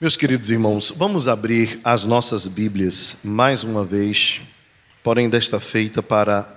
Meus 0.00 0.16
queridos 0.16 0.50
irmãos, 0.50 0.92
vamos 0.94 1.28
abrir 1.28 1.78
as 1.84 2.04
nossas 2.04 2.48
Bíblias 2.48 3.18
mais 3.22 3.62
uma 3.62 3.84
vez, 3.84 4.40
porém 5.04 5.30
desta 5.30 5.60
feita 5.60 6.02
para 6.02 6.48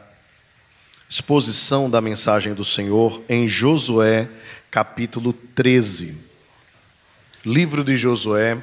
exposição 1.08 1.88
da 1.88 2.02
mensagem 2.02 2.56
do 2.56 2.66
Senhor 2.66 3.22
em 3.30 3.48
Josué, 3.48 4.28
capítulo 4.72 5.34
13. 5.54 6.18
Livro 7.46 7.84
de 7.84 7.96
Josué 7.96 8.58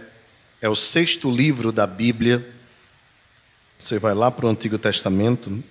é 0.61 0.68
o 0.68 0.75
sexto 0.75 1.30
livro 1.30 1.70
da 1.70 1.86
Bíblia. 1.86 2.45
Você 3.79 4.00
vai 4.00 4.12
lá 4.12 4.29
para 4.29 4.46
o 4.46 4.48
Antigo 4.48 4.77
Testamento, 4.77 5.62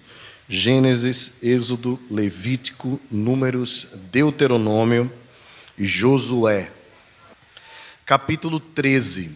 Gênesis, 0.47 1.43
Êxodo, 1.43 1.99
Levítico, 2.09 2.97
Números, 3.11 3.89
Deuteronômio 4.09 5.11
e 5.77 5.83
Josué 5.85 6.71
capítulo 8.05 8.59
13. 8.59 9.31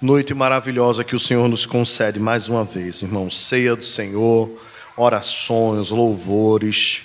Noite 0.00 0.32
maravilhosa 0.32 1.02
que 1.02 1.16
o 1.16 1.20
Senhor 1.20 1.48
nos 1.48 1.66
concede 1.66 2.20
mais 2.20 2.48
uma 2.48 2.64
vez, 2.64 3.02
irmãos. 3.02 3.36
Ceia 3.36 3.74
do 3.74 3.84
Senhor, 3.84 4.60
orações, 4.96 5.90
louvores. 5.90 7.02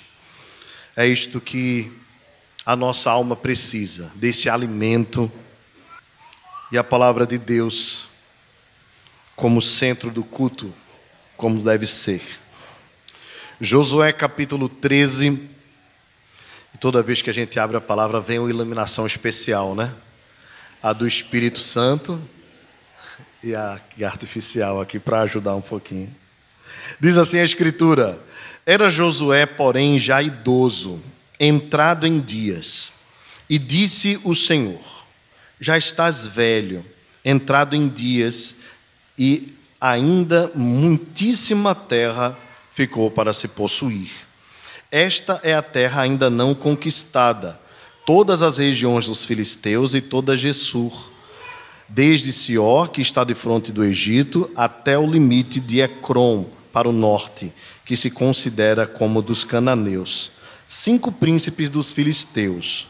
É 0.96 1.06
isto 1.06 1.40
que 1.40 1.92
a 2.64 2.76
nossa 2.76 3.10
alma 3.10 3.34
precisa, 3.34 4.12
desse 4.14 4.48
alimento 4.48 5.30
e 6.70 6.78
a 6.78 6.84
palavra 6.84 7.26
de 7.26 7.36
Deus 7.36 8.08
como 9.34 9.60
centro 9.60 10.10
do 10.10 10.22
culto, 10.22 10.72
como 11.36 11.60
deve 11.60 11.86
ser. 11.86 12.22
Josué 13.60 14.12
capítulo 14.12 14.68
13. 14.68 15.50
Toda 16.80 17.02
vez 17.02 17.22
que 17.22 17.30
a 17.30 17.34
gente 17.34 17.58
abre 17.58 17.76
a 17.76 17.80
palavra, 17.80 18.20
vem 18.20 18.38
uma 18.38 18.50
iluminação 18.50 19.04
especial, 19.04 19.74
né? 19.74 19.92
A 20.82 20.92
do 20.92 21.06
Espírito 21.06 21.58
Santo 21.58 22.20
e 23.42 23.54
a, 23.54 23.80
artificial 24.04 24.80
aqui 24.80 24.98
para 24.98 25.22
ajudar 25.22 25.54
um 25.54 25.60
pouquinho. 25.60 26.14
Diz 27.00 27.16
assim 27.16 27.38
a 27.38 27.44
Escritura: 27.44 28.18
Era 28.64 28.88
Josué, 28.88 29.46
porém, 29.46 29.98
já 29.98 30.22
idoso, 30.22 31.02
entrado 31.38 32.06
em 32.06 32.20
dias, 32.20 32.94
e 33.48 33.58
disse 33.58 34.20
o 34.24 34.34
Senhor: 34.34 35.04
Já 35.60 35.76
estás 35.76 36.26
velho, 36.26 36.84
entrado 37.24 37.74
em 37.74 37.88
dias, 37.88 38.56
e 39.18 39.54
ainda 39.80 40.50
muitíssima 40.54 41.74
terra 41.74 42.36
ficou 42.72 43.10
para 43.10 43.32
se 43.32 43.48
possuir. 43.48 44.10
Esta 44.90 45.40
é 45.42 45.54
a 45.54 45.62
terra 45.62 46.02
ainda 46.02 46.30
não 46.30 46.54
conquistada 46.54 47.60
todas 48.08 48.42
as 48.42 48.56
regiões 48.56 49.06
dos 49.06 49.26
filisteus 49.26 49.92
e 49.92 50.00
toda 50.00 50.34
Gessur, 50.34 51.10
desde 51.86 52.32
Sior, 52.32 52.88
que 52.88 53.02
está 53.02 53.22
de 53.22 53.34
fronte 53.34 53.70
do 53.70 53.84
Egito, 53.84 54.50
até 54.56 54.98
o 54.98 55.06
limite 55.06 55.60
de 55.60 55.82
Ecrom, 55.82 56.46
para 56.72 56.88
o 56.88 56.92
norte, 56.92 57.52
que 57.84 57.98
se 57.98 58.10
considera 58.10 58.86
como 58.86 59.20
dos 59.20 59.44
cananeus. 59.44 60.30
Cinco 60.66 61.12
príncipes 61.12 61.68
dos 61.68 61.92
filisteus: 61.92 62.86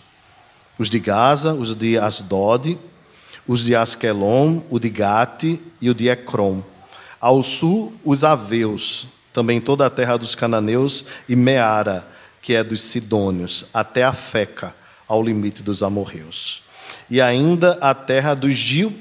os 0.79 0.89
de 0.89 1.01
Gaza, 1.01 1.53
os 1.53 1.75
de 1.75 1.99
Asdod, 1.99 2.79
os 3.45 3.65
de 3.65 3.75
Askelon, 3.75 4.61
o 4.71 4.79
de 4.79 4.89
Gate 4.89 5.59
e 5.81 5.91
o 5.91 5.95
de 5.95 6.09
Ecrom. 6.09 6.63
Ao 7.21 7.43
sul, 7.43 7.93
os 8.05 8.23
Aveus, 8.23 9.09
também 9.33 9.61
toda 9.61 9.85
a 9.85 9.91
terra 9.91 10.17
dos 10.17 10.37
cananeus, 10.37 11.07
e 11.29 11.35
Meara, 11.35 12.07
que 12.41 12.55
é 12.55 12.63
dos 12.63 12.83
Sidônios, 12.83 13.65
até 13.75 14.05
a 14.05 14.13
Feca 14.13 14.79
ao 15.09 15.23
limite 15.23 15.63
dos 15.63 15.83
amorreus. 15.83 16.63
E 17.11 17.21
ainda 17.21 17.79
a 17.81 17.95
terra 17.95 18.35
dos, 18.35 18.55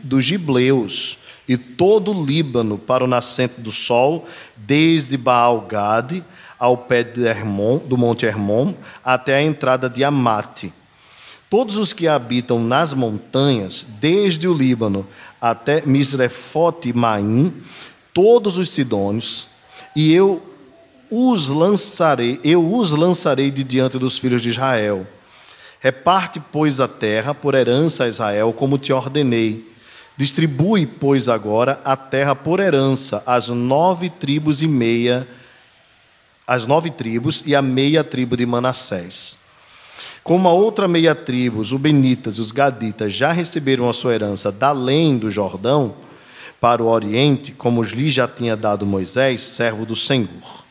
dos 0.04 0.24
gibleus 0.24 1.18
e 1.48 1.58
todo 1.58 2.12
o 2.12 2.26
Líbano 2.26 2.78
para 2.78 3.04
o 3.04 3.08
nascente 3.08 3.60
do 3.60 3.72
sol, 3.72 4.28
desde 4.56 5.18
Baal-Gade 5.18 6.24
ao 6.60 6.78
pé 6.78 7.06
Hermon, 7.16 7.78
do 7.78 7.98
monte 7.98 8.26
Hermon 8.26 8.74
até 9.04 9.36
a 9.36 9.42
entrada 9.42 9.90
de 9.90 10.04
Amate. 10.04 10.74
Todos 11.50 11.78
os 11.78 11.94
que 11.94 12.08
habitam 12.08 12.60
nas 12.60 12.94
montanhas, 12.94 13.86
desde 14.02 14.48
o 14.48 14.54
Líbano 14.54 15.08
até 15.40 15.82
Misrefote 15.86 16.90
e 16.90 16.94
Maim, 16.94 17.54
todos 18.14 18.58
os 18.58 18.70
sidônios, 18.70 19.48
e 19.96 20.12
eu 20.14 20.42
os 21.10 21.48
lançarei, 21.48 22.40
eu 22.44 22.74
os 22.74 22.92
lançarei 22.92 23.50
de 23.50 23.64
diante 23.64 23.98
dos 23.98 24.18
filhos 24.18 24.42
de 24.42 24.50
Israel 24.50 25.08
Reparte, 25.80 26.40
pois, 26.40 26.80
a 26.80 26.88
terra 26.88 27.34
por 27.34 27.54
herança 27.54 28.06
a 28.06 28.08
Israel, 28.08 28.52
como 28.54 28.78
te 28.78 28.92
ordenei. 28.92 29.72
Distribui, 30.18 30.88
pois, 30.88 31.30
agora 31.30 31.80
a 31.86 31.96
terra 31.96 32.36
por 32.36 32.60
herança 32.60 33.22
às 33.26 33.50
nove 33.50 34.10
tribos 34.10 34.62
e 34.62 34.68
meia, 34.68 35.28
as 36.48 36.66
nove 36.66 36.90
tribos 36.90 37.44
e 37.46 37.56
a 37.56 37.62
meia 37.62 38.04
tribo 38.04 38.36
de 38.36 38.46
Manassés. 38.46 39.38
Como 40.24 40.48
a 40.48 40.52
outra 40.52 40.88
meia 40.88 41.14
tribo, 41.14 41.62
os 41.62 41.72
Ubenitas 41.72 42.38
e 42.38 42.42
os 42.42 42.52
Gaditas, 42.52 43.14
já 43.14 43.32
receberam 43.32 43.88
a 43.88 43.94
sua 43.94 44.14
herança 44.14 44.52
da 44.52 44.70
além 44.70 45.18
do 45.18 45.30
Jordão, 45.30 45.94
para 46.60 46.82
o 46.82 46.88
Oriente, 46.88 47.52
como 47.52 47.84
lhes 47.84 48.14
já 48.14 48.28
tinha 48.28 48.58
dado 48.58 48.86
Moisés, 48.86 49.42
servo 49.44 49.86
do 49.86 49.96
Senhor. 49.96 50.66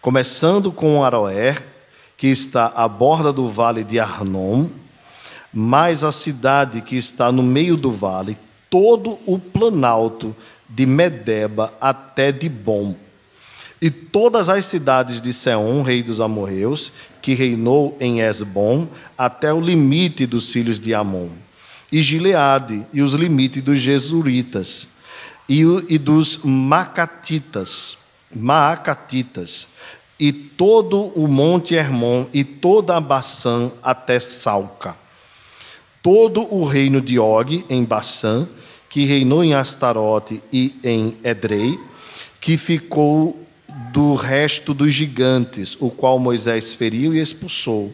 Começando 0.00 0.72
com 0.72 1.04
Aroer, 1.04 1.62
que 2.24 2.28
está 2.28 2.72
à 2.74 2.88
borda 2.88 3.30
do 3.30 3.50
vale 3.50 3.84
de 3.84 4.00
Arnon, 4.00 4.64
mais 5.52 6.02
a 6.02 6.10
cidade 6.10 6.80
que 6.80 6.96
está 6.96 7.30
no 7.30 7.42
meio 7.42 7.76
do 7.76 7.92
vale, 7.92 8.38
todo 8.70 9.18
o 9.26 9.38
planalto 9.38 10.34
de 10.66 10.86
Medeba 10.86 11.74
até 11.78 12.32
Dibom, 12.32 12.94
e 13.78 13.90
todas 13.90 14.48
as 14.48 14.64
cidades 14.64 15.20
de 15.20 15.34
Seom, 15.34 15.82
rei 15.82 16.02
dos 16.02 16.18
amorreus, 16.18 16.92
que 17.20 17.34
reinou 17.34 17.94
em 18.00 18.22
Esbom, 18.22 18.88
até 19.18 19.52
o 19.52 19.60
limite 19.60 20.24
dos 20.24 20.50
filhos 20.50 20.80
de 20.80 20.94
Amon, 20.94 21.28
e 21.92 22.00
Gileade, 22.00 22.86
e 22.90 23.02
os 23.02 23.12
limites 23.12 23.62
dos 23.62 23.82
Jesuritas, 23.82 24.88
e, 25.46 25.60
e 25.90 25.98
dos 25.98 26.38
Macatitas, 26.42 27.98
Maacatitas, 28.34 29.74
e 30.24 30.32
todo 30.32 31.12
o 31.14 31.28
monte 31.28 31.74
Hermon 31.74 32.24
e 32.32 32.42
toda 32.42 32.96
a 32.96 33.00
Baçã 33.00 33.70
até 33.82 34.18
Salca. 34.18 34.96
Todo 36.02 36.42
o 36.50 36.64
reino 36.64 36.98
de 36.98 37.18
Og 37.18 37.62
em 37.68 37.84
Baçã, 37.84 38.48
que 38.88 39.04
reinou 39.04 39.44
em 39.44 39.52
Astarote 39.52 40.42
e 40.50 40.74
em 40.82 41.14
Edrei, 41.22 41.78
que 42.40 42.56
ficou 42.56 43.38
do 43.92 44.14
resto 44.14 44.72
dos 44.72 44.94
gigantes, 44.94 45.76
o 45.78 45.90
qual 45.90 46.18
Moisés 46.18 46.74
feriu 46.74 47.14
e 47.14 47.20
expulsou. 47.20 47.92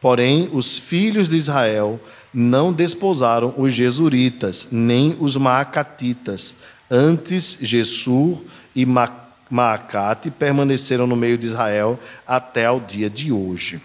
Porém, 0.00 0.48
os 0.52 0.78
filhos 0.78 1.28
de 1.28 1.38
Israel 1.38 1.98
não 2.32 2.72
desposaram 2.72 3.52
os 3.56 3.72
jesuritas, 3.72 4.68
nem 4.70 5.16
os 5.18 5.36
maacatitas, 5.36 6.58
antes 6.88 7.58
Jesur 7.60 8.44
e 8.76 8.86
Macá 8.86 9.27
Maacate 9.50 10.30
permaneceram 10.30 11.06
no 11.06 11.16
meio 11.16 11.38
de 11.38 11.46
Israel 11.46 11.98
até 12.26 12.66
ao 12.66 12.80
dia 12.80 13.08
de 13.08 13.32
hoje. 13.32 13.80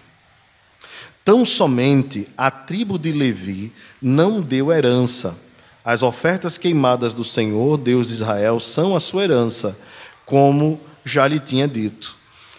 Tão 1.24 1.44
somente 1.44 2.28
a 2.36 2.50
tribo 2.50 2.98
de 2.98 3.10
Levi 3.10 3.72
não 4.00 4.42
deu 4.42 4.70
herança. 4.70 5.40
As 5.82 6.02
ofertas 6.02 6.58
queimadas 6.58 7.14
do 7.14 7.24
Senhor, 7.24 7.78
Deus 7.78 8.08
de 8.08 8.14
Israel, 8.14 8.60
são 8.60 8.94
a 8.94 9.00
sua 9.00 9.24
herança, 9.24 9.78
como 10.26 10.80
já 11.04 11.26
lhe 11.26 11.40
tinha 11.40 11.66
dito. 11.66 12.16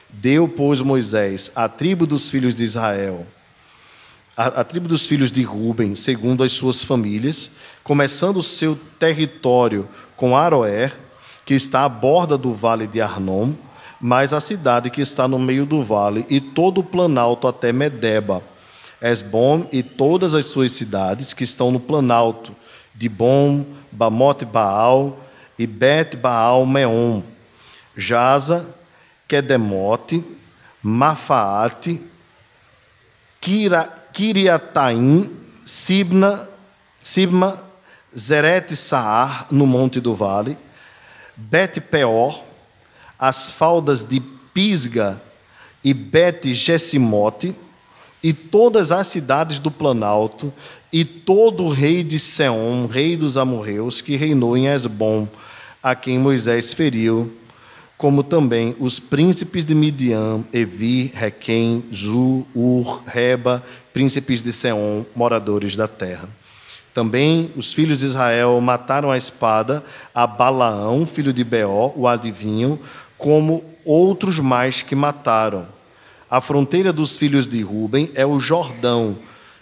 Deu, 0.09 0.47
pois, 0.47 0.81
Moisés 0.81 1.51
a 1.55 1.67
tribo 1.67 2.07
dos 2.07 2.29
filhos 2.29 2.55
de 2.55 2.63
Israel, 2.63 3.27
a, 4.35 4.61
a 4.61 4.63
tribo 4.63 4.87
dos 4.87 5.07
filhos 5.07 5.31
de 5.31 5.43
Ruben, 5.43 5.95
segundo 5.95 6.43
as 6.43 6.51
suas 6.51 6.83
famílias, 6.83 7.51
começando 7.83 8.37
o 8.37 8.43
seu 8.43 8.77
território 8.99 9.87
com 10.15 10.35
Aroer, 10.35 10.97
que 11.45 11.53
está 11.53 11.85
à 11.85 11.89
borda 11.89 12.37
do 12.37 12.53
vale 12.53 12.87
de 12.87 12.99
Arnon, 12.99 13.51
mas 14.01 14.33
a 14.33 14.41
cidade 14.41 14.89
que 14.89 15.01
está 15.01 15.27
no 15.27 15.39
meio 15.39 15.65
do 15.65 15.83
vale, 15.83 16.25
e 16.29 16.41
todo 16.41 16.79
o 16.79 16.83
planalto 16.83 17.47
até 17.47 17.71
Medeba, 17.71 18.41
Esbom 19.01 19.67
e 19.71 19.83
todas 19.83 20.33
as 20.33 20.45
suas 20.47 20.71
cidades 20.71 21.33
que 21.33 21.43
estão 21.43 21.71
no 21.71 21.79
planalto, 21.79 22.55
de 22.93 23.09
Bom, 23.09 23.65
Bamote 23.91 24.45
Baal 24.45 25.19
e 25.59 25.67
Bet 25.67 26.15
Baal 26.15 26.65
Meon, 26.65 27.21
Jaza, 27.95 28.65
Kedemote, 29.27 30.23
Mafaate, 30.81 32.01
Kira, 33.41 33.91
Kiriataim, 34.13 35.29
Sibna, 35.65 36.47
Sibma, 37.03 37.59
Zerete 38.17 38.75
Saar, 38.75 39.47
no 39.51 39.67
monte 39.67 39.99
do 39.99 40.15
vale, 40.15 40.57
Bet-peor, 41.35 42.41
as 43.19 43.51
faldas 43.51 44.03
de 44.03 44.19
Pisga 44.53 45.21
e 45.83 45.93
Bet-Gessimote, 45.93 47.53
e 48.23 48.33
todas 48.33 48.91
as 48.91 49.07
cidades 49.07 49.59
do 49.59 49.69
Planalto, 49.69 50.51
e 50.91 51.05
todo 51.05 51.65
o 51.65 51.69
rei 51.69 52.03
de 52.03 52.17
Seom, 52.17 52.87
rei 52.87 53.15
dos 53.15 53.37
amorreus, 53.37 54.01
que 54.01 54.15
reinou 54.15 54.57
em 54.57 54.67
Esbom, 54.67 55.27
a 55.83 55.93
quem 55.93 56.17
Moisés 56.17 56.73
feriu, 56.73 57.31
como 57.97 58.23
também 58.23 58.75
os 58.79 58.99
príncipes 58.99 59.65
de 59.65 59.75
Midian, 59.75 60.43
Evi, 60.51 61.11
Requem, 61.13 61.83
Zu, 61.93 62.45
Ur, 62.55 63.03
Reba, 63.05 63.63
príncipes 63.93 64.41
de 64.41 64.51
Seom, 64.51 65.05
moradores 65.15 65.75
da 65.75 65.87
terra. 65.87 66.27
Também 66.95 67.51
os 67.57 67.73
filhos 67.73 67.99
de 67.99 68.05
Israel 68.05 68.57
mataram 68.61 69.11
a 69.11 69.17
espada 69.17 69.83
a 70.13 70.25
Balaão, 70.25 71.05
filho 71.05 71.33
de 71.33 71.43
Beó, 71.43 71.91
o 71.93 72.07
adivinho, 72.07 72.79
como 73.17 73.65
outros 73.83 74.39
mais 74.39 74.81
que 74.81 74.95
mataram. 74.95 75.67
A 76.31 76.39
fronteira 76.39 76.93
dos 76.93 77.17
filhos 77.17 77.49
de 77.49 77.61
Ruben 77.61 78.09
é 78.15 78.25
o 78.25 78.39
Jordão 78.39 79.17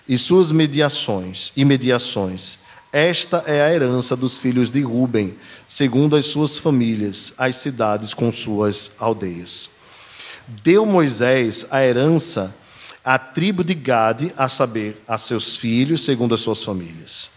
e 0.08 0.16
suas 0.16 0.52
mediações 0.52 1.52
e 1.58 1.66
mediações. 1.66 2.60
Esta 2.92 3.44
é 3.48 3.64
a 3.64 3.74
herança 3.74 4.16
dos 4.16 4.38
filhos 4.38 4.70
de 4.70 4.82
Ruben, 4.82 5.36
segundo 5.68 6.16
as 6.16 6.28
suas 6.28 6.60
famílias, 6.60 7.34
as 7.36 7.56
cidades 7.56 8.14
com 8.14 8.32
suas 8.32 8.92
aldeias. 9.00 9.72
Deu 10.48 10.86
Moisés 10.86 11.66
a 11.72 11.84
herança 11.84 12.54
à 13.04 13.20
tribo 13.20 13.64
de 13.64 13.74
Gade, 13.74 14.34
a 14.38 14.48
saber, 14.48 15.04
a 15.08 15.18
seus 15.18 15.58
filhos, 15.58 16.06
segundo 16.06 16.34
as 16.34 16.42
suas 16.42 16.64
famílias. 16.64 17.32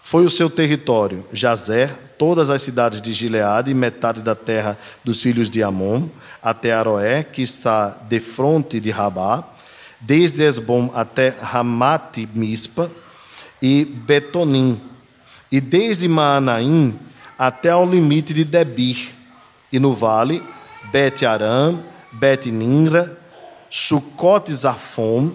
Foi 0.00 0.24
o 0.24 0.30
seu 0.30 0.50
território, 0.50 1.24
Jazer, 1.32 1.94
todas 2.18 2.50
as 2.50 2.62
cidades 2.62 3.00
de 3.00 3.12
Gileade 3.12 3.70
e 3.70 3.74
metade 3.74 4.20
da 4.20 4.34
terra 4.34 4.78
dos 5.04 5.22
filhos 5.22 5.48
de 5.48 5.62
Amon, 5.62 6.08
até 6.42 6.72
Aroé, 6.72 7.22
que 7.22 7.42
está 7.42 7.96
de 8.08 8.20
fronte 8.20 8.80
de 8.80 8.90
Rabá, 8.90 9.44
desde 10.00 10.42
Esbom 10.42 10.90
até 10.94 11.28
Ramate 11.28 12.28
Mispa 12.34 12.90
e 13.60 13.84
Betonim, 13.84 14.80
e 15.50 15.60
desde 15.60 16.08
Maanaim 16.08 16.98
até 17.38 17.70
ao 17.70 17.88
limite 17.88 18.34
de 18.34 18.44
Debir, 18.44 19.10
e 19.72 19.78
no 19.78 19.94
vale, 19.94 20.42
Bet-Aram, 20.90 21.82
Bet-Ninra, 22.12 23.21
Sucote 23.74 24.54
Zafon, 24.54 25.32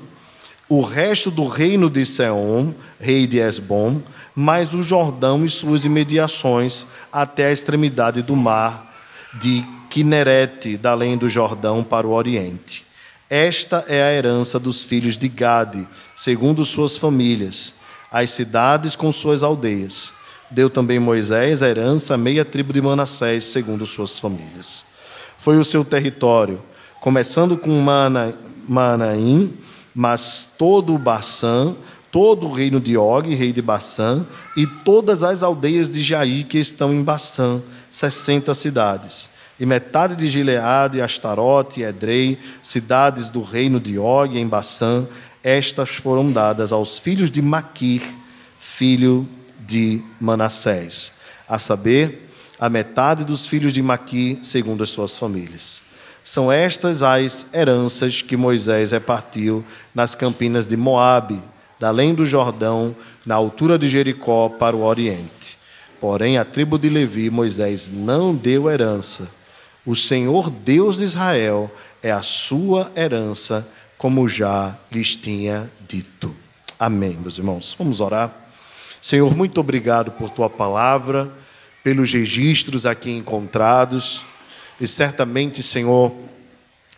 o 0.69 0.81
resto 0.81 1.31
do 1.31 1.47
reino 1.47 1.89
de 1.89 2.05
Seom, 2.05 2.71
rei 2.99 3.25
de 3.25 3.39
Esbom, 3.39 3.99
mais 4.35 4.75
o 4.75 4.83
Jordão 4.83 5.43
e 5.43 5.49
suas 5.49 5.85
imediações, 5.85 6.85
até 7.11 7.47
a 7.47 7.51
extremidade 7.51 8.21
do 8.21 8.35
mar 8.35 8.95
de 9.41 9.65
Quinerete, 9.89 10.77
da 10.77 10.91
além 10.91 11.17
do 11.17 11.27
Jordão 11.27 11.83
para 11.83 12.05
o 12.05 12.11
oriente. 12.11 12.85
Esta 13.27 13.83
é 13.87 14.03
a 14.03 14.13
herança 14.13 14.59
dos 14.59 14.85
filhos 14.85 15.17
de 15.17 15.27
Gade, 15.27 15.87
segundo 16.15 16.63
suas 16.63 16.95
famílias, 16.95 17.79
as 18.11 18.29
cidades 18.29 18.95
com 18.95 19.11
suas 19.11 19.41
aldeias. 19.41 20.13
Deu 20.51 20.69
também 20.69 20.99
Moisés 20.99 21.63
a 21.63 21.69
herança 21.69 22.15
meia 22.15 22.45
tribo 22.45 22.71
de 22.71 22.83
Manassés, 22.83 23.45
segundo 23.45 23.83
suas 23.87 24.19
famílias. 24.19 24.85
Foi 25.39 25.57
o 25.57 25.65
seu 25.65 25.83
território, 25.83 26.61
começando 27.01 27.57
com 27.57 27.83
Manaim, 28.67 29.53
mas 29.93 30.49
todo 30.57 30.93
o 30.93 30.97
Baçã, 30.97 31.75
todo 32.11 32.47
o 32.47 32.53
reino 32.53 32.79
de 32.79 32.97
Og, 32.97 33.33
rei 33.33 33.51
de 33.51 33.61
Baçã, 33.61 34.25
e 34.55 34.65
todas 34.65 35.23
as 35.23 35.43
aldeias 35.43 35.89
de 35.89 36.01
Jair 36.01 36.45
que 36.45 36.57
estão 36.57 36.93
em 36.93 37.03
Baçã, 37.03 37.61
sessenta 37.91 38.53
cidades 38.53 39.37
e 39.59 39.65
metade 39.65 40.15
de 40.15 40.29
Gileade, 40.29 41.01
Astarote 41.01 41.81
Edrei, 41.81 42.37
cidades 42.61 43.29
do 43.29 43.41
reino 43.41 43.79
de 43.79 43.97
Og 43.97 44.37
em 44.37 44.47
Baçã, 44.47 45.07
estas 45.43 45.89
foram 45.89 46.31
dadas 46.31 46.71
aos 46.71 46.99
filhos 46.99 47.31
de 47.31 47.41
Maquir, 47.41 48.01
filho 48.59 49.27
de 49.59 50.01
Manassés, 50.19 51.19
a 51.47 51.57
saber, 51.57 52.29
a 52.59 52.69
metade 52.69 53.23
dos 53.23 53.47
filhos 53.47 53.73
de 53.73 53.81
Maquir, 53.81 54.39
segundo 54.43 54.83
as 54.83 54.89
suas 54.89 55.17
famílias. 55.17 55.83
São 56.29 56.51
estas 56.51 57.01
as 57.01 57.45
heranças 57.53 58.21
que 58.21 58.35
Moisés 58.35 58.91
repartiu 58.91 59.63
nas 59.95 60.13
campinas 60.13 60.67
de 60.67 60.75
Moabe, 60.75 61.41
da 61.79 61.87
além 61.87 62.13
do 62.13 62.25
Jordão, 62.25 62.93
na 63.25 63.33
altura 63.33 63.79
de 63.79 63.87
Jericó, 63.87 64.49
para 64.49 64.75
o 64.75 64.83
oriente. 64.83 65.57
Porém, 66.01 66.37
a 66.37 66.43
tribo 66.43 66.77
de 66.77 66.89
Levi, 66.89 67.29
Moisés 67.29 67.89
não 67.89 68.35
deu 68.35 68.69
herança, 68.69 69.31
o 69.85 69.95
Senhor 69.95 70.49
Deus 70.49 70.97
de 70.97 71.05
Israel 71.05 71.71
é 72.03 72.11
a 72.11 72.21
sua 72.21 72.91
herança, 72.93 73.65
como 73.97 74.27
já 74.27 74.75
lhes 74.91 75.15
tinha 75.15 75.71
dito. 75.87 76.35
Amém, 76.77 77.17
meus 77.21 77.37
irmãos. 77.37 77.73
Vamos 77.79 78.01
orar. 78.01 78.35
Senhor, 79.01 79.33
muito 79.33 79.61
obrigado 79.61 80.11
por 80.11 80.29
tua 80.29 80.49
palavra, 80.49 81.31
pelos 81.81 82.11
registros 82.11 82.85
aqui 82.85 83.11
encontrados, 83.11 84.25
e 84.79 84.87
certamente, 84.87 85.63
Senhor, 85.63 86.15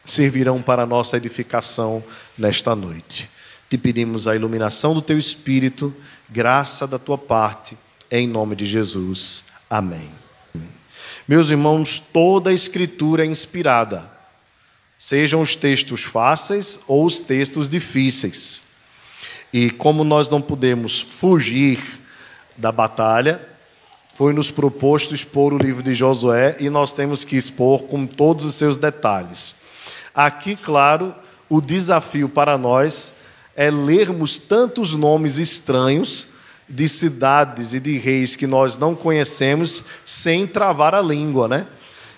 servirão 0.03 0.61
para 0.61 0.85
nossa 0.85 1.17
edificação 1.17 2.03
nesta 2.37 2.75
noite. 2.75 3.29
Te 3.69 3.77
pedimos 3.77 4.27
a 4.27 4.35
iluminação 4.35 4.93
do 4.93 5.01
teu 5.01 5.17
espírito, 5.17 5.95
graça 6.27 6.87
da 6.87 6.97
tua 6.97 7.17
parte, 7.17 7.77
em 8.11 8.27
nome 8.27 8.55
de 8.55 8.65
Jesus. 8.65 9.45
Amém. 9.69 10.09
Meus 11.27 11.49
irmãos, 11.49 11.99
toda 11.99 12.49
a 12.49 12.53
escritura 12.53 13.23
é 13.23 13.27
inspirada, 13.27 14.09
sejam 14.97 15.41
os 15.41 15.55
textos 15.55 16.03
fáceis 16.03 16.79
ou 16.87 17.05
os 17.05 17.19
textos 17.19 17.69
difíceis. 17.69 18.63
E 19.53 19.69
como 19.69 20.03
nós 20.03 20.29
não 20.29 20.41
podemos 20.41 20.99
fugir 20.99 21.79
da 22.57 22.71
batalha, 22.71 23.48
foi 24.19 24.33
nos 24.33 24.51
proposto 24.51 25.15
expor 25.15 25.53
o 25.53 25.57
livro 25.57 25.81
de 25.81 25.95
Josué 25.95 26.57
e 26.59 26.69
nós 26.69 26.91
temos 26.91 27.23
que 27.23 27.37
expor 27.37 27.83
com 27.83 28.05
todos 28.05 28.43
os 28.43 28.53
seus 28.53 28.77
detalhes. 28.77 29.55
Aqui, 30.13 30.57
claro, 30.57 31.15
o 31.47 31.61
desafio 31.61 32.27
para 32.27 32.57
nós 32.57 33.13
é 33.55 33.71
lermos 33.71 34.37
tantos 34.37 34.93
nomes 34.93 35.37
estranhos 35.37 36.27
de 36.67 36.89
cidades 36.89 37.71
e 37.71 37.79
de 37.79 37.97
reis 37.97 38.35
que 38.35 38.45
nós 38.45 38.77
não 38.77 38.93
conhecemos 38.93 39.85
sem 40.05 40.45
travar 40.45 40.93
a 40.93 41.01
língua, 41.01 41.47
né? 41.47 41.65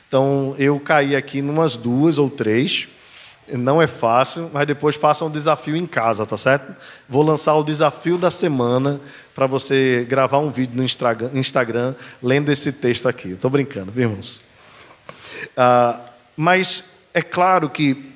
Então 0.08 0.56
eu 0.58 0.80
caí 0.80 1.16
aqui 1.16 1.40
numas 1.40 1.76
duas 1.76 2.18
ou 2.18 2.32
três. 2.32 2.88
Não 3.58 3.82
é 3.82 3.88
fácil, 3.88 4.50
mas 4.54 4.66
depois 4.66 4.96
faça 4.96 5.26
um 5.26 5.30
desafio 5.30 5.76
em 5.76 5.86
casa, 5.86 6.26
tá 6.26 6.38
certo? 6.38 6.76
Vou 7.08 7.22
lançar 7.22 7.56
o 7.56 7.64
desafio 7.64 8.18
da 8.18 8.32
semana 8.32 9.00
para 9.36 9.46
você 9.46 10.06
gravar 10.08 10.40
um 10.40 10.50
vídeo 10.50 10.76
no 10.78 10.84
Instagram 10.84 11.96
lendo 12.22 12.52
esse 12.52 12.72
texto 12.72 13.08
aqui. 13.08 13.30
Estou 13.32 13.50
brincando, 13.50 13.92
viu, 13.92 14.10
irmãos? 14.10 14.42
Ah, 15.56 16.00
mas 16.36 16.94
é 17.14 17.22
claro 17.22 17.70
que, 17.70 18.12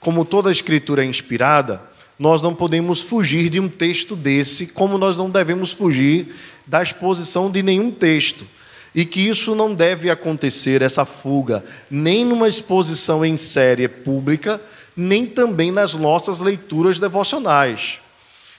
como 0.00 0.24
toda 0.24 0.48
a 0.48 0.52
escritura 0.52 1.04
é 1.04 1.06
inspirada, 1.06 1.82
nós 2.18 2.42
não 2.42 2.54
podemos 2.54 3.00
fugir 3.00 3.48
de 3.48 3.58
um 3.58 3.68
texto 3.68 4.14
desse, 4.14 4.66
como 4.68 4.98
nós 4.98 5.16
não 5.16 5.30
devemos 5.30 5.72
fugir 5.72 6.34
da 6.66 6.82
exposição 6.82 7.50
de 7.50 7.62
nenhum 7.62 7.90
texto. 7.90 8.46
E 8.94 9.04
que 9.04 9.20
isso 9.20 9.54
não 9.54 9.74
deve 9.74 10.10
acontecer, 10.10 10.82
essa 10.82 11.04
fuga, 11.04 11.64
nem 11.90 12.24
numa 12.24 12.48
exposição 12.48 13.24
em 13.24 13.36
série 13.36 13.86
pública, 13.86 14.60
nem 14.96 15.26
também 15.26 15.70
nas 15.70 15.94
nossas 15.94 16.40
leituras 16.40 16.98
devocionais. 16.98 18.00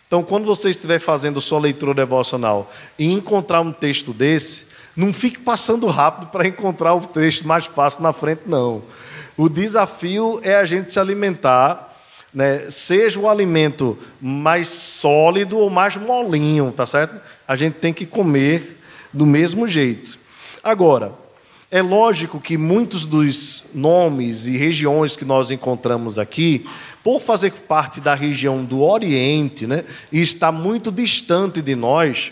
Então, 0.07 0.23
quando 0.23 0.45
você 0.45 0.69
estiver 0.69 0.99
fazendo 0.99 1.41
sua 1.41 1.59
leitura 1.59 1.93
devocional 1.93 2.71
e 2.97 3.11
encontrar 3.11 3.61
um 3.61 3.71
texto 3.71 4.13
desse, 4.13 4.67
não 4.95 5.13
fique 5.13 5.39
passando 5.39 5.87
rápido 5.87 6.27
para 6.27 6.47
encontrar 6.47 6.93
o 6.93 7.01
texto 7.01 7.47
mais 7.47 7.65
fácil 7.65 8.01
na 8.01 8.13
frente, 8.13 8.41
não. 8.45 8.83
O 9.37 9.47
desafio 9.49 10.39
é 10.43 10.55
a 10.55 10.65
gente 10.65 10.91
se 10.91 10.99
alimentar 10.99 11.91
né, 12.33 12.67
seja 12.69 13.19
o 13.19 13.29
alimento 13.29 13.97
mais 14.21 14.69
sólido 14.69 15.57
ou 15.57 15.69
mais 15.69 15.97
molinho, 15.97 16.71
tá 16.75 16.85
certo? 16.85 17.19
A 17.47 17.55
gente 17.55 17.75
tem 17.75 17.93
que 17.93 18.05
comer 18.05 18.79
do 19.11 19.25
mesmo 19.25 19.67
jeito. 19.67 20.17
Agora, 20.63 21.13
é 21.71 21.81
lógico 21.81 22.39
que 22.39 22.57
muitos 22.57 23.05
dos 23.05 23.67
nomes 23.73 24.45
e 24.45 24.57
regiões 24.57 25.15
que 25.15 25.23
nós 25.23 25.49
encontramos 25.49 26.19
aqui, 26.19 26.67
por 27.01 27.19
fazer 27.19 27.51
parte 27.51 28.01
da 28.01 28.13
região 28.13 28.63
do 28.63 28.83
Oriente, 28.83 29.65
né, 29.65 29.85
e 30.11 30.21
estar 30.21 30.51
muito 30.51 30.91
distante 30.91 31.61
de 31.61 31.75
nós, 31.75 32.31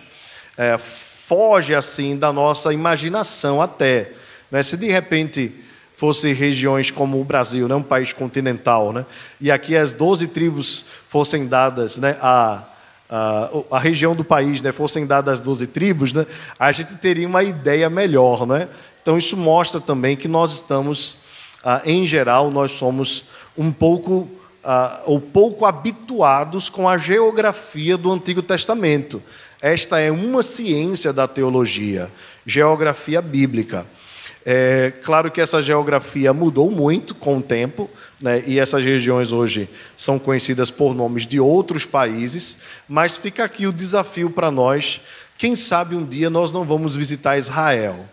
é, 0.57 0.77
foge 0.77 1.73
assim 1.73 2.17
da 2.17 2.33
nossa 2.33 2.73
imaginação 2.73 3.61
até. 3.61 4.11
Né? 4.51 4.61
Se 4.61 4.75
de 4.75 4.91
repente 4.91 5.53
fossem 5.95 6.33
regiões 6.33 6.91
como 6.91 7.19
o 7.19 7.23
Brasil, 7.23 7.67
né, 7.67 7.75
um 7.75 7.83
país 7.83 8.13
continental, 8.13 8.91
né, 8.93 9.05
e 9.39 9.49
aqui 9.49 9.75
as 9.75 9.93
12 9.93 10.27
tribos 10.27 10.85
fossem 11.07 11.47
dadas, 11.47 11.97
né, 11.97 12.17
a, 12.21 12.63
a, 13.09 13.49
a 13.71 13.79
região 13.79 14.15
do 14.15 14.23
país 14.23 14.61
né, 14.61 14.71
fossem 14.71 15.07
dadas 15.07 15.35
as 15.35 15.41
12 15.41 15.67
tribos, 15.67 16.13
né, 16.13 16.25
a 16.59 16.71
gente 16.71 16.95
teria 16.95 17.27
uma 17.27 17.43
ideia 17.43 17.89
melhor. 17.89 18.45
Né? 18.45 18.67
Então, 19.01 19.17
isso 19.17 19.35
mostra 19.35 19.81
também 19.81 20.15
que 20.15 20.27
nós 20.27 20.53
estamos, 20.53 21.15
ah, 21.63 21.81
em 21.85 22.05
geral, 22.05 22.51
nós 22.51 22.71
somos 22.73 23.29
um 23.57 23.71
pouco 23.71 24.29
ah, 24.63 25.01
ou 25.05 25.19
pouco 25.19 25.65
habituados 25.65 26.69
com 26.69 26.87
a 26.87 26.97
geografia 26.97 27.97
do 27.97 28.11
Antigo 28.11 28.41
Testamento. 28.41 29.21
Esta 29.61 29.99
é 29.99 30.11
uma 30.11 30.43
ciência 30.43 31.11
da 31.11 31.27
teologia, 31.27 32.11
geografia 32.45 33.21
bíblica. 33.21 33.85
É 34.45 34.91
claro 35.03 35.29
que 35.29 35.41
essa 35.41 35.61
geografia 35.61 36.33
mudou 36.33 36.71
muito 36.71 37.13
com 37.13 37.37
o 37.37 37.41
tempo, 37.41 37.89
né, 38.21 38.41
e 38.47 38.57
essas 38.57 38.83
regiões 38.83 39.31
hoje 39.31 39.69
são 39.97 40.17
conhecidas 40.17 40.71
por 40.71 40.95
nomes 40.95 41.27
de 41.27 41.39
outros 41.39 41.85
países, 41.85 42.61
mas 42.87 43.17
fica 43.17 43.43
aqui 43.43 43.67
o 43.67 43.73
desafio 43.73 44.29
para 44.29 44.49
nós. 44.49 45.01
Quem 45.37 45.55
sabe 45.55 45.95
um 45.95 46.05
dia 46.05 46.29
nós 46.29 46.51
não 46.51 46.63
vamos 46.63 46.95
visitar 46.95 47.37
Israel. 47.37 48.05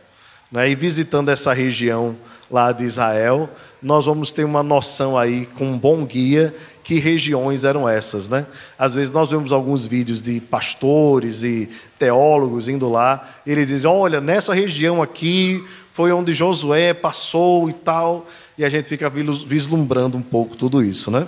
Né, 0.51 0.71
e 0.71 0.75
visitando 0.75 1.29
essa 1.29 1.53
região 1.53 2.17
lá 2.51 2.71
de 2.71 2.85
Israel, 2.85 3.51
nós 3.83 4.07
vamos 4.07 4.31
ter 4.31 4.45
uma 4.45 4.63
noção 4.63 5.19
aí, 5.19 5.47
com 5.47 5.67
um 5.67 5.79
bom 5.79 6.05
guia, 6.05 6.55
que 6.85 7.01
regiões 7.01 7.65
eram 7.65 7.89
essas. 7.89 8.29
Né? 8.29 8.47
Às 8.79 8.95
vezes 8.95 9.13
nós 9.13 9.31
vemos 9.31 9.51
alguns 9.51 9.87
vídeos 9.87 10.23
de 10.23 10.41
pastores 10.41 11.43
e 11.43 11.69
teólogos 11.99 12.69
indo 12.69 12.89
lá, 12.89 13.29
e 13.45 13.51
eles 13.51 13.67
dizem: 13.67 13.91
olha, 13.91 14.21
nessa 14.21 14.55
região 14.55 15.03
aqui 15.03 15.65
foi 15.97 16.13
onde 16.13 16.35
Josué 16.35 16.93
passou 16.93 17.71
e 17.71 17.73
tal, 17.73 18.27
e 18.59 18.67
a 18.67 18.69
gente 18.69 18.87
fica 18.87 19.09
vislumbrando 19.09 20.19
um 20.19 20.21
pouco 20.21 20.55
tudo 20.55 20.85
isso. 20.85 21.11
Né? 21.11 21.27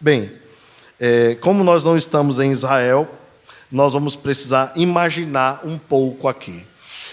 Bem, 0.00 0.30
é, 1.00 1.34
como 1.40 1.64
nós 1.64 1.84
não 1.84 1.96
estamos 1.96 2.38
em 2.38 2.52
Israel, 2.52 3.10
nós 3.72 3.92
vamos 3.92 4.14
precisar 4.14 4.72
imaginar 4.76 5.62
um 5.64 5.76
pouco 5.76 6.28
aqui. 6.28 6.64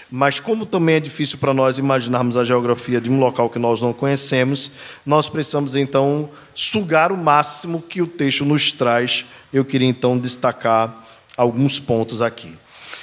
Mas, 0.08 0.38
como 0.38 0.64
também 0.64 0.94
é 0.94 1.00
difícil 1.00 1.38
para 1.38 1.52
nós 1.52 1.76
imaginarmos 1.76 2.36
a 2.36 2.44
geografia 2.44 3.00
de 3.00 3.10
um 3.10 3.18
local 3.18 3.50
que 3.50 3.58
nós 3.58 3.80
não 3.80 3.92
conhecemos, 3.92 4.70
nós 5.04 5.28
precisamos 5.28 5.74
então 5.74 6.30
sugar 6.54 7.10
o 7.10 7.16
máximo 7.16 7.82
que 7.82 8.00
o 8.00 8.06
texto 8.06 8.44
nos 8.44 8.70
traz. 8.70 9.24
Eu 9.52 9.64
queria 9.64 9.88
então 9.88 10.16
destacar 10.16 11.04
alguns 11.36 11.80
pontos 11.80 12.22
aqui. 12.22 12.56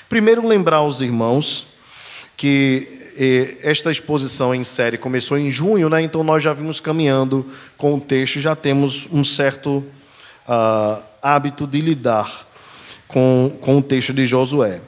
Primeiro, 0.08 0.48
lembrar 0.48 0.78
aos 0.78 1.02
irmãos 1.02 1.68
que 2.38 2.99
esta 3.62 3.92
exposição 3.92 4.56
em 4.56 4.64
série 4.64 4.98
começou 4.98 5.38
em 5.38 5.52
junho, 5.52 5.90
né? 5.90 6.02
então 6.02 6.24
nós 6.24 6.42
já 6.42 6.54
vimos 6.54 6.80
caminhando 6.80 7.46
com 7.78 7.96
o 7.96 8.00
texto, 8.00 8.40
já 8.40 8.56
temos 8.56 9.08
um 9.12 9.26
certo 9.26 9.84
uh, 10.48 11.04
hábito 11.22 11.68
de 11.68 11.82
lidar 11.82 12.48
com, 13.10 13.52
com 13.60 13.80
o 13.80 13.82
texto 13.82 14.14
de 14.14 14.26
Josué. 14.26 14.80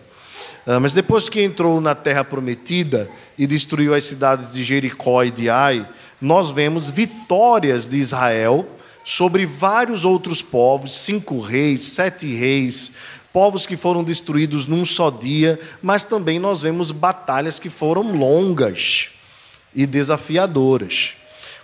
Uh, 0.65 0.79
mas 0.79 0.93
depois 0.93 1.27
que 1.27 1.41
entrou 1.41 1.81
na 1.81 1.93
terra 1.93 2.23
prometida 2.23 3.09
e 3.37 3.45
destruiu 3.45 3.93
as 3.93 4.05
cidades 4.05 4.53
de 4.53 4.63
Jericó 4.63 5.23
e 5.23 5.31
de 5.31 5.49
Ai, 5.49 5.85
nós 6.21 6.51
vemos 6.51 6.89
vitórias 6.89 7.87
de 7.87 7.97
Israel 7.97 8.65
sobre 9.03 9.45
vários 9.45 10.05
outros 10.05 10.41
povos, 10.41 10.97
cinco 10.97 11.41
reis, 11.41 11.83
sete 11.83 12.33
reis, 12.33 12.93
povos 13.33 13.65
que 13.65 13.77
foram 13.77 14.03
destruídos 14.03 14.67
num 14.67 14.85
só 14.85 15.09
dia, 15.09 15.59
mas 15.81 16.03
também 16.03 16.39
nós 16.39 16.61
vemos 16.61 16.91
batalhas 16.91 17.59
que 17.59 17.69
foram 17.69 18.15
longas 18.15 19.09
e 19.73 19.85
desafiadoras. 19.85 21.13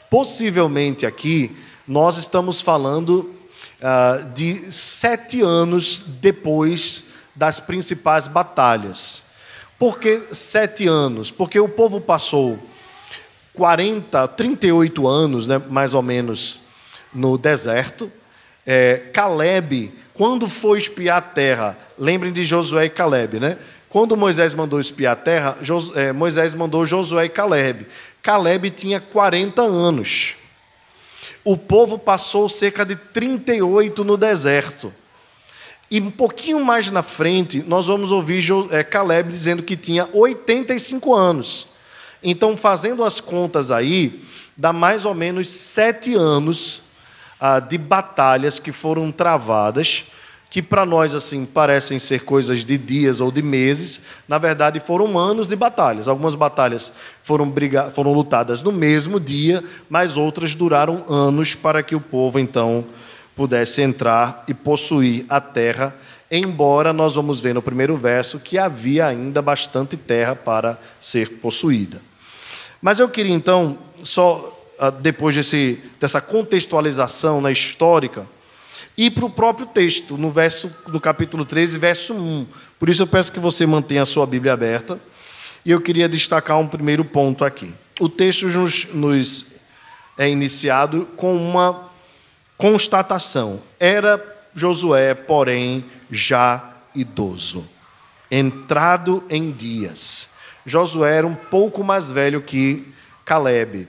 Possivelmente 0.09 1.05
aqui 1.05 1.55
nós 1.87 2.17
estamos 2.17 2.61
falando 2.61 3.33
uh, 3.81 4.33
de 4.33 4.71
sete 4.71 5.41
anos 5.41 6.01
depois 6.21 7.05
das 7.35 7.59
principais 7.59 8.27
batalhas. 8.27 9.23
Por 9.77 9.99
que 9.99 10.27
sete 10.31 10.87
anos? 10.87 11.29
Porque 11.29 11.59
o 11.59 11.69
povo 11.69 12.01
passou 12.01 12.57
40, 13.53 14.27
38 14.29 15.07
anos, 15.07 15.47
né, 15.47 15.61
mais 15.69 15.93
ou 15.93 16.01
menos, 16.01 16.59
no 17.13 17.37
deserto. 17.37 18.11
É, 18.65 19.09
Caleb 19.13 19.91
quando 20.17 20.49
foi 20.49 20.79
espiar 20.79 21.17
a 21.17 21.21
terra, 21.21 21.77
lembrem 21.97 22.33
de 22.33 22.43
Josué 22.43 22.85
e 22.85 22.89
Caleb, 22.89 23.39
né? 23.39 23.57
Quando 23.87 24.17
Moisés 24.17 24.55
mandou 24.55 24.79
espiar 24.79 25.13
a 25.13 25.15
terra, 25.15 25.57
é, 25.95 26.11
Moisés 26.11 26.55
mandou 26.55 26.85
Josué 26.85 27.25
e 27.25 27.29
Caleb. 27.29 27.85
Caleb 28.23 28.71
tinha 28.71 28.99
40 28.99 29.61
anos. 29.61 30.33
O 31.43 31.55
povo 31.55 31.99
passou 31.99 32.49
cerca 32.49 32.83
de 32.83 32.95
38 32.95 34.03
no 34.03 34.17
deserto. 34.17 34.91
E 35.89 36.01
um 36.01 36.11
pouquinho 36.11 36.65
mais 36.65 36.91
na 36.91 37.03
frente, 37.03 37.63
nós 37.65 37.85
vamos 37.85 38.11
ouvir 38.11 38.43
é, 38.71 38.83
Caleb 38.83 39.31
dizendo 39.31 39.63
que 39.63 39.77
tinha 39.77 40.09
85 40.11 41.13
anos. 41.13 41.67
Então, 42.23 42.57
fazendo 42.57 43.03
as 43.03 43.21
contas 43.21 43.69
aí, 43.69 44.23
dá 44.57 44.73
mais 44.73 45.05
ou 45.05 45.13
menos 45.13 45.47
sete 45.47 46.15
anos 46.15 46.86
ah, 47.39 47.59
de 47.59 47.77
batalhas 47.77 48.59
que 48.59 48.71
foram 48.71 49.11
travadas, 49.11 50.05
que 50.49 50.61
para 50.61 50.85
nós 50.85 51.13
assim 51.13 51.45
parecem 51.45 51.99
ser 51.99 52.23
coisas 52.23 52.63
de 52.63 52.77
dias 52.77 53.19
ou 53.19 53.31
de 53.31 53.41
meses, 53.41 54.05
na 54.27 54.37
verdade 54.37 54.79
foram 54.79 55.17
anos 55.17 55.47
de 55.47 55.55
batalhas. 55.55 56.07
Algumas 56.07 56.35
batalhas 56.35 56.93
foram, 57.21 57.49
briga 57.49 57.91
foram 57.91 58.13
lutadas 58.13 58.61
no 58.61 58.71
mesmo 58.71 59.19
dia, 59.19 59.63
mas 59.89 60.15
outras 60.15 60.55
duraram 60.55 61.03
anos 61.09 61.53
para 61.53 61.83
que 61.83 61.95
o 61.95 62.01
povo 62.01 62.39
então 62.39 62.85
pudesse 63.35 63.81
entrar 63.81 64.43
e 64.47 64.53
possuir 64.53 65.25
a 65.29 65.39
terra. 65.39 65.93
Embora 66.29 66.91
nós 66.91 67.15
vamos 67.15 67.39
ver 67.39 67.53
no 67.53 67.61
primeiro 67.61 67.95
verso 67.95 68.39
que 68.39 68.57
havia 68.57 69.05
ainda 69.05 69.41
bastante 69.41 69.95
terra 69.95 70.35
para 70.35 70.77
ser 70.99 71.39
possuída. 71.39 72.01
Mas 72.81 72.99
eu 72.99 73.07
queria 73.07 73.33
então 73.33 73.77
só 74.03 74.56
depois 75.01 75.35
desse, 75.35 75.79
dessa 75.99 76.21
contextualização 76.21 77.41
na 77.41 77.51
histórica, 77.51 78.27
ir 78.97 79.11
para 79.11 79.25
o 79.25 79.29
próprio 79.29 79.65
texto, 79.65 80.17
no 80.17 80.31
verso 80.31 80.75
do 80.87 80.99
capítulo 80.99 81.45
13, 81.45 81.77
verso 81.77 82.13
1. 82.13 82.47
Por 82.79 82.89
isso 82.89 83.03
eu 83.03 83.07
peço 83.07 83.31
que 83.31 83.39
você 83.39 83.65
mantenha 83.65 84.03
a 84.03 84.05
sua 84.05 84.25
Bíblia 84.25 84.53
aberta. 84.53 84.99
E 85.65 85.71
eu 85.71 85.81
queria 85.81 86.07
destacar 86.07 86.57
um 86.59 86.67
primeiro 86.67 87.03
ponto 87.03 87.43
aqui. 87.43 87.73
O 87.99 88.07
texto 88.07 88.47
nos, 88.47 88.85
nos 88.93 89.55
é 90.17 90.29
iniciado 90.29 91.07
com 91.17 91.35
uma 91.35 91.89
constatação. 92.57 93.61
Era 93.79 94.23
Josué, 94.53 95.13
porém, 95.13 95.85
já 96.09 96.73
idoso, 96.95 97.67
entrado 98.31 99.23
em 99.29 99.51
dias. 99.51 100.37
Josué 100.65 101.17
era 101.17 101.27
um 101.27 101.35
pouco 101.35 101.83
mais 101.83 102.11
velho 102.11 102.41
que 102.41 102.91
Caleb. 103.23 103.87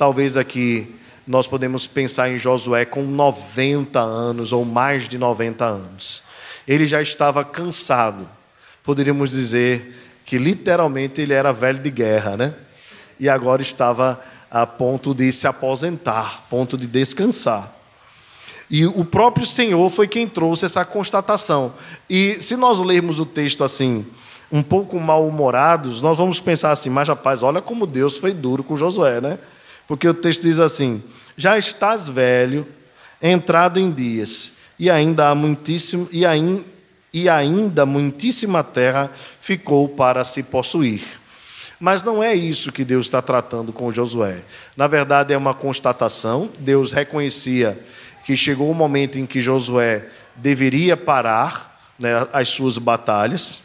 Talvez 0.00 0.38
aqui 0.38 0.94
nós 1.26 1.46
podemos 1.46 1.86
pensar 1.86 2.30
em 2.30 2.38
Josué 2.38 2.86
com 2.86 3.02
90 3.02 4.00
anos 4.00 4.50
ou 4.50 4.64
mais 4.64 5.06
de 5.06 5.18
90 5.18 5.62
anos. 5.62 6.22
Ele 6.66 6.86
já 6.86 7.02
estava 7.02 7.44
cansado. 7.44 8.26
Poderíamos 8.82 9.32
dizer 9.32 9.94
que 10.24 10.38
literalmente 10.38 11.20
ele 11.20 11.34
era 11.34 11.52
velho 11.52 11.80
de 11.80 11.90
guerra, 11.90 12.34
né? 12.34 12.54
E 13.18 13.28
agora 13.28 13.60
estava 13.60 14.18
a 14.50 14.66
ponto 14.66 15.14
de 15.14 15.30
se 15.32 15.46
aposentar, 15.46 16.46
ponto 16.48 16.78
de 16.78 16.86
descansar. 16.86 17.70
E 18.70 18.86
o 18.86 19.04
próprio 19.04 19.44
Senhor 19.44 19.90
foi 19.90 20.08
quem 20.08 20.26
trouxe 20.26 20.64
essa 20.64 20.82
constatação. 20.82 21.74
E 22.08 22.38
se 22.40 22.56
nós 22.56 22.80
lermos 22.80 23.20
o 23.20 23.26
texto 23.26 23.62
assim, 23.62 24.06
um 24.50 24.62
pouco 24.62 24.98
mal-humorados, 24.98 26.00
nós 26.00 26.16
vamos 26.16 26.40
pensar 26.40 26.72
assim, 26.72 26.88
mas 26.88 27.06
rapaz, 27.06 27.42
olha 27.42 27.60
como 27.60 27.86
Deus 27.86 28.16
foi 28.16 28.32
duro 28.32 28.64
com 28.64 28.78
Josué, 28.78 29.20
né? 29.20 29.38
Porque 29.90 30.06
o 30.06 30.14
texto 30.14 30.42
diz 30.42 30.60
assim: 30.60 31.02
Já 31.36 31.58
estás 31.58 32.08
velho, 32.08 32.64
entrado 33.20 33.80
em 33.80 33.90
dias, 33.90 34.52
e 34.78 34.88
ainda 34.88 35.28
há 35.28 35.34
muitíssimo 35.34 36.08
e 36.12 36.24
ainda, 36.24 36.64
e 37.12 37.28
ainda 37.28 37.84
muitíssima 37.84 38.62
terra 38.62 39.10
ficou 39.40 39.88
para 39.88 40.24
se 40.24 40.44
possuir. 40.44 41.02
Mas 41.80 42.04
não 42.04 42.22
é 42.22 42.32
isso 42.32 42.70
que 42.70 42.84
Deus 42.84 43.06
está 43.06 43.20
tratando 43.20 43.72
com 43.72 43.90
Josué. 43.90 44.44
Na 44.76 44.86
verdade, 44.86 45.34
é 45.34 45.36
uma 45.36 45.54
constatação. 45.54 46.48
Deus 46.60 46.92
reconhecia 46.92 47.76
que 48.24 48.36
chegou 48.36 48.70
o 48.70 48.74
momento 48.74 49.18
em 49.18 49.26
que 49.26 49.40
Josué 49.40 50.06
deveria 50.36 50.96
parar 50.96 51.82
né, 51.98 52.28
as 52.32 52.48
suas 52.48 52.78
batalhas 52.78 53.58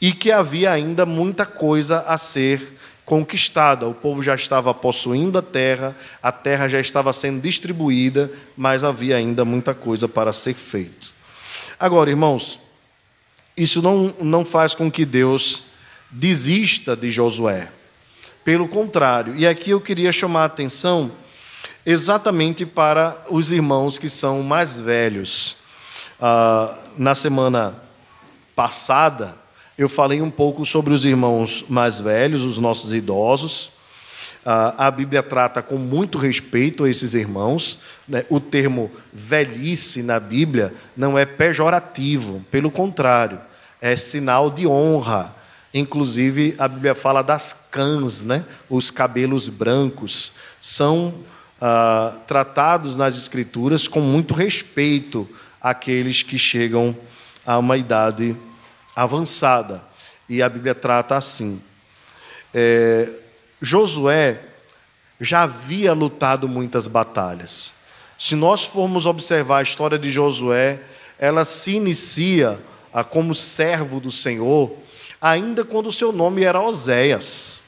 e 0.00 0.12
que 0.12 0.32
havia 0.32 0.72
ainda 0.72 1.06
muita 1.06 1.46
coisa 1.46 2.00
a 2.00 2.18
ser 2.18 2.74
conquistada. 3.04 3.86
O 3.86 3.94
povo 3.94 4.22
já 4.22 4.34
estava 4.34 4.72
possuindo 4.72 5.38
a 5.38 5.42
terra, 5.42 5.94
a 6.22 6.32
terra 6.32 6.68
já 6.68 6.80
estava 6.80 7.12
sendo 7.12 7.40
distribuída, 7.40 8.30
mas 8.56 8.84
havia 8.84 9.16
ainda 9.16 9.44
muita 9.44 9.74
coisa 9.74 10.08
para 10.08 10.32
ser 10.32 10.54
feito. 10.54 11.12
Agora, 11.78 12.10
irmãos, 12.10 12.58
isso 13.56 13.82
não, 13.82 14.14
não 14.20 14.44
faz 14.44 14.74
com 14.74 14.90
que 14.90 15.04
Deus 15.04 15.64
desista 16.10 16.96
de 16.96 17.10
Josué. 17.10 17.68
Pelo 18.44 18.68
contrário, 18.68 19.34
e 19.36 19.46
aqui 19.46 19.70
eu 19.70 19.80
queria 19.80 20.12
chamar 20.12 20.42
a 20.42 20.46
atenção 20.46 21.12
exatamente 21.86 22.64
para 22.64 23.16
os 23.30 23.50
irmãos 23.50 23.98
que 23.98 24.08
são 24.08 24.42
mais 24.42 24.78
velhos. 24.78 25.56
Ah, 26.20 26.76
na 26.96 27.14
semana 27.14 27.74
passada, 28.54 29.36
eu 29.76 29.88
falei 29.88 30.22
um 30.22 30.30
pouco 30.30 30.64
sobre 30.64 30.94
os 30.94 31.04
irmãos 31.04 31.64
mais 31.68 31.98
velhos, 31.98 32.44
os 32.44 32.58
nossos 32.58 32.94
idosos. 32.94 33.70
a 34.44 34.90
Bíblia 34.90 35.22
trata 35.22 35.62
com 35.62 35.76
muito 35.76 36.18
respeito 36.18 36.84
a 36.84 36.90
esses 36.90 37.14
irmãos. 37.14 37.80
Né? 38.06 38.24
O 38.28 38.38
termo 38.38 38.90
velhice 39.12 40.02
na 40.02 40.20
Bíblia 40.20 40.72
não 40.96 41.18
é 41.18 41.24
pejorativo, 41.24 42.44
pelo 42.50 42.70
contrário, 42.70 43.40
é 43.80 43.96
sinal 43.96 44.50
de 44.50 44.66
honra. 44.66 45.34
Inclusive, 45.72 46.54
a 46.56 46.68
Bíblia 46.68 46.94
fala 46.94 47.22
das 47.22 47.52
cãs, 47.70 48.22
né? 48.22 48.44
os 48.70 48.92
cabelos 48.92 49.48
brancos, 49.48 50.34
são 50.60 51.14
ah, 51.60 52.12
tratados 52.28 52.96
nas 52.96 53.16
Escrituras 53.16 53.88
com 53.88 54.00
muito 54.00 54.34
respeito 54.34 55.28
àqueles 55.60 56.22
que 56.22 56.38
chegam 56.38 56.96
a 57.44 57.58
uma 57.58 57.76
idade 57.76 58.36
avançada. 58.94 59.84
E 60.28 60.42
a 60.42 60.48
Bíblia 60.48 60.74
trata 60.74 61.16
assim. 61.16 61.60
É, 62.52 63.08
Josué 63.60 64.40
já 65.20 65.42
havia 65.42 65.92
lutado 65.92 66.48
muitas 66.48 66.86
batalhas. 66.86 67.74
Se 68.18 68.36
nós 68.36 68.64
formos 68.64 69.06
observar 69.06 69.58
a 69.58 69.62
história 69.62 69.98
de 69.98 70.10
Josué, 70.10 70.80
ela 71.18 71.44
se 71.44 71.72
inicia 71.72 72.58
como 73.10 73.34
servo 73.34 73.98
do 73.98 74.10
Senhor, 74.10 74.72
ainda 75.20 75.64
quando 75.64 75.88
o 75.88 75.92
seu 75.92 76.12
nome 76.12 76.44
era 76.44 76.60
Oséias. 76.60 77.63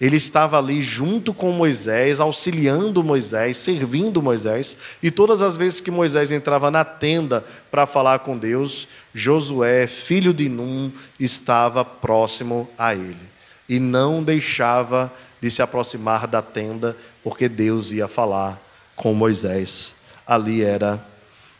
Ele 0.00 0.16
estava 0.16 0.58
ali 0.58 0.82
junto 0.82 1.32
com 1.32 1.52
Moisés, 1.52 2.20
auxiliando 2.20 3.02
Moisés, 3.02 3.58
servindo 3.58 4.20
Moisés, 4.20 4.76
e 5.02 5.10
todas 5.10 5.40
as 5.40 5.56
vezes 5.56 5.80
que 5.80 5.90
Moisés 5.90 6.32
entrava 6.32 6.70
na 6.70 6.84
tenda 6.84 7.44
para 7.70 7.86
falar 7.86 8.18
com 8.20 8.36
Deus, 8.36 8.88
Josué, 9.14 9.86
filho 9.86 10.34
de 10.34 10.48
Num, 10.48 10.90
estava 11.18 11.84
próximo 11.84 12.68
a 12.76 12.94
ele 12.94 13.34
e 13.68 13.80
não 13.80 14.22
deixava 14.22 15.12
de 15.40 15.50
se 15.50 15.62
aproximar 15.62 16.26
da 16.26 16.42
tenda, 16.42 16.96
porque 17.22 17.48
Deus 17.48 17.90
ia 17.90 18.08
falar 18.08 18.60
com 18.96 19.12
Moisés. 19.14 19.96
Ali 20.26 20.62
era 20.62 21.04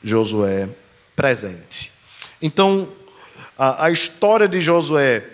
Josué 0.02 0.68
presente. 1.14 1.92
Então, 2.40 2.88
a, 3.56 3.86
a 3.86 3.90
história 3.90 4.48
de 4.48 4.60
Josué 4.60 5.24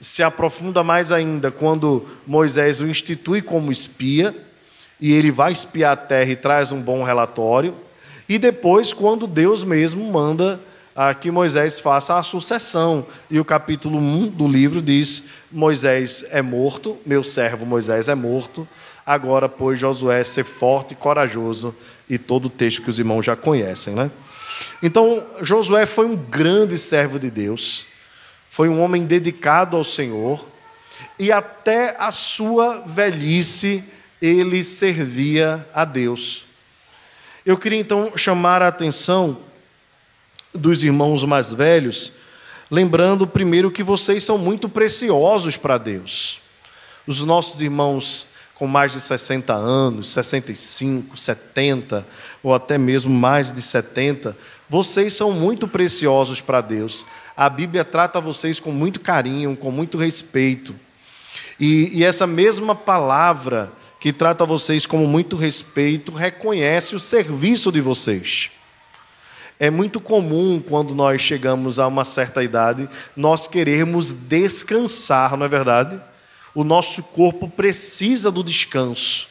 se 0.00 0.22
aprofunda 0.22 0.82
mais 0.84 1.10
ainda 1.10 1.50
quando 1.50 2.06
Moisés 2.26 2.80
o 2.80 2.86
institui 2.86 3.40
como 3.40 3.72
espia, 3.72 4.34
e 5.00 5.12
ele 5.12 5.30
vai 5.30 5.52
espiar 5.52 5.92
a 5.92 5.96
terra 5.96 6.30
e 6.30 6.36
traz 6.36 6.72
um 6.72 6.80
bom 6.80 7.02
relatório, 7.02 7.74
e 8.28 8.38
depois, 8.38 8.92
quando 8.92 9.26
Deus 9.26 9.62
mesmo 9.62 10.10
manda 10.10 10.60
a 10.96 11.12
que 11.12 11.30
Moisés 11.30 11.78
faça 11.78 12.18
a 12.18 12.22
sucessão. 12.22 13.06
E 13.30 13.38
o 13.38 13.44
capítulo 13.44 13.98
1 13.98 14.28
do 14.28 14.48
livro 14.48 14.80
diz: 14.80 15.24
Moisés 15.52 16.24
é 16.30 16.40
morto, 16.40 16.96
meu 17.04 17.22
servo 17.22 17.66
Moisés 17.66 18.08
é 18.08 18.14
morto. 18.14 18.66
Agora, 19.04 19.48
pois, 19.48 19.78
Josué 19.78 20.24
ser 20.24 20.42
forte 20.42 20.92
e 20.92 20.96
corajoso, 20.96 21.74
e 22.08 22.18
todo 22.18 22.46
o 22.46 22.50
texto 22.50 22.82
que 22.82 22.90
os 22.90 22.98
irmãos 22.98 23.24
já 23.24 23.36
conhecem, 23.36 23.94
né? 23.94 24.10
Então, 24.82 25.22
Josué 25.42 25.86
foi 25.86 26.06
um 26.06 26.16
grande 26.16 26.78
servo 26.78 27.18
de 27.18 27.30
Deus, 27.30 27.86
foi 28.56 28.70
um 28.70 28.80
homem 28.80 29.04
dedicado 29.04 29.76
ao 29.76 29.84
Senhor, 29.84 30.48
e 31.18 31.30
até 31.30 31.94
a 31.98 32.10
sua 32.10 32.82
velhice 32.86 33.84
ele 34.20 34.64
servia 34.64 35.68
a 35.74 35.84
Deus. 35.84 36.46
Eu 37.44 37.58
queria 37.58 37.78
então 37.78 38.16
chamar 38.16 38.62
a 38.62 38.68
atenção 38.68 39.36
dos 40.54 40.82
irmãos 40.82 41.22
mais 41.22 41.52
velhos, 41.52 42.12
lembrando 42.70 43.26
primeiro 43.26 43.70
que 43.70 43.82
vocês 43.82 44.24
são 44.24 44.38
muito 44.38 44.70
preciosos 44.70 45.58
para 45.58 45.76
Deus. 45.76 46.40
Os 47.06 47.22
nossos 47.22 47.60
irmãos 47.60 48.28
com 48.54 48.66
mais 48.66 48.90
de 48.90 49.02
60 49.02 49.52
anos, 49.52 50.08
65, 50.14 51.14
70 51.14 52.06
ou 52.42 52.54
até 52.54 52.78
mesmo 52.78 53.12
mais 53.12 53.52
de 53.52 53.60
70, 53.60 54.34
vocês 54.66 55.12
são 55.12 55.30
muito 55.30 55.68
preciosos 55.68 56.40
para 56.40 56.62
Deus. 56.62 57.04
A 57.36 57.50
Bíblia 57.50 57.84
trata 57.84 58.18
vocês 58.18 58.58
com 58.58 58.72
muito 58.72 58.98
carinho, 59.00 59.54
com 59.54 59.70
muito 59.70 59.98
respeito. 59.98 60.74
E, 61.60 61.98
e 61.98 62.04
essa 62.04 62.26
mesma 62.26 62.74
palavra 62.74 63.70
que 64.00 64.10
trata 64.10 64.46
vocês 64.46 64.86
com 64.86 64.98
muito 65.06 65.36
respeito 65.36 66.12
reconhece 66.12 66.96
o 66.96 67.00
serviço 67.00 67.70
de 67.70 67.80
vocês. 67.82 68.50
É 69.58 69.70
muito 69.70 70.00
comum 70.00 70.62
quando 70.66 70.94
nós 70.94 71.20
chegamos 71.20 71.78
a 71.78 71.86
uma 71.86 72.04
certa 72.04 72.42
idade, 72.42 72.88
nós 73.14 73.46
queremos 73.46 74.12
descansar, 74.12 75.36
não 75.36 75.44
é 75.44 75.48
verdade? 75.48 76.00
O 76.54 76.64
nosso 76.64 77.02
corpo 77.02 77.48
precisa 77.48 78.30
do 78.30 78.42
descanso. 78.42 79.28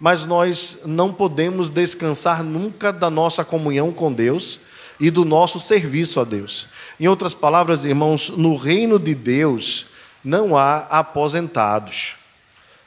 Mas 0.00 0.24
nós 0.24 0.82
não 0.86 1.12
podemos 1.12 1.68
descansar 1.68 2.42
nunca 2.42 2.90
da 2.90 3.10
nossa 3.10 3.44
comunhão 3.44 3.92
com 3.92 4.10
Deus 4.12 4.60
e 4.98 5.10
do 5.10 5.24
nosso 5.24 5.60
serviço 5.60 6.20
a 6.20 6.24
Deus. 6.24 6.68
Em 6.98 7.08
outras 7.08 7.34
palavras, 7.34 7.84
irmãos, 7.84 8.28
no 8.30 8.56
reino 8.56 8.98
de 8.98 9.14
Deus 9.14 9.86
não 10.22 10.56
há 10.56 10.78
aposentados. 10.78 12.16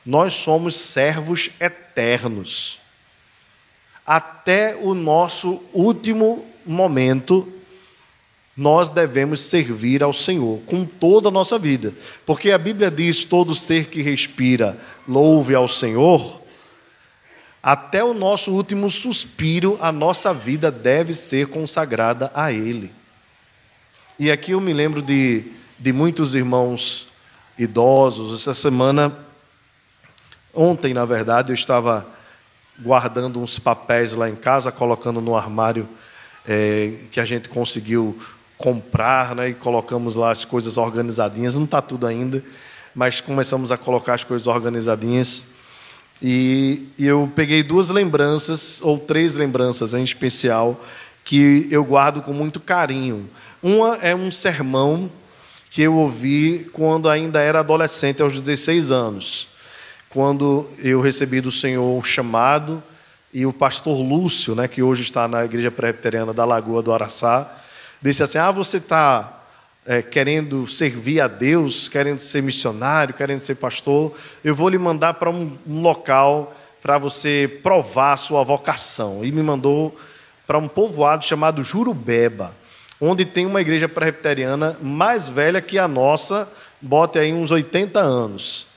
Nós 0.06 0.34
somos 0.34 0.76
servos 0.76 1.50
eternos 1.60 2.86
até 4.06 4.76
o 4.76 4.94
nosso 4.94 5.64
último 5.74 6.46
momento, 6.66 7.52
nós 8.56 8.90
devemos 8.90 9.42
servir 9.42 10.04
ao 10.04 10.14
Senhor 10.14 10.62
com 10.66 10.86
toda 10.86 11.28
a 11.28 11.32
nossa 11.32 11.58
vida. 11.58 11.94
Porque 12.26 12.52
a 12.52 12.58
Bíblia 12.58 12.92
diz: 12.92 13.24
todo 13.24 13.56
ser 13.56 13.88
que 13.88 14.02
respira, 14.02 14.78
louve 15.08 15.56
ao 15.56 15.68
Senhor. 15.68 16.42
Até 17.62 18.04
o 18.04 18.14
nosso 18.14 18.52
último 18.52 18.92
suspiro, 18.92 19.76
a 19.82 19.92
nossa 19.92 20.32
vida 20.32 20.70
deve 20.70 21.14
ser 21.14 21.48
consagrada 21.48 22.32
a 22.36 22.52
Ele. 22.52 22.94
E 24.18 24.32
aqui 24.32 24.52
eu 24.52 24.62
me 24.62 24.72
lembro 24.72 25.02
de, 25.02 25.44
de 25.78 25.92
muitos 25.92 26.36
irmãos 26.36 27.10
idosos. 27.60 28.42
Essa 28.42 28.54
semana, 28.54 29.14
ontem, 30.54 30.94
na 30.94 31.04
verdade, 31.04 31.52
eu 31.52 31.54
estava 31.54 32.08
guardando 32.80 33.42
uns 33.42 33.60
papéis 33.60 34.14
lá 34.14 34.30
em 34.30 34.36
casa, 34.36 34.72
colocando 34.72 35.20
no 35.20 35.36
armário 35.36 35.86
é, 36.48 36.94
que 37.12 37.20
a 37.20 37.26
gente 37.26 37.50
conseguiu 37.50 38.18
comprar, 38.58 39.36
né, 39.36 39.50
e 39.50 39.54
colocamos 39.54 40.16
lá 40.16 40.32
as 40.32 40.46
coisas 40.46 40.78
organizadinhas. 40.78 41.58
Não 41.58 41.66
está 41.66 41.82
tudo 41.82 42.08
ainda, 42.08 42.42
mas 42.96 43.20
começamos 43.20 43.70
a 43.70 43.78
colocar 43.78 44.14
as 44.14 44.24
coisas 44.24 44.48
organizadinhas. 44.48 45.44
E, 46.22 46.88
e 46.98 47.06
eu 47.06 47.30
peguei 47.36 47.62
duas 47.64 47.90
lembranças, 47.90 48.80
ou 48.82 48.98
três 48.98 49.36
lembranças 49.36 49.94
em 49.94 50.04
especial, 50.04 50.82
que 51.26 51.68
eu 51.70 51.84
guardo 51.84 52.22
com 52.22 52.32
muito 52.32 52.62
carinho. 52.62 53.30
Uma 53.62 53.96
é 53.98 54.16
um 54.16 54.32
sermão 54.32 55.12
que 55.70 55.82
eu 55.82 55.96
ouvi 55.96 56.70
quando 56.72 57.10
ainda 57.10 57.42
era 57.42 57.60
adolescente, 57.60 58.22
aos 58.22 58.42
16 58.42 58.92
anos 58.92 59.56
quando 60.16 60.66
eu 60.80 61.02
recebi 61.02 61.42
do 61.42 61.52
Senhor 61.52 61.84
um 61.84 62.02
chamado 62.02 62.82
e 63.34 63.46
o 63.46 63.52
pastor 63.52 64.00
Lúcio, 64.00 64.56
né, 64.56 64.66
que 64.66 64.82
hoje 64.82 65.04
está 65.04 65.28
na 65.28 65.44
igreja 65.44 65.70
presbiteriana 65.70 66.32
da 66.32 66.46
Lagoa 66.46 66.82
do 66.82 66.94
Araçá, 66.94 67.54
disse 68.02 68.24
assim: 68.24 68.38
Ah, 68.38 68.50
você 68.50 68.78
está 68.78 69.44
é, 69.86 70.02
querendo 70.02 70.70
servir 70.70 71.20
a 71.20 71.28
Deus, 71.28 71.90
querendo 71.90 72.20
ser 72.20 72.42
missionário, 72.42 73.14
querendo 73.14 73.42
ser 73.42 73.56
pastor, 73.56 74.16
eu 74.42 74.56
vou 74.56 74.70
lhe 74.70 74.78
mandar 74.78 75.16
para 75.16 75.30
um, 75.30 75.58
um 75.68 75.82
local 75.82 76.56
para 76.82 76.98
você 76.98 77.60
provar 77.62 78.14
a 78.14 78.18
sua 78.18 78.42
vocação. 78.42 79.20
E 79.26 79.34
me 79.34 79.44
mandou 79.44 80.00
para 80.46 80.58
um 80.58 80.68
povoado 80.68 81.26
chamado 81.26 81.64
Jurubeba, 81.64 82.56
onde 83.00 83.26
tem 83.26 83.46
uma 83.46 83.62
igreja 83.62 83.90
presbiteriana 83.90 84.78
mais 84.82 85.30
velha 85.30 85.62
que 85.62 85.78
a 85.78 85.88
nossa, 85.88 86.48
bote 86.82 87.20
aí 87.20 87.34
uns 87.34 87.52
80 87.52 88.00
anos 88.00 88.76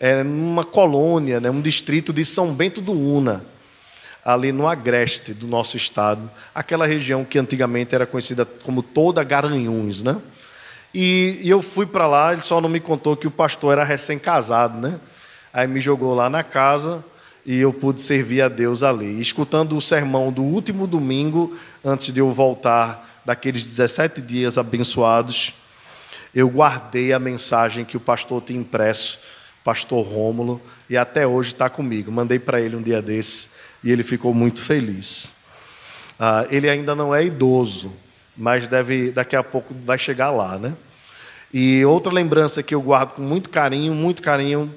é, 0.00 0.22
numa 0.22 0.64
colônia, 0.64 1.40
né, 1.40 1.50
um 1.50 1.60
distrito 1.60 2.12
de 2.12 2.24
São 2.24 2.52
Bento 2.52 2.80
do 2.80 2.92
Una, 2.92 3.44
ali 4.24 4.52
no 4.52 4.68
agreste 4.68 5.32
do 5.32 5.46
nosso 5.46 5.76
estado, 5.76 6.30
aquela 6.54 6.86
região 6.86 7.24
que 7.24 7.38
antigamente 7.38 7.94
era 7.94 8.06
conhecida 8.06 8.44
como 8.44 8.82
toda 8.82 9.24
Garanhuns, 9.24 10.02
né? 10.02 10.16
E, 10.92 11.38
e 11.42 11.48
eu 11.50 11.62
fui 11.62 11.86
para 11.86 12.06
lá, 12.06 12.32
ele 12.32 12.42
só 12.42 12.60
não 12.60 12.68
me 12.68 12.80
contou 12.80 13.16
que 13.16 13.26
o 13.26 13.30
pastor 13.30 13.72
era 13.72 13.84
recém-casado, 13.84 14.78
né? 14.78 14.98
Aí 15.52 15.66
me 15.66 15.80
jogou 15.80 16.14
lá 16.14 16.28
na 16.28 16.42
casa 16.42 17.02
e 17.48 17.60
eu 17.60 17.72
pude 17.72 18.02
servir 18.02 18.42
a 18.42 18.48
Deus 18.48 18.82
ali. 18.82 19.22
escutando 19.22 19.74
o 19.74 19.80
sermão 19.80 20.30
do 20.30 20.42
último 20.42 20.86
domingo, 20.86 21.56
antes 21.82 22.12
de 22.12 22.20
eu 22.20 22.30
voltar 22.30 23.22
daqueles 23.24 23.64
17 23.64 24.20
dias 24.20 24.58
abençoados, 24.58 25.54
eu 26.34 26.46
guardei 26.50 27.10
a 27.14 27.18
mensagem 27.18 27.86
que 27.86 27.96
o 27.96 28.00
pastor 28.00 28.42
tinha 28.42 28.60
impresso 28.60 29.20
pastor 29.64 30.06
Rômulo, 30.06 30.60
e 30.90 30.96
até 30.98 31.26
hoje 31.26 31.52
está 31.52 31.70
comigo. 31.70 32.12
Mandei 32.12 32.38
para 32.38 32.60
ele 32.60 32.76
um 32.76 32.82
dia 32.82 33.00
desse 33.00 33.48
e 33.82 33.90
ele 33.90 34.02
ficou 34.02 34.34
muito 34.34 34.60
feliz. 34.60 35.30
Ah, 36.20 36.46
ele 36.50 36.68
ainda 36.68 36.94
não 36.94 37.14
é 37.14 37.24
idoso, 37.24 37.90
mas 38.36 38.68
deve 38.68 39.10
daqui 39.10 39.36
a 39.36 39.42
pouco 39.42 39.74
vai 39.86 39.96
chegar 39.96 40.30
lá, 40.30 40.58
né? 40.58 40.76
E 41.52 41.82
outra 41.86 42.12
lembrança 42.12 42.62
que 42.62 42.74
eu 42.74 42.82
guardo 42.82 43.12
com 43.12 43.22
muito 43.22 43.48
carinho, 43.48 43.94
muito 43.94 44.20
carinho, 44.20 44.70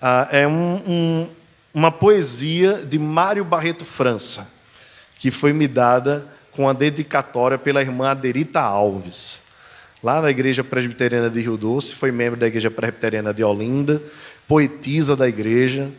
Ah, 0.00 0.28
é 0.30 0.46
um, 0.46 0.76
um, 0.86 1.28
uma 1.76 1.92
poesia 1.92 2.82
de 2.88 2.98
Mário 2.98 3.44
Barreto 3.44 3.84
França, 3.84 4.50
que 5.18 5.30
foi 5.30 5.52
me 5.52 5.68
dada 5.68 6.26
com 6.52 6.66
a 6.66 6.72
dedicatória 6.72 7.58
pela 7.58 7.82
irmã 7.82 8.08
Aderita 8.08 8.60
Alves. 8.60 9.42
Lá 10.02 10.22
na 10.22 10.30
Igreja 10.30 10.64
Presbiteriana 10.64 11.28
de 11.28 11.38
Rio 11.38 11.58
Doce, 11.58 11.94
foi 11.94 12.10
membro 12.10 12.40
da 12.40 12.46
Igreja 12.46 12.70
Presbiteriana 12.70 13.34
de 13.34 13.44
Olinda, 13.44 14.02
poetisa 14.48 15.14
da 15.14 15.28
igreja, 15.28 15.90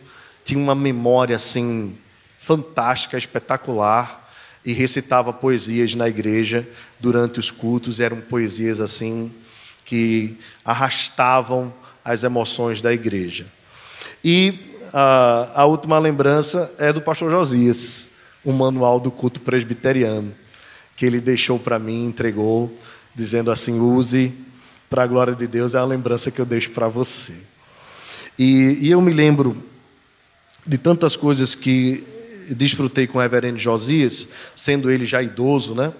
tinha 0.44 0.58
uma 0.58 0.74
memória 0.74 1.36
assim 1.36 1.96
fantástica, 2.36 3.16
espetacular 3.16 4.28
e 4.64 4.72
recitava 4.72 5.32
poesias 5.32 5.94
na 5.94 6.08
igreja 6.08 6.66
durante 6.98 7.38
os 7.38 7.52
cultos, 7.52 8.00
eram 8.00 8.20
poesias 8.20 8.80
assim 8.80 9.32
que 9.84 10.36
arrastavam 10.64 11.72
as 12.04 12.24
emoções 12.24 12.82
da 12.82 12.92
igreja. 12.92 13.46
E 14.24 14.67
a, 14.92 15.62
a 15.62 15.64
última 15.64 15.98
lembrança 15.98 16.72
é 16.78 16.92
do 16.92 17.00
pastor 17.00 17.30
Josias, 17.30 18.10
o 18.44 18.52
manual 18.52 19.00
do 19.00 19.10
culto 19.10 19.40
presbiteriano, 19.40 20.32
que 20.96 21.04
ele 21.04 21.20
deixou 21.20 21.58
para 21.58 21.78
mim, 21.78 22.06
entregou, 22.06 22.72
dizendo 23.14 23.50
assim: 23.50 23.80
use 23.80 24.32
para 24.88 25.02
a 25.02 25.06
glória 25.06 25.34
de 25.34 25.46
Deus, 25.46 25.74
é 25.74 25.78
a 25.78 25.84
lembrança 25.84 26.30
que 26.30 26.40
eu 26.40 26.46
deixo 26.46 26.70
para 26.70 26.88
você. 26.88 27.34
E, 28.38 28.78
e 28.80 28.90
eu 28.90 29.00
me 29.00 29.12
lembro 29.12 29.62
de 30.66 30.78
tantas 30.78 31.16
coisas 31.16 31.54
que 31.54 32.06
desfrutei 32.50 33.06
com 33.06 33.18
o 33.18 33.20
reverendo 33.20 33.58
Josias, 33.58 34.30
sendo 34.54 34.90
ele 34.90 35.04
já 35.04 35.22
idoso, 35.22 35.74
né? 35.74 35.92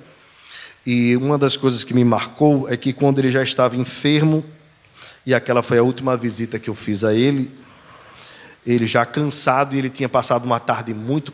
E 0.87 1.16
uma 1.16 1.37
das 1.37 1.57
coisas 1.57 1.85
que 1.85 1.92
me 1.92 2.05
marcou 2.05 2.68
é 2.68 2.77
que 2.77 2.92
quando 2.92 3.18
ele 3.18 3.31
já 3.31 3.42
estava 3.42 3.77
enfermo, 3.77 4.44
e 5.27 5.35
aquela 5.35 5.62
foi 5.62 5.79
a 5.79 5.83
última 5.83 6.16
visita 6.16 6.59
que 6.59 6.70
eu 6.70 6.74
fiz 6.74 7.05
a 7.05 7.12
ele, 7.12 7.51
ele 8.66 8.87
já 8.87 9.07
cansado 9.07 9.75
e 9.75 9.79
ele 9.79 9.90
tinha 9.90 10.09
passado 10.09 10.44
uma 10.44 10.61
tarde 10.61 10.92
muito 10.92 11.33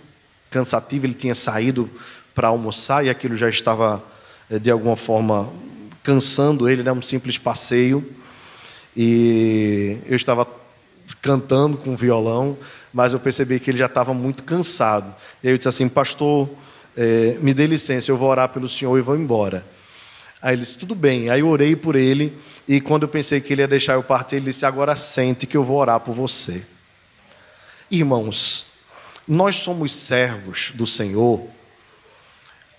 cansativa, 0.50 1.06
ele 1.06 1.14
tinha 1.14 1.34
saído 1.34 1.90
para 2.34 2.48
almoçar 2.48 3.04
e 3.04 3.10
aquilo 3.10 3.37
já 3.37 3.48
estava 3.48 4.02
eh, 4.50 4.58
de 4.58 4.70
alguma 4.70 4.96
forma 4.96 5.50
cansando 6.02 6.68
ele, 6.68 6.82
né? 6.82 6.92
um 6.92 7.02
simples 7.02 7.38
passeio. 7.38 8.04
E 8.96 9.98
eu 10.06 10.14
estava 10.14 10.46
cantando 11.20 11.76
com 11.76 11.96
violão, 11.96 12.56
mas 12.92 13.12
eu 13.12 13.18
percebi 13.18 13.58
que 13.58 13.70
ele 13.70 13.78
já 13.78 13.87
estava 13.87 14.14
muito 14.14 14.44
cansado. 14.44 15.12
E 15.42 15.48
aí 15.48 15.54
eu 15.54 15.58
disse 15.58 15.68
assim, 15.68 15.88
pastor, 15.88 16.48
é, 16.96 17.37
me 17.40 17.52
dê 17.52 17.66
licença, 17.66 18.10
eu 18.10 18.16
vou 18.16 18.28
orar 18.28 18.48
pelo 18.50 18.68
senhor 18.68 18.96
e 18.96 19.02
vou 19.02 19.16
embora. 19.16 19.66
Aí 20.40 20.54
ele 20.54 20.62
disse, 20.62 20.78
tudo 20.78 20.94
bem. 20.94 21.30
Aí 21.30 21.40
eu 21.40 21.48
orei 21.48 21.74
por 21.74 21.96
ele, 21.96 22.37
e 22.68 22.80
quando 22.80 23.04
eu 23.04 23.08
pensei 23.08 23.40
que 23.40 23.52
ele 23.52 23.62
ia 23.62 23.68
deixar 23.68 23.94
eu 23.94 24.02
partir, 24.02 24.37
ele 24.37 24.46
disse, 24.46 24.64
agora 24.64 24.94
sente 24.94 25.46
que 25.46 25.56
eu 25.56 25.64
vou 25.64 25.78
orar 25.78 25.98
por 26.00 26.14
você. 26.14 26.64
Irmãos, 27.90 28.66
nós 29.26 29.56
somos 29.56 29.92
servos 29.92 30.72
do 30.74 30.86
Senhor 30.86 31.46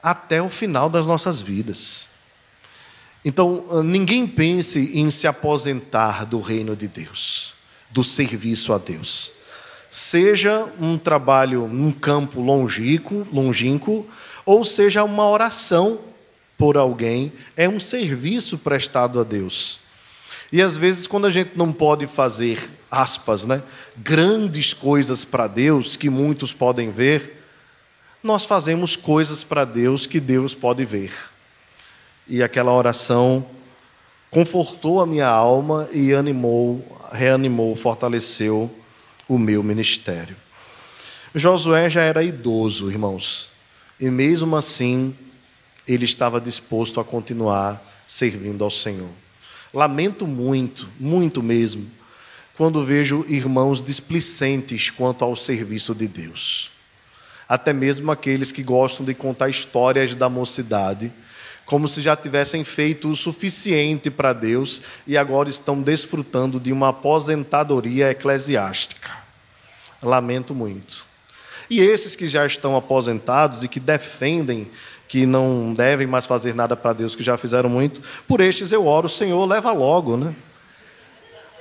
até 0.02 0.42
o 0.42 0.50
final 0.50 0.90
das 0.90 1.08
nossas 1.08 1.42
vidas. 1.42 2.10
Então, 3.24 3.84
ninguém 3.84 4.28
pense 4.28 4.98
em 4.98 5.10
se 5.10 5.26
aposentar 5.26 6.26
do 6.26 6.40
reino 6.40 6.76
de 6.76 6.88
Deus 6.88 7.56
do 7.96 8.04
serviço 8.04 8.74
a 8.74 8.78
Deus. 8.78 9.32
Seja 9.90 10.68
um 10.80 10.98
trabalho 10.98 11.66
num 11.66 11.94
campo 11.94 12.42
longínquo, 12.42 13.26
longínquo 13.32 14.06
ou 14.46 14.66
seja 14.66 15.02
uma 15.04 15.28
oração 15.30 16.00
por 16.58 16.76
alguém, 16.76 17.32
é 17.56 17.70
um 17.70 17.80
serviço 17.80 18.58
prestado 18.58 19.20
a 19.20 19.24
Deus. 19.24 19.80
E 20.52 20.62
às 20.62 20.76
vezes, 20.76 21.08
quando 21.08 21.26
a 21.26 21.32
gente 21.32 21.52
não 21.56 21.72
pode 21.72 22.06
fazer, 22.06 22.70
aspas, 22.96 23.46
né, 23.46 23.62
grandes 23.98 24.74
coisas 24.74 25.26
para 25.26 25.48
Deus, 25.48 25.96
que 25.96 26.10
muitos 26.10 26.54
podem 26.54 26.92
ver, 26.92 27.44
nós 28.24 28.46
fazemos 28.46 28.96
coisas 28.96 29.44
para 29.44 29.66
Deus 29.66 30.06
que 30.06 30.20
Deus 30.20 30.54
pode 30.54 30.86
ver. 30.86 31.14
E 32.28 32.42
aquela 32.42 32.72
oração 32.72 33.46
confortou 34.32 35.00
a 35.00 35.06
minha 35.06 35.28
alma 35.28 35.88
e 35.92 36.14
animou 36.14 36.96
reanimou, 37.12 37.76
fortaleceu 37.76 38.74
o 39.28 39.38
meu 39.38 39.64
ministério. 39.64 40.36
Josué 41.34 41.90
já 41.90 42.02
era 42.02 42.24
idoso, 42.24 42.90
irmãos, 42.90 43.52
e 44.00 44.10
mesmo 44.10 44.56
assim 44.56 45.16
ele 45.88 46.06
estava 46.06 46.40
disposto 46.40 47.00
a 47.00 47.04
continuar 47.04 47.84
servindo 48.08 48.64
ao 48.64 48.72
Senhor. 48.72 49.10
Lamento 49.74 50.26
muito, 50.26 50.88
muito 51.00 51.44
mesmo, 51.44 51.90
quando 52.58 52.84
vejo 52.84 53.26
irmãos 53.28 53.82
displicentes 53.82 54.90
quanto 54.90 55.24
ao 55.24 55.36
serviço 55.36 55.94
de 55.94 56.08
Deus. 56.08 56.72
Até 57.48 57.74
mesmo 57.74 58.12
aqueles 58.12 58.52
que 58.52 58.64
gostam 58.64 59.06
de 59.06 59.14
contar 59.14 59.50
histórias 59.50 60.16
da 60.16 60.30
mocidade 60.30 61.12
como 61.66 61.88
se 61.88 62.02
já 62.02 62.16
tivessem 62.16 62.64
feito 62.64 63.10
o 63.10 63.16
suficiente 63.16 64.12
para 64.12 64.34
Deus 64.34 64.82
e 65.08 65.18
agora 65.18 65.50
estão 65.50 65.82
desfrutando 65.82 66.60
de 66.60 66.72
uma 66.72 66.90
aposentadoria 66.90 68.12
eclesiástica. 68.12 69.10
Lamento 70.02 70.54
muito. 70.54 71.08
E 71.68 71.80
esses 71.80 72.16
que 72.16 72.28
já 72.28 72.46
estão 72.46 72.78
aposentados 72.78 73.64
e 73.64 73.68
que 73.68 73.80
defendem 73.80 74.70
que 75.08 75.26
não 75.26 75.74
devem 75.74 76.06
mais 76.06 76.26
fazer 76.26 76.54
nada 76.54 76.76
para 76.76 76.94
Deus, 76.94 77.16
que 77.16 77.24
já 77.24 77.38
fizeram 77.38 77.70
muito, 77.70 78.02
por 78.28 78.42
estes 78.42 78.72
eu 78.72 78.86
oro, 78.86 79.10
Senhor, 79.10 79.44
leva 79.46 79.72
logo, 79.72 80.18
né? 80.18 80.36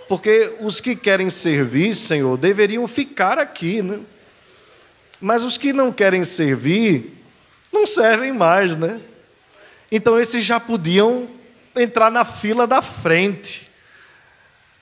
Porque 0.09 0.55
os 0.61 0.81
que 0.81 0.95
querem 0.95 1.31
servir, 1.31 1.95
Senhor, 1.95 2.37
deveriam 2.37 2.87
ficar 2.87 3.39
aqui, 3.39 3.83
né? 3.83 4.01
Mas 5.21 5.43
os 5.43 5.57
que 5.57 5.73
não 5.73 5.93
querem 5.93 6.25
servir, 6.25 7.23
não 7.73 7.87
servem 7.87 8.33
mais, 8.33 8.77
né? 8.77 9.01
Então 9.91 10.19
esses 10.19 10.45
já 10.45 10.61
podiam 10.61 11.29
entrar 11.75 12.11
na 12.11 12.25
fila 12.25 12.67
da 12.67 12.83
frente. 12.83 13.71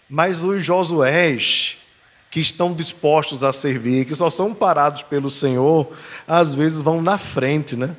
Mas 0.08 0.42
os 0.42 0.62
Josués, 0.62 1.78
que 2.30 2.40
estão 2.40 2.74
dispostos 2.74 3.44
a 3.44 3.52
servir, 3.52 4.04
que 4.04 4.14
só 4.14 4.28
são 4.30 4.52
parados 4.52 5.02
pelo 5.02 5.30
Senhor, 5.30 5.90
às 6.26 6.54
vezes 6.54 6.80
vão 6.80 7.00
na 7.00 7.18
frente, 7.18 7.76
né? 7.76 7.94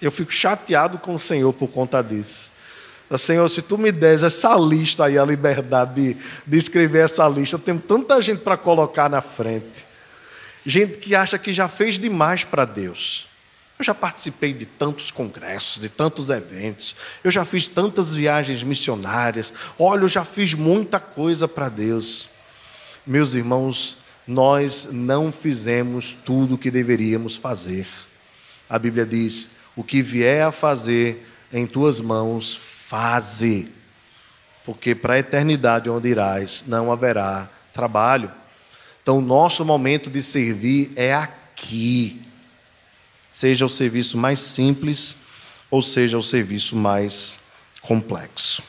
Eu 0.00 0.10
fico 0.10 0.32
chateado 0.32 0.98
com 0.98 1.14
o 1.14 1.18
Senhor 1.18 1.52
por 1.52 1.68
conta 1.68 2.02
disso. 2.02 2.52
Senhor, 3.18 3.48
se 3.48 3.62
tu 3.62 3.76
me 3.76 3.92
des 3.92 4.22
essa 4.22 4.54
lista 4.56 5.04
aí, 5.04 5.18
a 5.18 5.24
liberdade 5.24 5.94
de, 5.94 6.16
de 6.46 6.56
escrever 6.56 7.04
essa 7.04 7.28
lista, 7.28 7.56
eu 7.56 7.60
tenho 7.60 7.78
tanta 7.78 8.20
gente 8.20 8.40
para 8.40 8.56
colocar 8.56 9.08
na 9.10 9.20
frente. 9.20 9.86
Gente 10.64 10.98
que 10.98 11.14
acha 11.14 11.38
que 11.38 11.52
já 11.52 11.68
fez 11.68 11.98
demais 11.98 12.44
para 12.44 12.64
Deus. 12.64 13.28
Eu 13.78 13.84
já 13.84 13.94
participei 13.94 14.52
de 14.52 14.66
tantos 14.66 15.10
congressos, 15.10 15.82
de 15.82 15.88
tantos 15.88 16.30
eventos, 16.30 16.94
eu 17.24 17.30
já 17.30 17.44
fiz 17.44 17.66
tantas 17.66 18.14
viagens 18.14 18.62
missionárias, 18.62 19.52
olha, 19.78 20.02
eu 20.02 20.08
já 20.08 20.24
fiz 20.24 20.54
muita 20.54 21.00
coisa 21.00 21.48
para 21.48 21.68
Deus. 21.68 22.30
Meus 23.04 23.34
irmãos, 23.34 23.98
nós 24.26 24.88
não 24.92 25.32
fizemos 25.32 26.16
tudo 26.24 26.54
o 26.54 26.58
que 26.58 26.70
deveríamos 26.70 27.36
fazer. 27.36 27.86
A 28.68 28.78
Bíblia 28.78 29.04
diz: 29.04 29.50
o 29.76 29.82
que 29.82 30.00
vier 30.00 30.46
a 30.46 30.52
fazer 30.52 31.26
em 31.52 31.66
tuas 31.66 32.00
mãos, 32.00 32.54
faze, 32.94 33.66
porque 34.64 34.94
para 34.94 35.14
a 35.14 35.18
eternidade 35.18 35.90
onde 35.90 36.10
irás 36.10 36.62
não 36.68 36.92
haverá 36.92 37.50
trabalho. 37.72 38.30
Então, 39.02 39.18
o 39.18 39.20
nosso 39.20 39.64
momento 39.64 40.08
de 40.08 40.22
servir 40.22 40.92
é 40.94 41.12
aqui 41.12 42.22
seja 43.28 43.66
o 43.66 43.68
serviço 43.68 44.16
mais 44.16 44.38
simples 44.38 45.16
ou 45.68 45.82
seja 45.82 46.16
o 46.16 46.22
serviço 46.22 46.76
mais 46.76 47.36
complexo. 47.80 48.62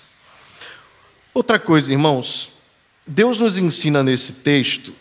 Outra 1.31 1.59
coisa, 1.59 1.91
irmãos, 1.91 2.49
Deus 3.05 3.39
nos 3.39 3.59
ensina 3.59 4.01
nesse 4.01 4.33
texto 4.33 4.91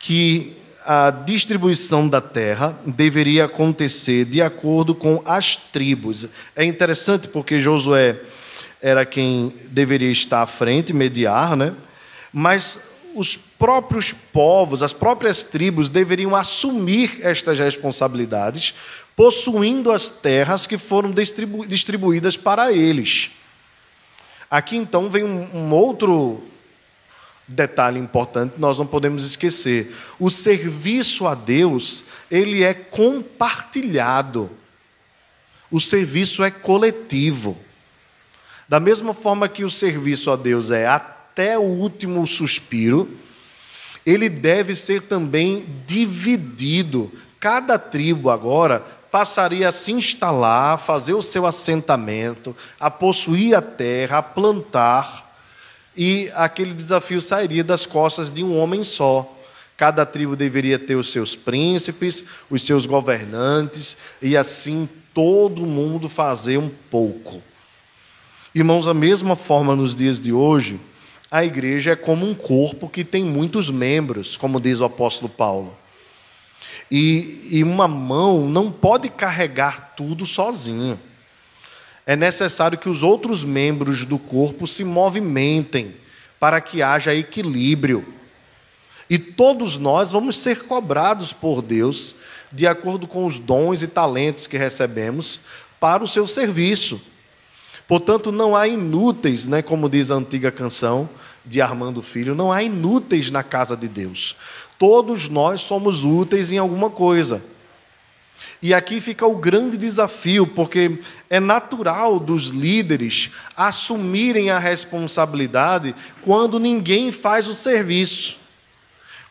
que 0.00 0.56
a 0.84 1.10
distribuição 1.10 2.08
da 2.08 2.20
terra 2.20 2.78
deveria 2.84 3.44
acontecer 3.44 4.24
de 4.24 4.40
acordo 4.40 4.94
com 4.94 5.22
as 5.24 5.56
tribos. 5.56 6.28
É 6.56 6.64
interessante 6.64 7.28
porque 7.28 7.60
Josué 7.60 8.20
era 8.80 9.04
quem 9.04 9.54
deveria 9.66 10.10
estar 10.10 10.42
à 10.42 10.46
frente, 10.46 10.92
mediar, 10.92 11.56
né? 11.56 11.74
Mas 12.32 12.80
os 13.14 13.36
próprios 13.36 14.12
povos, 14.12 14.82
as 14.82 14.92
próprias 14.92 15.42
tribos 15.42 15.90
deveriam 15.90 16.34
assumir 16.34 17.18
estas 17.22 17.58
responsabilidades, 17.58 18.74
possuindo 19.14 19.92
as 19.92 20.08
terras 20.08 20.66
que 20.66 20.78
foram 20.78 21.10
distribu 21.10 21.66
distribuídas 21.66 22.36
para 22.36 22.72
eles. 22.72 23.32
Aqui 24.50 24.76
então 24.76 25.10
vem 25.10 25.24
um, 25.24 25.48
um 25.54 25.74
outro 25.74 26.42
detalhe 27.50 27.98
importante 27.98 28.54
nós 28.58 28.78
não 28.78 28.86
podemos 28.86 29.24
esquecer. 29.24 29.94
O 30.18 30.30
serviço 30.30 31.26
a 31.26 31.34
Deus, 31.34 32.04
ele 32.30 32.62
é 32.62 32.72
compartilhado. 32.72 34.50
O 35.70 35.80
serviço 35.80 36.42
é 36.44 36.50
coletivo. 36.50 37.56
Da 38.68 38.78
mesma 38.78 39.12
forma 39.12 39.48
que 39.48 39.64
o 39.64 39.70
serviço 39.70 40.30
a 40.30 40.36
Deus 40.36 40.70
é 40.70 40.86
até 40.86 41.58
o 41.58 41.62
último 41.62 42.24
suspiro, 42.26 43.08
ele 44.06 44.28
deve 44.28 44.74
ser 44.74 45.02
também 45.02 45.66
dividido. 45.86 47.10
Cada 47.38 47.78
tribo 47.78 48.30
agora 48.30 48.80
passaria 49.10 49.68
a 49.68 49.72
se 49.72 49.90
instalar, 49.90 50.74
a 50.74 50.78
fazer 50.78 51.14
o 51.14 51.22
seu 51.22 51.46
assentamento, 51.46 52.56
a 52.78 52.90
possuir 52.90 53.56
a 53.56 53.62
terra, 53.62 54.18
a 54.18 54.22
plantar, 54.22 55.29
e 55.96 56.30
aquele 56.34 56.74
desafio 56.74 57.20
sairia 57.20 57.64
das 57.64 57.86
costas 57.86 58.30
de 58.30 58.44
um 58.44 58.58
homem 58.58 58.84
só. 58.84 59.36
Cada 59.76 60.04
tribo 60.04 60.36
deveria 60.36 60.78
ter 60.78 60.94
os 60.94 61.10
seus 61.10 61.34
príncipes, 61.34 62.24
os 62.50 62.64
seus 62.64 62.86
governantes, 62.86 63.98
e 64.20 64.36
assim 64.36 64.88
todo 65.14 65.66
mundo 65.66 66.08
fazer 66.08 66.58
um 66.58 66.70
pouco. 66.90 67.42
Irmãos, 68.54 68.86
da 68.86 68.94
mesma 68.94 69.36
forma 69.36 69.74
nos 69.74 69.94
dias 69.96 70.20
de 70.20 70.32
hoje, 70.32 70.80
a 71.30 71.44
igreja 71.44 71.92
é 71.92 71.96
como 71.96 72.28
um 72.28 72.34
corpo 72.34 72.88
que 72.88 73.04
tem 73.04 73.24
muitos 73.24 73.70
membros, 73.70 74.36
como 74.36 74.60
diz 74.60 74.80
o 74.80 74.84
apóstolo 74.84 75.28
Paulo. 75.28 75.76
E, 76.90 77.48
e 77.50 77.62
uma 77.62 77.86
mão 77.86 78.48
não 78.48 78.70
pode 78.70 79.08
carregar 79.08 79.94
tudo 79.96 80.26
sozinho. 80.26 80.98
É 82.10 82.16
necessário 82.16 82.76
que 82.76 82.88
os 82.88 83.04
outros 83.04 83.44
membros 83.44 84.04
do 84.04 84.18
corpo 84.18 84.66
se 84.66 84.82
movimentem 84.82 85.94
para 86.40 86.60
que 86.60 86.82
haja 86.82 87.14
equilíbrio. 87.14 88.04
E 89.08 89.16
todos 89.16 89.78
nós 89.78 90.10
vamos 90.10 90.36
ser 90.36 90.64
cobrados 90.64 91.32
por 91.32 91.62
Deus 91.62 92.16
de 92.50 92.66
acordo 92.66 93.06
com 93.06 93.24
os 93.26 93.38
dons 93.38 93.80
e 93.82 93.86
talentos 93.86 94.48
que 94.48 94.56
recebemos 94.56 95.42
para 95.78 96.02
o 96.02 96.08
seu 96.08 96.26
serviço. 96.26 97.00
Portanto, 97.86 98.32
não 98.32 98.56
há 98.56 98.66
inúteis, 98.66 99.46
né, 99.46 99.62
como 99.62 99.88
diz 99.88 100.10
a 100.10 100.16
antiga 100.16 100.50
canção 100.50 101.08
de 101.46 101.60
Armando 101.60 102.02
Filho, 102.02 102.34
não 102.34 102.50
há 102.52 102.60
inúteis 102.60 103.30
na 103.30 103.44
casa 103.44 103.76
de 103.76 103.86
Deus. 103.86 104.34
Todos 104.80 105.28
nós 105.28 105.60
somos 105.60 106.02
úteis 106.02 106.50
em 106.50 106.58
alguma 106.58 106.90
coisa. 106.90 107.40
E 108.62 108.74
aqui 108.74 109.00
fica 109.00 109.26
o 109.26 109.36
grande 109.36 109.78
desafio, 109.78 110.46
porque 110.46 110.98
é 111.30 111.40
natural 111.40 112.20
dos 112.20 112.48
líderes 112.48 113.30
assumirem 113.56 114.50
a 114.50 114.58
responsabilidade 114.58 115.94
quando 116.22 116.58
ninguém 116.58 117.10
faz 117.10 117.48
o 117.48 117.54
serviço. 117.54 118.38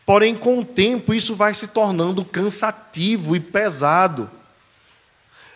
Porém, 0.04 0.34
com 0.34 0.58
o 0.58 0.64
tempo, 0.64 1.14
isso 1.14 1.36
vai 1.36 1.54
se 1.54 1.68
tornando 1.68 2.24
cansativo 2.24 3.36
e 3.36 3.40
pesado. 3.40 4.28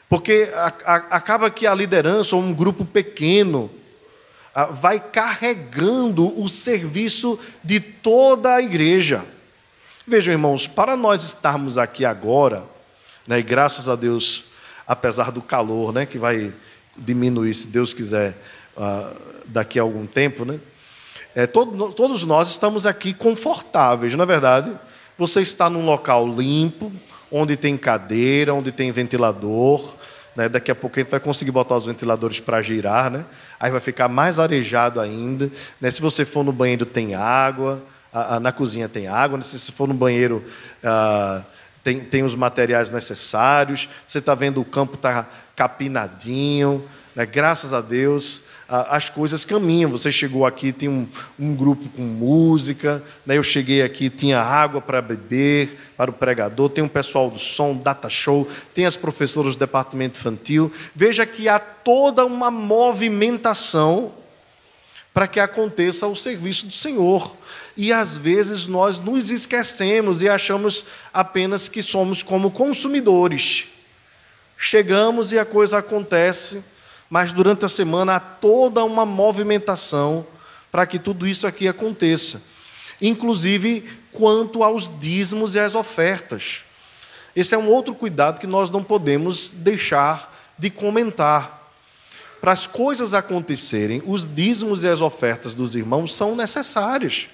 Porque 0.08 0.48
acaba 0.86 1.50
que 1.50 1.66
a 1.66 1.74
liderança, 1.74 2.36
ou 2.36 2.42
um 2.42 2.54
grupo 2.54 2.84
pequeno, 2.84 3.68
vai 4.70 5.00
carregando 5.00 6.40
o 6.40 6.48
serviço 6.48 7.40
de 7.64 7.80
toda 7.80 8.54
a 8.54 8.62
igreja. 8.62 9.24
Vejam, 10.06 10.32
irmãos, 10.32 10.68
para 10.68 10.96
nós 10.96 11.24
estarmos 11.24 11.76
aqui 11.76 12.04
agora, 12.04 12.72
né, 13.26 13.38
e 13.38 13.42
graças 13.42 13.88
a 13.88 13.96
Deus, 13.96 14.44
apesar 14.86 15.30
do 15.30 15.42
calor, 15.42 15.92
né, 15.92 16.06
que 16.06 16.18
vai 16.18 16.52
diminuir, 16.96 17.54
se 17.54 17.68
Deus 17.68 17.92
quiser, 17.92 18.36
uh, 18.76 19.16
daqui 19.46 19.78
a 19.78 19.82
algum 19.82 20.06
tempo, 20.06 20.44
né, 20.44 20.58
é, 21.34 21.46
todo, 21.46 21.92
todos 21.92 22.24
nós 22.24 22.48
estamos 22.48 22.86
aqui 22.86 23.12
confortáveis, 23.12 24.14
não 24.14 24.22
é 24.22 24.26
verdade? 24.26 24.72
Você 25.18 25.40
está 25.40 25.68
num 25.68 25.84
local 25.84 26.28
limpo, 26.28 26.92
onde 27.30 27.56
tem 27.56 27.76
cadeira, 27.76 28.54
onde 28.54 28.70
tem 28.70 28.92
ventilador, 28.92 29.94
né? 30.36 30.48
Daqui 30.48 30.70
a 30.70 30.74
pouco 30.76 30.96
a 30.96 31.02
gente 31.02 31.10
vai 31.10 31.18
conseguir 31.18 31.50
botar 31.50 31.76
os 31.76 31.86
ventiladores 31.86 32.38
para 32.38 32.62
girar, 32.62 33.10
né? 33.10 33.24
Aí 33.58 33.70
vai 33.70 33.80
ficar 33.80 34.08
mais 34.08 34.38
arejado 34.38 35.00
ainda. 35.00 35.50
Né? 35.80 35.90
Se 35.90 36.00
você 36.00 36.24
for 36.24 36.44
no 36.44 36.52
banheiro, 36.52 36.86
tem 36.86 37.16
água 37.16 37.82
na 38.40 38.52
cozinha 38.52 38.88
tem 38.88 39.08
água, 39.08 39.38
né? 39.38 39.44
se 39.44 39.72
for 39.72 39.88
no 39.88 39.94
banheiro 39.94 40.44
ah, 40.82 41.42
tem, 41.84 42.00
tem 42.00 42.24
os 42.24 42.34
materiais 42.34 42.90
necessários, 42.90 43.88
você 44.08 44.18
está 44.18 44.34
vendo 44.34 44.60
o 44.60 44.64
campo 44.64 44.96
está 44.96 45.28
capinadinho, 45.54 46.82
né? 47.14 47.24
graças 47.24 47.72
a 47.72 47.80
Deus 47.80 48.42
as 48.66 49.10
coisas 49.10 49.44
caminham. 49.44 49.90
Você 49.90 50.10
chegou 50.10 50.46
aqui, 50.46 50.72
tem 50.72 50.88
um, 50.88 51.06
um 51.38 51.54
grupo 51.54 51.88
com 51.90 52.02
música, 52.02 53.02
né? 53.24 53.36
eu 53.36 53.42
cheguei 53.42 53.82
aqui, 53.82 54.08
tinha 54.08 54.40
água 54.40 54.80
para 54.80 55.02
beber, 55.02 55.78
para 55.96 56.10
o 56.10 56.14
pregador, 56.14 56.70
tem 56.70 56.82
um 56.82 56.88
pessoal 56.88 57.30
do 57.30 57.38
som, 57.38 57.76
data 57.76 58.08
show, 58.08 58.48
tem 58.72 58.86
as 58.86 58.96
professoras 58.96 59.54
do 59.54 59.60
departamento 59.60 60.18
infantil. 60.18 60.72
Veja 60.94 61.26
que 61.26 61.48
há 61.48 61.58
toda 61.58 62.24
uma 62.24 62.50
movimentação 62.50 64.12
para 65.12 65.28
que 65.28 65.38
aconteça 65.38 66.06
o 66.06 66.16
serviço 66.16 66.66
do 66.66 66.72
Senhor. 66.72 67.36
E 67.76 67.92
às 67.92 68.16
vezes 68.16 68.66
nós 68.66 69.00
nos 69.00 69.30
esquecemos 69.30 70.22
e 70.22 70.28
achamos 70.28 70.84
apenas 71.12 71.68
que 71.68 71.82
somos 71.82 72.22
como 72.22 72.50
consumidores. 72.50 73.66
Chegamos 74.56 75.32
e 75.32 75.38
a 75.38 75.44
coisa 75.44 75.78
acontece, 75.78 76.64
mas 77.10 77.32
durante 77.32 77.64
a 77.64 77.68
semana 77.68 78.16
há 78.16 78.20
toda 78.20 78.84
uma 78.84 79.04
movimentação 79.04 80.26
para 80.70 80.86
que 80.86 80.98
tudo 80.98 81.26
isso 81.26 81.46
aqui 81.46 81.66
aconteça. 81.66 82.42
Inclusive 83.00 83.88
quanto 84.12 84.62
aos 84.62 84.90
dízimos 85.00 85.54
e 85.54 85.58
às 85.58 85.74
ofertas. 85.74 86.62
Esse 87.34 87.54
é 87.54 87.58
um 87.58 87.68
outro 87.68 87.94
cuidado 87.94 88.38
que 88.38 88.46
nós 88.46 88.70
não 88.70 88.82
podemos 88.82 89.50
deixar 89.50 90.32
de 90.56 90.70
comentar. 90.70 91.62
Para 92.40 92.52
as 92.52 92.66
coisas 92.66 93.12
acontecerem, 93.12 94.02
os 94.06 94.24
dízimos 94.24 94.84
e 94.84 94.88
as 94.88 95.00
ofertas 95.00 95.54
dos 95.54 95.74
irmãos 95.74 96.14
são 96.14 96.36
necessários. 96.36 97.28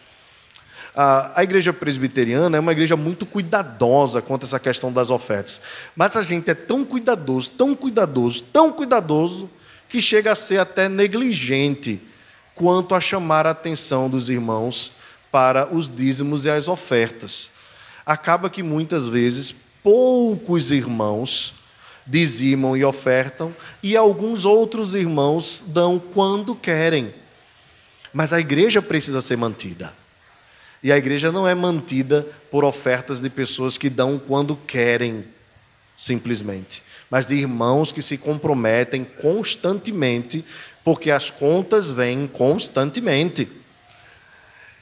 A, 1.03 1.43
igreja 1.43 1.73
presbiteriana 1.73 2.59
é 2.59 2.61
uma 2.61 2.73
igreja 2.73 2.95
muito 2.95 3.25
cuidadosa 3.25 4.21
quanto 4.21 4.43
a 4.43 4.47
essa 4.47 4.61
questão 4.61 4.93
das 4.93 5.09
ofertas. 5.09 5.63
Mas 5.97 6.15
a 6.15 6.23
gente 6.23 6.51
é 6.51 6.55
tão 6.55 6.85
cuidadoso, 6.85 7.53
tão 7.53 7.75
cuidadoso, 7.75 8.43
tão 8.53 8.71
cuidadoso, 8.71 9.49
que 9.89 9.99
chega 9.99 10.33
a 10.33 10.35
ser 10.35 10.59
até 10.59 10.91
negligente 10.91 12.03
quanto 12.55 12.95
a 12.95 13.01
chamar 13.01 13.47
a 13.47 13.53
atenção 13.53 14.11
dos 14.11 14.29
irmãos 14.29 14.93
para 15.33 15.75
os 15.75 15.89
dízimos 15.89 16.45
e 16.45 16.51
as 16.51 16.69
ofertas. 16.69 17.53
Acaba 18.05 18.51
que 18.51 18.63
muitas 18.63 19.09
vezes 19.09 19.51
poucos 19.83 20.71
irmãos 20.71 21.55
dizimam 22.07 22.77
e 22.77 22.85
ofertam, 22.85 23.57
e 23.83 23.97
alguns 23.97 24.45
outros 24.45 24.95
irmãos 24.95 25.65
dão 25.67 25.99
quando 25.99 26.55
querem. 26.55 27.15
Mas 28.13 28.35
a 28.35 28.39
igreja 28.41 28.83
precisa 28.83 29.23
ser 29.23 29.39
mantida. 29.39 29.99
E 30.83 30.91
a 30.91 30.97
igreja 30.97 31.31
não 31.31 31.47
é 31.47 31.55
mantida 31.55 32.27
por 32.51 32.65
ofertas 32.65 33.21
de 33.21 33.29
pessoas 33.29 33.77
que 33.77 33.91
dão 33.91 34.19
quando 34.19 34.57
querem, 34.57 35.25
simplesmente, 35.97 36.83
mas 37.11 37.27
de 37.27 37.35
irmãos 37.35 37.93
que 37.93 38.01
se 38.01 38.17
comprometem 38.17 39.05
constantemente, 39.05 40.45
porque 40.83 41.11
as 41.11 41.29
contas 41.29 41.89
vêm 41.89 42.27
constantemente. 42.27 43.47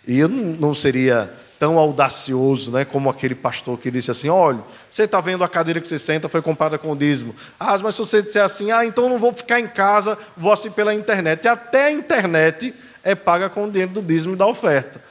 E 0.06 0.18
eu 0.20 0.28
não 0.28 0.74
seria 0.74 1.32
tão 1.58 1.76
audacioso, 1.76 2.70
né, 2.70 2.84
como 2.84 3.11
aquele 3.11 3.34
pastor 3.34 3.76
que 3.78 3.90
disse 3.90 4.11
assim: 4.11 4.28
olha, 4.28 4.61
você 4.88 5.02
está 5.02 5.20
vendo 5.20 5.42
a 5.42 5.48
cadeira 5.48 5.80
que 5.80 5.88
você 5.88 5.98
senta 5.98 6.28
foi 6.28 6.40
comprada 6.40 6.78
com 6.78 6.92
o 6.92 6.96
dízimo. 6.96 7.34
Ah, 7.58 7.76
mas 7.78 7.96
se 7.96 8.00
você 8.00 8.22
disser 8.22 8.42
assim, 8.42 8.70
ah, 8.70 8.87
então 8.87 9.08
não 9.08 9.18
vou 9.18 9.32
ficar 9.32 9.58
em 9.58 9.66
casa, 9.66 10.16
vou 10.37 10.52
assim 10.52 10.70
pela 10.70 10.94
internet. 10.94 11.44
E 11.44 11.48
até 11.48 11.87
a 11.87 11.90
internet 11.90 12.72
é 13.02 13.14
paga 13.14 13.48
com 13.50 13.64
o 13.64 13.70
dinheiro 13.70 13.92
do 13.92 14.02
dízimo 14.02 14.34
e 14.34 14.37
da 14.37 14.46
oferta. 14.46 15.02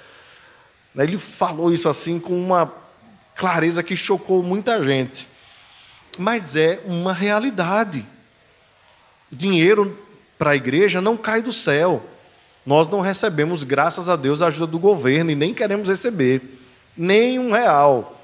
Ele 1.04 1.18
falou 1.18 1.72
isso 1.72 1.88
assim 1.88 2.20
com 2.20 2.34
uma 2.34 2.72
clareza 3.36 3.84
que 3.84 3.96
chocou 3.96 4.42
muita 4.42 4.84
gente. 4.84 5.28
Mas 6.18 6.56
é 6.56 6.82
uma 6.86 7.14
realidade. 7.14 8.06
Dinheiro 9.32 9.98
para 10.38 10.52
a 10.52 10.56
igreja 10.56 11.00
não 11.00 11.16
cai 11.16 11.42
do 11.42 11.54
céu. 11.54 12.04
Nós 12.66 12.88
não 12.88 13.00
recebemos, 13.00 13.64
graças 13.64 14.10
a 14.10 14.16
Deus, 14.16 14.42
a 14.42 14.48
ajuda 14.48 14.68
do 14.68 14.80
governo 14.80 15.32
e 15.32 15.36
nem 15.36 15.54
queremos 15.54 15.88
receber. 15.88 16.42
Nem 16.98 17.40
um 17.40 17.52
real. 17.52 18.20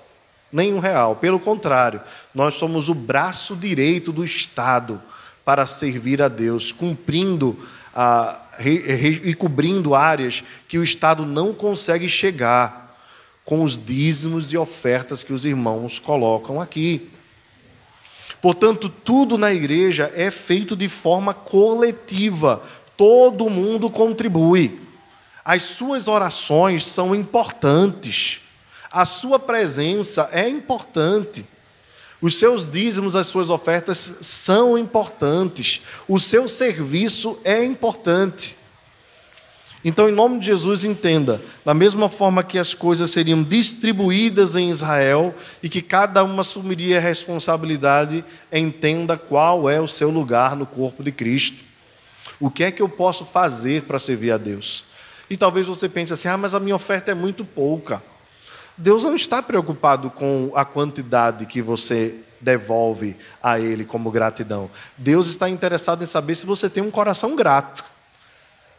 Nem 0.51 0.73
um 0.73 0.79
real. 0.79 1.15
Pelo 1.15 1.39
contrário, 1.39 2.01
nós 2.33 2.55
somos 2.55 2.89
o 2.89 2.93
braço 2.93 3.55
direito 3.55 4.11
do 4.11 4.23
Estado 4.23 5.01
para 5.45 5.65
servir 5.65 6.21
a 6.21 6.27
Deus, 6.27 6.71
cumprindo 6.71 7.57
a, 7.93 8.39
e 8.59 9.33
cobrindo 9.33 9.95
áreas 9.95 10.43
que 10.67 10.77
o 10.77 10.83
Estado 10.83 11.25
não 11.25 11.53
consegue 11.53 12.07
chegar 12.07 12.97
com 13.45 13.63
os 13.63 13.83
dízimos 13.83 14.53
e 14.53 14.57
ofertas 14.57 15.23
que 15.23 15.33
os 15.33 15.45
irmãos 15.45 15.99
colocam 15.99 16.61
aqui. 16.61 17.09
Portanto, 18.41 18.89
tudo 18.89 19.37
na 19.37 19.53
igreja 19.53 20.11
é 20.15 20.29
feito 20.29 20.75
de 20.75 20.87
forma 20.87 21.33
coletiva, 21.33 22.61
todo 22.97 23.49
mundo 23.49 23.89
contribui. 23.89 24.79
As 25.45 25.63
suas 25.63 26.07
orações 26.07 26.85
são 26.85 27.13
importantes, 27.15 28.41
a 28.91 29.05
sua 29.05 29.39
presença 29.39 30.29
é 30.31 30.47
importante. 30.47 31.45
Os 32.23 32.35
seus 32.35 32.65
dízimos, 32.65 33.17
as 33.17 33.27
suas 33.27 33.49
ofertas 33.49 34.19
são 34.21 34.77
importantes. 34.77 35.81
O 36.07 36.17
seu 36.17 36.47
serviço 36.47 37.37
é 37.43 37.61
importante. 37.65 38.55
Então, 39.83 40.07
em 40.07 40.13
nome 40.13 40.39
de 40.39 40.45
Jesus, 40.45 40.85
entenda: 40.85 41.41
da 41.65 41.73
mesma 41.73 42.07
forma 42.07 42.41
que 42.41 42.57
as 42.57 42.73
coisas 42.73 43.11
seriam 43.11 43.43
distribuídas 43.43 44.55
em 44.55 44.69
Israel 44.69 45.35
e 45.61 45.67
que 45.67 45.81
cada 45.81 46.23
uma 46.23 46.39
assumiria 46.39 46.97
a 46.97 47.01
responsabilidade, 47.01 48.23
entenda 48.49 49.17
qual 49.17 49.69
é 49.69 49.81
o 49.81 49.87
seu 49.87 50.09
lugar 50.09 50.55
no 50.55 50.65
corpo 50.65 51.03
de 51.03 51.11
Cristo. 51.11 51.61
O 52.39 52.49
que 52.49 52.63
é 52.63 52.71
que 52.71 52.81
eu 52.81 52.87
posso 52.87 53.25
fazer 53.25 53.81
para 53.81 53.99
servir 53.99 54.31
a 54.31 54.37
Deus? 54.37 54.85
E 55.29 55.35
talvez 55.35 55.67
você 55.67 55.89
pense 55.89 56.13
assim: 56.13 56.29
ah, 56.29 56.37
mas 56.37 56.55
a 56.55 56.59
minha 56.61 56.77
oferta 56.77 57.11
é 57.11 57.13
muito 57.13 57.43
pouca. 57.43 58.01
Deus 58.77 59.03
não 59.03 59.15
está 59.15 59.41
preocupado 59.41 60.09
com 60.09 60.51
a 60.55 60.65
quantidade 60.65 61.45
que 61.45 61.61
você 61.61 62.15
devolve 62.41 63.15
a 63.41 63.59
Ele 63.59 63.85
como 63.85 64.11
gratidão. 64.11 64.69
Deus 64.97 65.27
está 65.27 65.49
interessado 65.49 66.03
em 66.03 66.07
saber 66.07 66.35
se 66.35 66.45
você 66.45 66.69
tem 66.69 66.83
um 66.83 66.91
coração 66.91 67.35
grato 67.35 67.93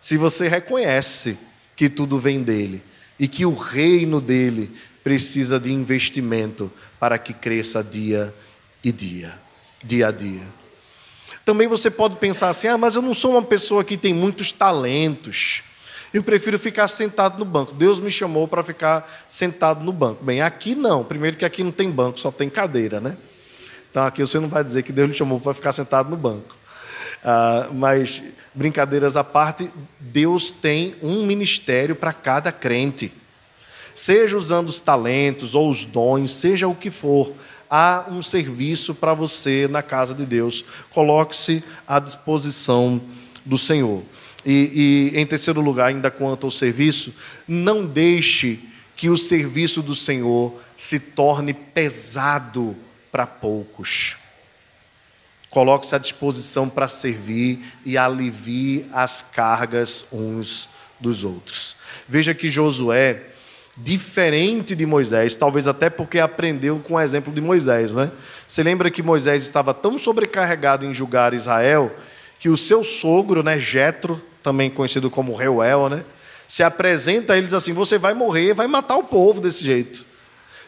se 0.05 0.19
você 0.19 0.49
reconhece 0.49 1.39
que 1.75 1.89
tudo 1.89 2.19
vem 2.19 2.43
dele 2.43 2.83
e 3.19 3.27
que 3.27 3.47
o 3.47 3.55
reino 3.55 4.21
dele 4.21 4.71
precisa 5.03 5.59
de 5.59 5.73
investimento 5.73 6.71
para 7.01 7.17
que 7.17 7.33
cresça 7.33 7.83
dia 7.83 8.35
e 8.85 8.93
dia, 8.93 9.33
dia 9.83 10.09
a 10.09 10.11
dia. 10.11 10.43
Também 11.43 11.67
você 11.67 11.91
pode 11.91 12.17
pensar 12.17 12.51
assim: 12.51 12.67
ah, 12.67 12.77
mas 12.77 12.97
eu 12.97 13.01
não 13.01 13.15
sou 13.15 13.31
uma 13.31 13.43
pessoa 13.43 13.83
que 13.83 13.97
tem 13.97 14.13
muitos 14.13 14.53
talentos. 14.53 15.63
Eu 16.14 16.22
prefiro 16.22 16.57
ficar 16.61 16.87
sentado 16.87 17.40
no 17.40 17.44
banco. 17.44 17.74
Deus 17.74 17.98
me 17.98 18.09
chamou 18.09 18.46
para 18.46 18.62
ficar 18.62 19.27
sentado 19.29 19.83
no 19.83 19.92
banco. 19.92 20.24
Bem, 20.24 20.40
aqui 20.40 20.77
não. 20.77 21.03
Primeiro 21.03 21.37
que 21.37 21.44
aqui 21.44 21.64
não 21.64 21.72
tem 21.72 21.90
banco, 21.90 22.20
só 22.20 22.31
tem 22.31 22.48
cadeira, 22.48 23.00
né? 23.00 23.16
Então 23.90 24.07
aqui 24.07 24.20
você 24.20 24.38
não 24.38 24.48
vai 24.48 24.62
dizer 24.62 24.85
que 24.85 24.92
Deus 24.92 25.11
lhe 25.11 25.16
chamou 25.16 25.40
para 25.40 25.53
ficar 25.53 25.72
sentado 25.72 26.09
no 26.09 26.16
banco. 26.16 26.57
Ah, 27.24 27.68
mas 27.72 28.22
brincadeiras 28.55 29.16
à 29.16 29.24
parte, 29.24 29.68
Deus 29.98 30.53
tem 30.53 30.94
um 31.03 31.27
ministério 31.27 31.96
para 31.96 32.12
cada 32.12 32.53
crente. 32.53 33.12
Seja 33.92 34.37
usando 34.37 34.68
os 34.68 34.81
talentos 34.81 35.57
ou 35.57 35.68
os 35.68 35.85
dons, 35.85 36.31
seja 36.31 36.68
o 36.68 36.77
que 36.77 36.92
for, 36.92 37.33
há 37.68 38.07
um 38.09 38.22
serviço 38.22 38.94
para 38.94 39.14
você 39.14 39.66
na 39.68 39.83
casa 39.83 40.14
de 40.14 40.24
Deus. 40.24 40.64
Coloque-se 40.90 41.64
à 41.88 41.98
disposição 41.98 43.00
do 43.44 43.59
Senhor. 43.59 44.05
E, 44.45 45.13
e, 45.15 45.19
em 45.19 45.27
terceiro 45.27 45.61
lugar, 45.61 45.87
ainda 45.87 46.11
quanto 46.11 46.47
ao 46.47 46.51
serviço, 46.51 47.15
não 47.49 47.87
deixe 47.87 48.61
que 48.97 49.09
o 49.09 49.17
serviço 49.17 49.83
do 49.83 49.95
Senhor 49.95 50.55
se 50.77 51.01
torne 51.01 51.55
pesado 51.55 52.77
para 53.11 53.27
poucos. 53.27 54.17
Coloque-se 55.51 55.95
à 55.95 55.99
disposição 55.99 56.69
para 56.69 56.89
servir 56.89 57.65
e 57.85 57.97
alivie 57.97 58.87
as 58.93 59.23
cargas 59.23 60.07
uns 60.13 60.69
dos 60.99 61.23
outros. 61.23 61.77
Veja 62.09 62.35
que 62.35 62.51
Josué, 62.51 63.23
diferente 63.77 64.75
de 64.75 64.85
Moisés, 64.85 65.37
talvez 65.37 65.69
até 65.69 65.89
porque 65.89 66.19
aprendeu 66.19 66.79
com 66.81 66.95
o 66.95 67.01
exemplo 67.01 67.33
de 67.33 67.41
Moisés, 67.41 67.95
né? 67.95 68.11
Você 68.47 68.63
lembra 68.63 68.91
que 68.91 69.03
Moisés 69.03 69.45
estava 69.45 69.73
tão 69.73 69.97
sobrecarregado 69.97 70.87
em 70.87 70.93
julgar 70.93 71.35
Israel 71.35 71.95
que 72.39 72.49
o 72.49 72.57
seu 72.57 72.85
sogro, 72.85 73.43
né, 73.43 73.59
Jetro, 73.59 74.21
também 74.45 74.71
conhecido 74.71 75.11
como 75.11 75.35
Reuel, 75.35 75.89
né, 75.89 76.05
se 76.47 76.63
apresenta 76.63 77.33
a 77.33 77.41
diz 77.41 77.55
assim: 77.55 77.73
"Você 77.73 77.99
vai 77.99 78.15
morrer, 78.15 78.55
vai 78.55 78.69
matar 78.69 78.97
o 78.97 79.05
povo 79.05 79.41
desse 79.41 79.65
jeito. 79.65 80.07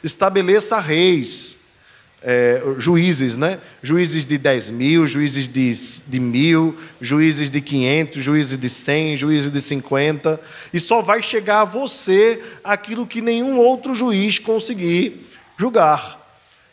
Estabeleça 0.02 0.80
reis, 0.80 1.66
é, 2.22 2.62
juízes, 2.78 3.36
né? 3.36 3.60
Juízes 3.82 4.24
de 4.24 4.38
10 4.38 4.70
mil, 4.70 5.06
juízes 5.06 5.46
de, 5.46 5.72
de 6.10 6.18
mil, 6.18 6.76
juízes 7.00 7.50
de 7.50 7.60
500, 7.60 8.22
juízes 8.22 8.58
de 8.58 8.68
100, 8.68 9.16
juízes 9.18 9.50
de 9.50 9.60
50, 9.60 10.40
e 10.72 10.80
só 10.80 11.02
vai 11.02 11.22
chegar 11.22 11.60
a 11.60 11.64
você 11.64 12.42
aquilo 12.64 13.06
que 13.06 13.20
nenhum 13.20 13.58
outro 13.58 13.92
juiz 13.92 14.38
conseguir 14.38 15.26
julgar. 15.58 16.25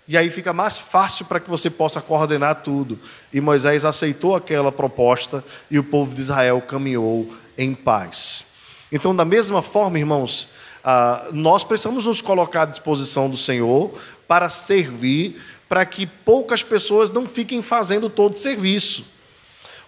E 0.08 0.18
aí 0.18 0.30
fica 0.30 0.52
mais 0.52 0.78
fácil 0.78 1.26
para 1.26 1.40
que 1.40 1.50
você 1.50 1.70
possa 1.70 2.02
coordenar 2.02 2.62
tudo. 2.62 3.00
E 3.32 3.40
Moisés 3.40 3.86
aceitou 3.86 4.36
aquela 4.36 4.72
proposta 4.72 5.44
e 5.72 5.80
o 5.80 5.84
povo 5.84 6.14
de 6.14 6.22
Israel 6.22 6.62
caminhou 6.62 7.34
em 7.58 7.74
paz. 7.74 8.46
Então, 8.92 9.16
da 9.16 9.24
mesma 9.24 9.62
forma, 9.62 9.98
irmãos, 9.98 10.50
ah, 10.84 11.30
nós 11.32 11.64
precisamos 11.64 12.06
nos 12.06 12.22
colocar 12.22 12.64
à 12.64 12.66
disposição 12.66 13.30
do 13.30 13.38
Senhor 13.38 13.98
para 14.28 14.50
servir, 14.50 15.42
para 15.70 15.86
que 15.86 16.06
poucas 16.06 16.64
pessoas 16.64 17.10
não 17.10 17.28
fiquem 17.28 17.62
fazendo 17.62 18.10
todo 18.10 18.36
o 18.36 18.40
serviço. 18.40 19.06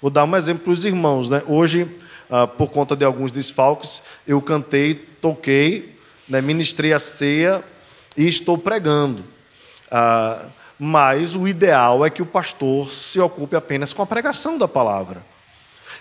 Vou 0.02 0.10
dar 0.10 0.24
um 0.24 0.36
exemplo 0.36 0.64
para 0.64 0.74
os 0.74 0.86
irmãos. 0.86 1.30
Né? 1.30 1.44
Hoje, 1.46 1.88
ah, 2.30 2.48
por 2.48 2.70
conta 2.70 2.96
de 2.96 3.04
alguns 3.04 3.32
desfalques, 3.32 4.04
eu 4.26 4.42
cantei, 4.42 4.96
toquei, 5.20 5.98
né, 6.28 6.42
ministrei 6.42 6.94
a 6.94 7.00
ceia 7.00 7.64
e 8.16 8.28
estou 8.28 8.58
pregando. 8.58 9.35
Ah, 9.92 10.46
mas 10.78 11.36
o 11.36 11.48
ideal 11.48 12.06
é 12.06 12.10
que 12.10 12.22
o 12.22 12.26
pastor 12.26 12.90
se 12.90 13.20
ocupe 13.20 13.56
apenas 13.56 13.94
com 13.94 14.02
a 14.02 14.06
pregação 14.06 14.58
da 14.58 14.68
palavra. 14.68 15.24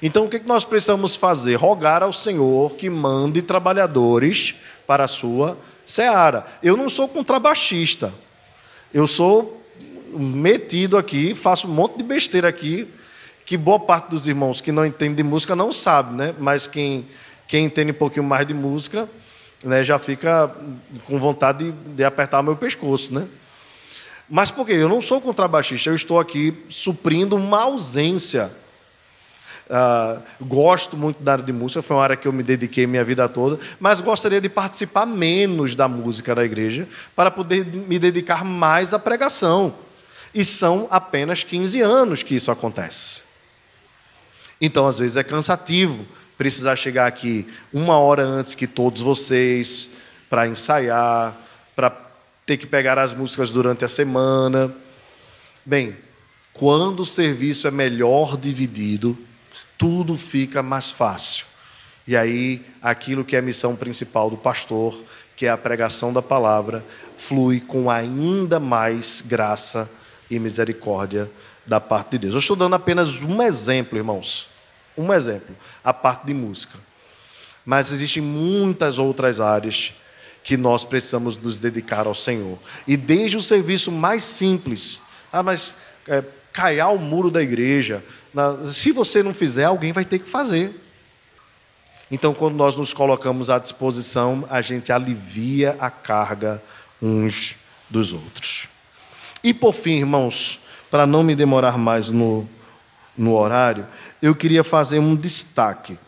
Então, 0.02 0.24
o 0.24 0.28
que 0.28 0.40
nós 0.40 0.64
precisamos 0.64 1.16
fazer? 1.16 1.54
Rogar 1.54 2.02
ao 2.02 2.12
Senhor 2.12 2.72
que 2.72 2.90
mande 2.90 3.40
trabalhadores 3.40 4.56
para 4.86 5.04
a 5.04 5.08
sua 5.08 5.56
seara. 5.86 6.46
Eu 6.62 6.76
não 6.76 6.88
sou 6.88 7.08
contrabaixista. 7.08 8.12
Eu 8.92 9.06
sou 9.06 9.60
metido 10.16 10.96
aqui, 10.96 11.34
faço 11.34 11.66
um 11.66 11.72
monte 11.72 11.98
de 11.98 12.04
besteira 12.04 12.48
aqui, 12.48 12.88
que 13.44 13.56
boa 13.56 13.78
parte 13.78 14.10
dos 14.10 14.26
irmãos 14.26 14.60
que 14.60 14.72
não 14.72 14.86
entendem 14.86 15.16
de 15.16 15.22
música 15.22 15.54
não 15.54 15.72
sabe, 15.72 16.14
né? 16.14 16.34
Mas 16.38 16.66
quem, 16.66 17.06
quem 17.46 17.64
entende 17.66 17.90
um 17.90 17.94
pouquinho 17.94 18.24
mais 18.24 18.46
de 18.46 18.54
música, 18.54 19.08
né, 19.62 19.82
já 19.82 19.98
fica 19.98 20.54
com 21.04 21.18
vontade 21.18 21.70
de, 21.70 21.94
de 21.94 22.04
apertar 22.04 22.42
meu 22.42 22.56
pescoço, 22.56 23.12
né? 23.12 23.26
Mas 24.28 24.50
por 24.50 24.66
quê? 24.66 24.72
Eu 24.72 24.88
não 24.88 25.00
sou 25.00 25.20
contrabaixista, 25.20 25.90
eu 25.90 25.94
estou 25.94 26.18
aqui 26.18 26.54
suprindo 26.68 27.36
uma 27.36 27.62
ausência 27.62 28.50
Uh, 29.64 30.22
gosto 30.44 30.94
muito 30.94 31.22
da 31.22 31.32
área 31.32 31.44
de 31.44 31.52
música, 31.52 31.80
foi 31.80 31.96
uma 31.96 32.02
área 32.02 32.16
que 32.16 32.28
eu 32.28 32.32
me 32.32 32.42
dediquei 32.42 32.86
minha 32.86 33.02
vida 33.02 33.26
toda, 33.30 33.58
mas 33.80 33.98
gostaria 34.02 34.38
de 34.38 34.48
participar 34.48 35.06
menos 35.06 35.74
da 35.74 35.88
música 35.88 36.34
da 36.34 36.44
igreja 36.44 36.86
para 37.16 37.30
poder 37.30 37.64
me 37.64 37.98
dedicar 37.98 38.44
mais 38.44 38.92
à 38.92 38.98
pregação. 38.98 39.74
E 40.34 40.44
são 40.44 40.86
apenas 40.90 41.44
15 41.44 41.80
anos 41.80 42.22
que 42.22 42.34
isso 42.34 42.50
acontece. 42.50 43.24
Então, 44.60 44.86
às 44.86 44.98
vezes, 44.98 45.16
é 45.16 45.24
cansativo 45.24 46.04
precisar 46.36 46.76
chegar 46.76 47.06
aqui 47.06 47.46
uma 47.72 47.96
hora 47.96 48.22
antes 48.22 48.54
que 48.54 48.66
todos 48.66 49.00
vocês 49.00 49.92
para 50.28 50.46
ensaiar, 50.46 51.34
para 51.74 51.90
ter 52.46 52.56
que 52.56 52.66
pegar 52.66 52.98
as 52.98 53.14
músicas 53.14 53.50
durante 53.50 53.84
a 53.84 53.88
semana. 53.88 54.74
Bem, 55.64 55.96
quando 56.52 57.00
o 57.00 57.06
serviço 57.06 57.66
é 57.66 57.70
melhor 57.70 58.36
dividido, 58.36 59.16
tudo 59.78 60.16
fica 60.16 60.62
mais 60.62 60.90
fácil. 60.90 61.46
E 62.06 62.16
aí, 62.16 62.64
aquilo 62.82 63.24
que 63.24 63.34
é 63.34 63.38
a 63.38 63.42
missão 63.42 63.74
principal 63.74 64.28
do 64.28 64.36
pastor, 64.36 64.98
que 65.36 65.46
é 65.46 65.50
a 65.50 65.56
pregação 65.56 66.12
da 66.12 66.20
palavra, 66.20 66.84
flui 67.16 67.60
com 67.60 67.90
ainda 67.90 68.60
mais 68.60 69.22
graça 69.24 69.90
e 70.30 70.38
misericórdia 70.38 71.30
da 71.66 71.80
parte 71.80 72.12
de 72.12 72.18
Deus. 72.18 72.34
Eu 72.34 72.40
estou 72.40 72.56
dando 72.56 72.74
apenas 72.74 73.22
um 73.22 73.42
exemplo, 73.42 73.98
irmãos. 73.98 74.48
Um 74.96 75.12
exemplo, 75.12 75.56
a 75.82 75.92
parte 75.92 76.26
de 76.26 76.34
música. 76.34 76.78
Mas 77.64 77.90
existem 77.90 78.22
muitas 78.22 78.98
outras 78.98 79.40
áreas 79.40 79.94
que 80.44 80.58
nós 80.58 80.84
precisamos 80.84 81.38
nos 81.38 81.58
dedicar 81.58 82.06
ao 82.06 82.14
Senhor. 82.14 82.58
E 82.86 82.98
desde 82.98 83.38
o 83.38 83.42
serviço 83.42 83.90
mais 83.90 84.22
simples, 84.22 85.00
ah, 85.32 85.42
mas 85.42 85.74
é, 86.06 86.22
caiar 86.52 86.94
o 86.94 86.98
muro 86.98 87.30
da 87.30 87.42
igreja, 87.42 88.04
se 88.72 88.92
você 88.92 89.22
não 89.22 89.32
fizer, 89.32 89.64
alguém 89.64 89.90
vai 89.90 90.04
ter 90.04 90.18
que 90.18 90.28
fazer. 90.28 90.78
Então, 92.10 92.34
quando 92.34 92.56
nós 92.56 92.76
nos 92.76 92.92
colocamos 92.92 93.48
à 93.48 93.58
disposição, 93.58 94.44
a 94.50 94.60
gente 94.60 94.92
alivia 94.92 95.76
a 95.80 95.90
carga 95.90 96.62
uns 97.00 97.56
dos 97.88 98.12
outros. 98.12 98.68
E 99.42 99.54
por 99.54 99.72
fim, 99.72 99.98
irmãos, 99.98 100.60
para 100.90 101.06
não 101.06 101.22
me 101.22 101.34
demorar 101.34 101.78
mais 101.78 102.10
no, 102.10 102.46
no 103.16 103.34
horário, 103.34 103.86
eu 104.20 104.34
queria 104.34 104.62
fazer 104.62 104.98
um 104.98 105.16
destaque. 105.16 105.98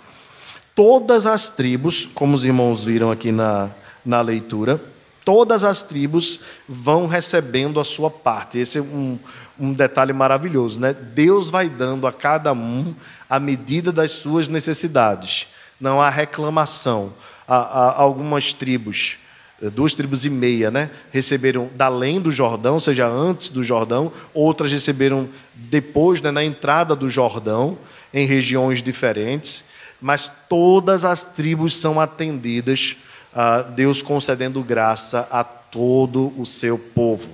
Todas 0.75 1.25
as 1.27 1.49
tribos, 1.49 2.05
como 2.05 2.35
os 2.35 2.45
irmãos 2.45 2.85
viram 2.85 3.11
aqui 3.11 3.33
na, 3.33 3.71
na 4.07 4.21
leitura, 4.21 4.81
todas 5.25 5.65
as 5.65 5.83
tribos 5.83 6.41
vão 6.69 7.07
recebendo 7.09 7.81
a 7.81 7.85
sua 7.85 8.09
parte. 8.09 8.59
Esse 8.59 8.79
é 8.79 8.81
um, 8.81 9.19
um 9.59 9.73
detalhe 9.73 10.13
maravilhoso, 10.13 10.81
né? 10.81 10.95
Deus 10.95 11.51
vai 11.51 11.69
dando 11.69 12.07
a 12.07 12.13
cada 12.13 12.53
um 12.53 12.95
a 13.29 13.41
medida 13.41 13.91
das 13.91 14.13
suas 14.13 14.49
necessidades. 14.49 15.49
Não 15.81 16.01
há 16.01 16.09
reclamação. 16.09 17.13
Algumas 17.49 18.53
tribos, 18.53 19.19
eh, 19.61 19.71
duas 19.71 19.95
tribos 19.95 20.25
e 20.25 20.31
meia, 20.31 20.71
né? 20.71 20.91
Receberam 21.13 21.69
da 21.75 21.87
além 21.87 22.21
do 22.21 22.31
Jordão, 22.31 22.75
ou 22.75 22.81
seja, 22.81 23.07
antes 23.07 23.49
do 23.49 23.65
Jordão. 23.65 24.13
Outras 24.33 24.73
receberam 24.73 25.29
depois, 25.55 26.21
né, 26.21 26.31
na 26.31 26.45
entrada 26.45 26.95
do 26.95 27.09
Jordão, 27.09 27.77
em 28.15 28.27
regiões 28.27 28.83
diferentes. 28.83 29.75
mas 29.99 30.31
todas 30.47 31.07
as 31.07 31.23
tribos 31.23 31.75
são 31.75 31.99
atendidas, 31.99 32.97
uh, 33.37 33.71
Deus 33.73 34.01
concedendo 34.01 34.63
graça 34.63 35.29
a 35.31 35.45
todo 35.45 36.33
o 36.41 36.47
seu 36.47 36.79
povo. 36.79 37.29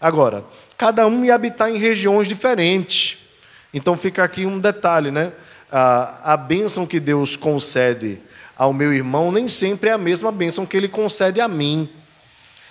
Agora, 0.00 0.44
cada 0.78 1.06
um 1.06 1.24
ia 1.24 1.34
habitar 1.34 1.68
em 1.68 1.76
regiões 1.76 2.28
diferentes. 2.28 3.18
Então 3.72 3.96
fica 3.96 4.22
aqui 4.22 4.46
um 4.46 4.60
detalhe, 4.60 5.10
né? 5.10 5.32
A, 5.70 6.34
a 6.34 6.36
bênção 6.36 6.86
que 6.86 7.00
Deus 7.00 7.34
concede 7.34 8.20
ao 8.56 8.72
meu 8.72 8.92
irmão 8.92 9.32
nem 9.32 9.48
sempre 9.48 9.90
é 9.90 9.92
a 9.92 9.98
mesma 9.98 10.30
bênção 10.30 10.64
que 10.64 10.76
ele 10.76 10.86
concede 10.86 11.40
a 11.40 11.48
mim. 11.48 11.88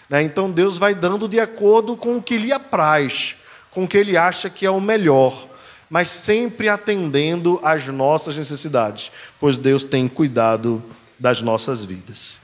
Né? 0.09 0.23
Então 0.23 0.49
Deus 0.49 0.77
vai 0.77 0.95
dando 0.95 1.27
de 1.27 1.39
acordo 1.39 1.97
com 1.97 2.17
o 2.17 2.21
que 2.21 2.37
lhe 2.37 2.53
apraz, 2.53 3.35
com 3.71 3.83
o 3.83 3.87
que 3.87 3.97
ele 3.97 4.15
acha 4.15 4.49
que 4.49 4.65
é 4.65 4.71
o 4.71 4.79
melhor, 4.79 5.47
mas 5.89 6.07
sempre 6.07 6.69
atendendo 6.69 7.59
às 7.61 7.87
nossas 7.87 8.37
necessidades, 8.37 9.11
pois 9.37 9.57
Deus 9.57 9.83
tem 9.83 10.07
cuidado 10.07 10.81
das 11.19 11.41
nossas 11.41 11.83
vidas. 11.83 12.42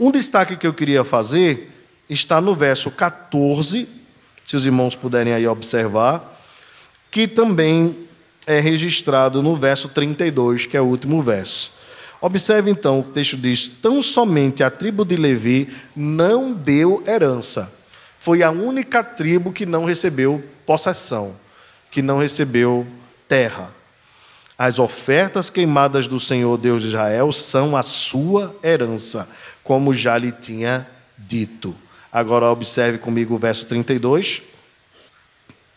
Um 0.00 0.10
destaque 0.10 0.56
que 0.56 0.66
eu 0.66 0.72
queria 0.72 1.04
fazer 1.04 1.70
está 2.08 2.40
no 2.40 2.54
verso 2.54 2.90
14, 2.90 3.86
se 4.42 4.56
os 4.56 4.64
irmãos 4.64 4.96
puderem 4.96 5.34
aí 5.34 5.46
observar, 5.46 6.40
que 7.10 7.28
também 7.28 8.08
é 8.46 8.58
registrado 8.60 9.42
no 9.42 9.54
verso 9.54 9.90
32, 9.90 10.64
que 10.64 10.74
é 10.74 10.80
o 10.80 10.86
último 10.86 11.20
verso. 11.20 11.72
Observe 12.18 12.70
então, 12.70 13.00
o 13.00 13.02
texto 13.02 13.36
diz: 13.36 13.68
Tão 13.68 14.02
somente 14.02 14.64
a 14.64 14.70
tribo 14.70 15.04
de 15.04 15.16
Levi 15.16 15.68
não 15.94 16.54
deu 16.54 17.04
herança. 17.06 17.70
Foi 18.18 18.42
a 18.42 18.50
única 18.50 19.04
tribo 19.04 19.52
que 19.52 19.66
não 19.66 19.84
recebeu 19.84 20.42
possessão, 20.64 21.36
que 21.90 22.00
não 22.00 22.16
recebeu 22.16 22.86
terra. 23.28 23.70
As 24.56 24.78
ofertas 24.78 25.50
queimadas 25.50 26.06
do 26.06 26.18
Senhor 26.18 26.56
Deus 26.56 26.80
de 26.80 26.88
Israel 26.88 27.32
são 27.32 27.76
a 27.76 27.82
sua 27.82 28.56
herança, 28.62 29.28
como 29.70 29.94
já 29.94 30.18
lhe 30.18 30.32
tinha 30.32 30.84
dito. 31.16 31.76
Agora 32.10 32.46
observe 32.46 32.98
comigo 32.98 33.36
o 33.36 33.38
verso 33.38 33.66
32. 33.66 34.42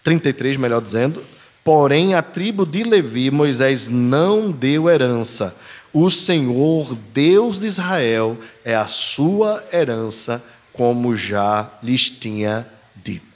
33, 0.03 0.57
melhor 0.57 0.81
dizendo. 0.81 1.23
Porém, 1.63 2.15
a 2.15 2.23
tribo 2.23 2.65
de 2.65 2.83
Levi, 2.83 3.29
Moisés 3.29 3.89
não 3.89 4.49
deu 4.49 4.89
herança. 4.89 5.55
O 5.93 6.09
Senhor, 6.09 6.97
Deus 7.13 7.59
de 7.59 7.67
Israel, 7.67 8.35
é 8.65 8.75
a 8.75 8.87
sua 8.87 9.63
herança, 9.71 10.43
como 10.73 11.15
já 11.15 11.69
lhes 11.83 12.09
tinha 12.09 12.67
dito. 12.95 13.27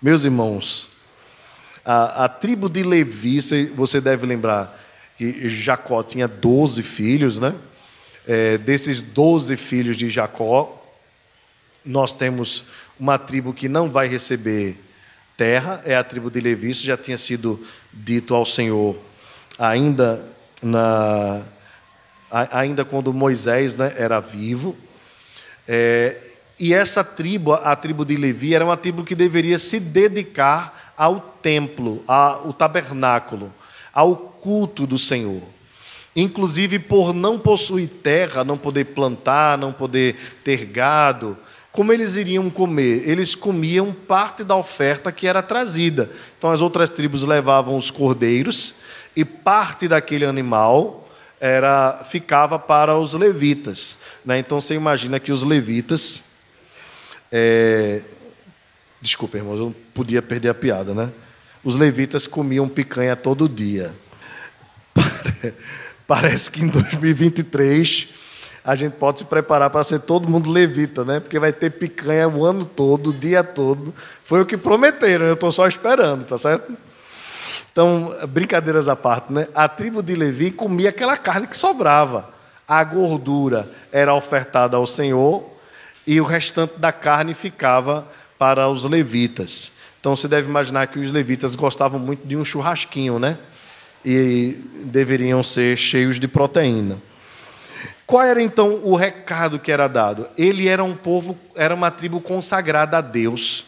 Meus 0.00 0.22
irmãos, 0.22 0.88
a, 1.84 2.26
a 2.26 2.28
tribo 2.28 2.68
de 2.68 2.84
Levi, 2.84 3.40
você 3.74 4.00
deve 4.00 4.24
lembrar 4.24 4.80
que 5.18 5.48
Jacó 5.48 6.00
tinha 6.04 6.28
12 6.28 6.80
filhos, 6.84 7.40
né? 7.40 7.56
É, 8.26 8.58
desses 8.58 9.00
12 9.00 9.56
filhos 9.56 9.96
de 9.96 10.10
Jacó, 10.10 10.82
nós 11.84 12.12
temos 12.12 12.64
uma 12.98 13.18
tribo 13.18 13.52
que 13.52 13.68
não 13.68 13.88
vai 13.88 14.08
receber 14.08 14.76
terra, 15.36 15.82
é 15.86 15.94
a 15.94 16.04
tribo 16.04 16.30
de 16.30 16.40
Levi, 16.40 16.70
isso 16.70 16.84
já 16.84 16.96
tinha 16.96 17.16
sido 17.16 17.64
dito 17.92 18.34
ao 18.34 18.44
Senhor 18.44 18.96
ainda 19.60 20.24
na 20.62 21.42
ainda 22.30 22.84
quando 22.84 23.12
Moisés 23.12 23.74
né, 23.74 23.92
era 23.96 24.20
vivo. 24.20 24.76
É, 25.66 26.16
e 26.58 26.72
essa 26.72 27.02
tribo, 27.02 27.52
a 27.52 27.74
tribo 27.74 28.04
de 28.04 28.16
Levi, 28.16 28.54
era 28.54 28.64
uma 28.64 28.76
tribo 28.76 29.04
que 29.04 29.16
deveria 29.16 29.58
se 29.58 29.80
dedicar 29.80 30.94
ao 30.96 31.20
templo, 31.20 32.04
ao 32.06 32.52
tabernáculo, 32.52 33.52
ao 33.92 34.16
culto 34.16 34.86
do 34.86 34.96
Senhor. 34.96 35.42
Inclusive 36.14 36.78
por 36.78 37.14
não 37.14 37.38
possuir 37.38 37.88
terra, 37.88 38.42
não 38.42 38.58
poder 38.58 38.86
plantar, 38.86 39.56
não 39.56 39.72
poder 39.72 40.16
ter 40.42 40.64
gado, 40.64 41.36
como 41.72 41.92
eles 41.92 42.16
iriam 42.16 42.50
comer? 42.50 43.08
Eles 43.08 43.34
comiam 43.34 43.92
parte 43.92 44.42
da 44.42 44.56
oferta 44.56 45.12
que 45.12 45.26
era 45.26 45.42
trazida. 45.42 46.10
Então 46.36 46.50
as 46.50 46.60
outras 46.60 46.90
tribos 46.90 47.22
levavam 47.22 47.76
os 47.76 47.90
cordeiros 47.90 48.76
e 49.14 49.24
parte 49.24 49.86
daquele 49.86 50.24
animal 50.24 51.08
era 51.40 52.04
ficava 52.04 52.58
para 52.58 52.96
os 52.96 53.14
levitas. 53.14 54.00
Né? 54.24 54.40
Então 54.40 54.60
você 54.60 54.74
imagina 54.74 55.20
que 55.20 55.30
os 55.30 55.42
levitas. 55.42 56.24
É... 57.30 58.02
Desculpa, 59.00 59.38
irmãos, 59.38 59.58
eu 59.58 59.64
não 59.66 59.74
podia 59.94 60.20
perder 60.20 60.48
a 60.48 60.54
piada, 60.54 60.92
né? 60.92 61.10
Os 61.62 61.76
levitas 61.76 62.26
comiam 62.26 62.68
picanha 62.68 63.14
todo 63.16 63.48
dia. 63.48 63.94
Parece 66.10 66.50
que 66.50 66.60
em 66.60 66.66
2023 66.66 68.08
a 68.64 68.74
gente 68.74 68.94
pode 68.94 69.20
se 69.20 69.24
preparar 69.26 69.70
para 69.70 69.84
ser 69.84 70.00
todo 70.00 70.28
mundo 70.28 70.50
levita, 70.50 71.04
né? 71.04 71.20
Porque 71.20 71.38
vai 71.38 71.52
ter 71.52 71.70
picanha 71.70 72.28
o 72.28 72.44
ano 72.44 72.64
todo, 72.64 73.10
o 73.10 73.14
dia 73.14 73.44
todo. 73.44 73.94
Foi 74.24 74.40
o 74.40 74.44
que 74.44 74.56
prometeram, 74.56 75.26
eu 75.26 75.34
estou 75.34 75.52
só 75.52 75.68
esperando, 75.68 76.24
tá 76.24 76.36
certo? 76.36 76.76
Então, 77.70 78.12
brincadeiras 78.28 78.88
à 78.88 78.96
parte, 78.96 79.32
né? 79.32 79.46
A 79.54 79.68
tribo 79.68 80.02
de 80.02 80.16
Levi 80.16 80.50
comia 80.50 80.88
aquela 80.88 81.16
carne 81.16 81.46
que 81.46 81.56
sobrava. 81.56 82.28
A 82.66 82.82
gordura 82.82 83.70
era 83.92 84.12
ofertada 84.12 84.76
ao 84.76 84.88
Senhor 84.88 85.48
e 86.04 86.20
o 86.20 86.24
restante 86.24 86.76
da 86.76 86.90
carne 86.90 87.34
ficava 87.34 88.04
para 88.36 88.68
os 88.68 88.82
levitas. 88.82 89.74
Então, 90.00 90.16
você 90.16 90.26
deve 90.26 90.48
imaginar 90.48 90.88
que 90.88 90.98
os 90.98 91.12
levitas 91.12 91.54
gostavam 91.54 92.00
muito 92.00 92.26
de 92.26 92.36
um 92.36 92.44
churrasquinho, 92.44 93.20
né? 93.20 93.38
E 94.04 94.56
deveriam 94.84 95.42
ser 95.42 95.76
cheios 95.76 96.18
de 96.18 96.26
proteína. 96.26 97.00
Qual 98.06 98.24
era 98.24 98.42
então 98.42 98.80
o 98.82 98.96
recado 98.96 99.58
que 99.58 99.70
era 99.70 99.86
dado? 99.86 100.26
Ele 100.36 100.66
era 100.66 100.82
um 100.82 100.96
povo, 100.96 101.38
era 101.54 101.74
uma 101.74 101.92
tribo 101.92 102.20
consagrada 102.20 102.98
a 102.98 103.00
Deus, 103.00 103.66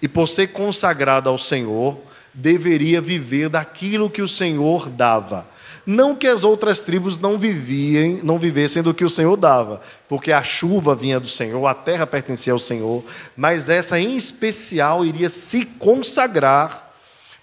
e 0.00 0.06
por 0.06 0.28
ser 0.28 0.52
consagrada 0.52 1.28
ao 1.28 1.36
Senhor, 1.36 1.98
deveria 2.32 3.00
viver 3.00 3.48
daquilo 3.48 4.08
que 4.08 4.22
o 4.22 4.28
Senhor 4.28 4.88
dava. 4.88 5.48
Não 5.84 6.14
que 6.14 6.28
as 6.28 6.44
outras 6.44 6.78
tribos 6.78 7.18
não 7.18 7.36
viviem, 7.36 8.20
não 8.22 8.38
vivessem 8.38 8.84
do 8.84 8.94
que 8.94 9.04
o 9.04 9.10
Senhor 9.10 9.36
dava, 9.36 9.82
porque 10.08 10.30
a 10.30 10.44
chuva 10.44 10.94
vinha 10.94 11.18
do 11.18 11.26
Senhor, 11.26 11.66
a 11.66 11.74
terra 11.74 12.06
pertencia 12.06 12.52
ao 12.52 12.58
Senhor, 12.60 13.04
mas 13.36 13.68
essa 13.68 13.98
em 13.98 14.16
especial 14.16 15.04
iria 15.04 15.28
se 15.28 15.64
consagrar 15.64 16.91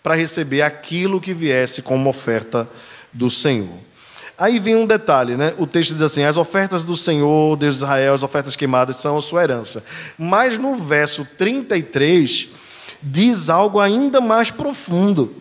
para 0.01 0.15
receber 0.15 0.61
aquilo 0.61 1.21
que 1.21 1.33
viesse 1.33 1.81
como 1.81 2.09
oferta 2.09 2.69
do 3.11 3.29
Senhor. 3.29 3.77
Aí 4.37 4.57
vem 4.57 4.75
um 4.75 4.85
detalhe, 4.85 5.35
né? 5.35 5.53
O 5.57 5.67
texto 5.67 5.93
diz 5.93 6.01
assim: 6.01 6.23
as 6.23 6.37
ofertas 6.37 6.85
do 6.85 6.95
Senhor, 6.95 7.57
Deus 7.57 7.75
de 7.75 7.83
Israel, 7.83 8.13
as 8.13 8.23
ofertas 8.23 8.55
queimadas 8.55 8.95
são 8.95 9.17
a 9.17 9.21
sua 9.21 9.43
herança. 9.43 9.85
Mas 10.17 10.57
no 10.57 10.75
verso 10.75 11.25
33 11.37 12.47
diz 13.01 13.49
algo 13.49 13.81
ainda 13.81 14.21
mais 14.21 14.49
profundo. 14.49 15.35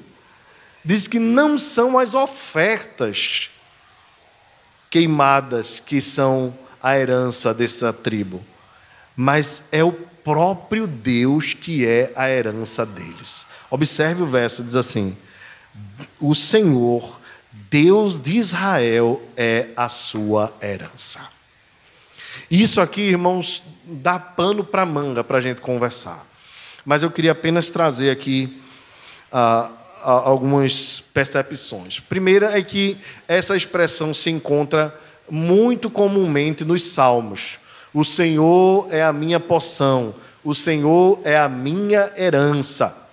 Diz 0.84 1.06
que 1.06 1.20
não 1.20 1.58
são 1.58 1.96
as 1.96 2.14
ofertas 2.14 3.50
queimadas 4.90 5.78
que 5.78 6.00
são 6.00 6.52
a 6.82 6.96
herança 6.96 7.52
dessa 7.52 7.92
tribo, 7.92 8.44
mas 9.14 9.64
é 9.70 9.84
o 9.84 10.07
próprio 10.28 10.86
Deus 10.86 11.54
que 11.54 11.86
é 11.86 12.12
a 12.14 12.28
herança 12.28 12.84
deles. 12.84 13.46
Observe 13.70 14.22
o 14.22 14.26
verso, 14.26 14.62
diz 14.62 14.76
assim: 14.76 15.16
O 16.20 16.34
Senhor 16.34 17.18
Deus 17.70 18.20
de 18.20 18.36
Israel 18.36 19.22
é 19.34 19.68
a 19.74 19.88
sua 19.88 20.52
herança. 20.62 21.26
Isso 22.50 22.78
aqui, 22.78 23.00
irmãos, 23.00 23.62
dá 23.84 24.18
pano 24.18 24.62
para 24.62 24.84
manga 24.84 25.24
para 25.24 25.38
a 25.38 25.40
gente 25.40 25.62
conversar. 25.62 26.26
Mas 26.84 27.02
eu 27.02 27.10
queria 27.10 27.32
apenas 27.32 27.70
trazer 27.70 28.10
aqui 28.10 28.60
ah, 29.32 29.70
algumas 30.02 31.00
percepções. 31.00 32.00
Primeira 32.00 32.58
é 32.58 32.62
que 32.62 32.98
essa 33.26 33.56
expressão 33.56 34.12
se 34.12 34.28
encontra 34.28 34.94
muito 35.30 35.88
comumente 35.88 36.66
nos 36.66 36.84
Salmos. 36.84 37.58
O 37.98 38.04
Senhor 38.04 38.86
é 38.90 39.02
a 39.02 39.12
minha 39.12 39.40
poção, 39.40 40.14
o 40.44 40.54
Senhor 40.54 41.18
é 41.24 41.36
a 41.36 41.48
minha 41.48 42.12
herança. 42.16 43.10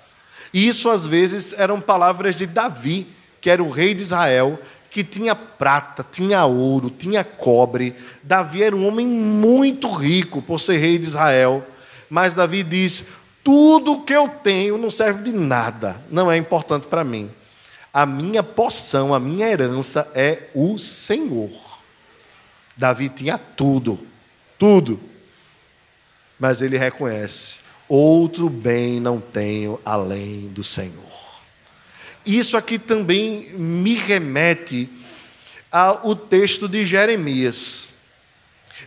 E 0.54 0.68
isso 0.68 0.92
às 0.92 1.08
vezes 1.08 1.54
eram 1.54 1.82
palavras 1.82 2.36
de 2.36 2.46
Davi, 2.46 3.08
que 3.42 3.50
era 3.50 3.64
o 3.64 3.72
rei 3.72 3.96
de 3.96 4.04
Israel, 4.04 4.60
que 4.92 5.04
tinha 5.04 5.34
prata, 5.34 6.06
tinha 6.12 6.46
ouro, 6.46 6.92
tinha 6.92 7.24
cobre. 7.24 7.96
Davi 8.22 8.62
era 8.62 8.76
um 8.76 8.88
homem 8.88 9.08
muito 9.08 9.92
rico 9.92 10.40
por 10.40 10.60
ser 10.60 10.78
rei 10.78 11.00
de 11.00 11.08
Israel. 11.08 11.66
Mas 12.08 12.36
Davi 12.36 12.62
diz: 12.62 13.08
tudo 13.44 14.02
que 14.02 14.14
eu 14.14 14.30
tenho 14.30 14.78
não 14.78 14.92
serve 14.92 15.24
de 15.24 15.36
nada, 15.36 16.00
não 16.12 16.32
é 16.32 16.38
importante 16.38 16.86
para 16.86 17.04
mim. 17.04 17.32
A 17.92 18.06
minha 18.06 18.44
poção, 18.44 19.16
a 19.16 19.20
minha 19.20 19.48
herança 19.48 20.12
é 20.14 20.44
o 20.54 20.78
Senhor. 20.78 21.50
Davi 22.78 23.10
tinha 23.10 23.40
tudo, 23.40 24.14
tudo. 24.58 25.00
Mas 26.40 26.62
ele 26.62 26.78
reconhece: 26.78 27.62
outro 27.88 28.50
bem 28.50 29.00
não 29.00 29.20
tenho 29.20 29.80
além 29.86 30.48
do 30.48 30.64
Senhor. 30.64 31.04
Isso 32.26 32.58
aqui 32.58 32.80
também 32.80 33.52
me 33.54 33.94
remete 33.94 34.90
ao 35.72 36.16
texto 36.16 36.68
de 36.68 36.86
Jeremias, 36.86 38.06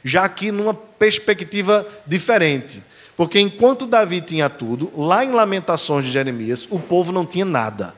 já 0.02 0.24
aqui 0.24 0.50
numa 0.50 0.74
perspectiva 0.74 1.86
diferente. 2.06 2.82
Porque 3.16 3.38
enquanto 3.38 3.86
Davi 3.86 4.20
tinha 4.20 4.48
tudo, 4.48 4.92
lá 4.96 5.24
em 5.24 5.32
Lamentações 5.32 6.04
de 6.04 6.12
Jeremias, 6.12 6.66
o 6.70 6.78
povo 6.78 7.12
não 7.12 7.26
tinha 7.26 7.44
nada. 7.44 7.94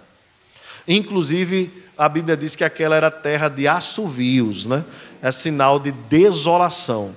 Inclusive, 0.89 1.71
a 1.97 2.09
Bíblia 2.09 2.37
diz 2.37 2.57
que 2.57 2.65
aquela 2.65 2.97
era 2.97 3.11
terra 3.11 3.49
de 3.49 3.69
assovios, 3.69 4.65
né? 4.67 4.83
é 5.23 5.31
sinal 5.31 5.79
de 5.79 5.93
desolação. 5.93 7.15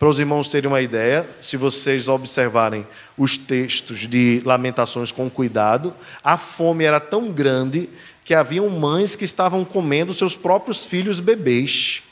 Para 0.00 0.08
os 0.08 0.18
irmãos 0.18 0.48
terem 0.48 0.66
uma 0.66 0.80
ideia, 0.80 1.28
se 1.42 1.58
vocês 1.58 2.08
observarem 2.08 2.86
os 3.18 3.36
textos 3.36 4.08
de 4.08 4.40
Lamentações 4.46 5.12
com 5.12 5.28
cuidado, 5.28 5.94
a 6.24 6.38
fome 6.38 6.84
era 6.84 6.98
tão 6.98 7.30
grande 7.30 7.86
que 8.24 8.32
haviam 8.32 8.66
mães 8.70 9.14
que 9.14 9.26
estavam 9.26 9.62
comendo 9.62 10.14
seus 10.14 10.34
próprios 10.34 10.86
filhos 10.86 11.20
bebês. 11.20 12.02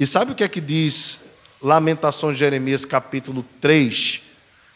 E 0.00 0.04
sabe 0.04 0.32
o 0.32 0.34
que 0.34 0.42
é 0.42 0.48
que 0.48 0.60
diz 0.60 1.26
Lamentações 1.62 2.36
de 2.36 2.40
Jeremias, 2.40 2.84
capítulo 2.84 3.44
3? 3.60 4.22